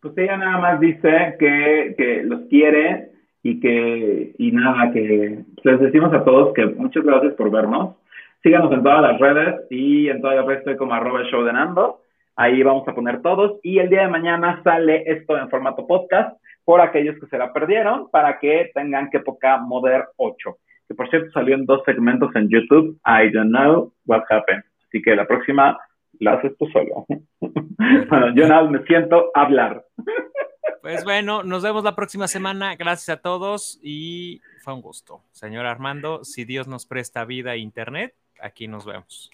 [0.00, 3.07] Pues ella nada más dice que, que los quiere
[3.42, 7.96] y que, y nada, que les decimos a todos que muchas gracias por vernos.
[8.42, 11.52] Síganos en todas las redes y en todas las redes estoy como arroba show de
[11.52, 12.00] Nando.
[12.36, 13.58] Ahí vamos a poner todos.
[13.62, 17.52] Y el día de mañana sale esto en formato podcast por aquellos que se la
[17.52, 20.56] perdieron para que tengan que poca Moder 8
[20.88, 22.98] que por cierto salió en dos segmentos en YouTube.
[23.06, 24.64] I don't know what happened.
[24.88, 25.78] Así que la próxima
[26.18, 27.04] la haces tú solo.
[27.40, 29.84] bueno, yo nada me siento hablar.
[30.82, 32.76] Pues bueno, nos vemos la próxima semana.
[32.76, 35.22] Gracias a todos y fue un gusto.
[35.32, 39.30] Señor Armando, si Dios nos presta vida e internet, aquí nos vemos.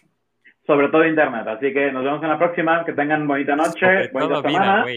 [0.67, 2.85] Sobre todo internet, así que nos vemos en la próxima.
[2.85, 4.85] Que tengan bonita noche, buena semana.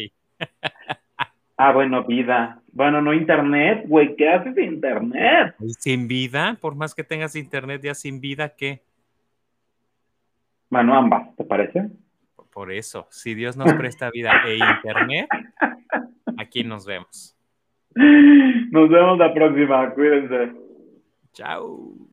[1.59, 2.61] Ah, bueno, vida.
[2.71, 4.15] Bueno, no internet, güey.
[4.15, 5.55] ¿Qué haces de internet?
[5.79, 8.83] Sin vida, por más que tengas internet ya sin vida, ¿qué?
[10.69, 11.89] Bueno, ambas, ¿te parece?
[12.53, 15.27] Por eso, si Dios nos presta vida e internet,
[16.37, 17.35] aquí nos vemos.
[18.71, 20.51] Nos vemos la próxima, cuídense.
[21.33, 22.06] Chao.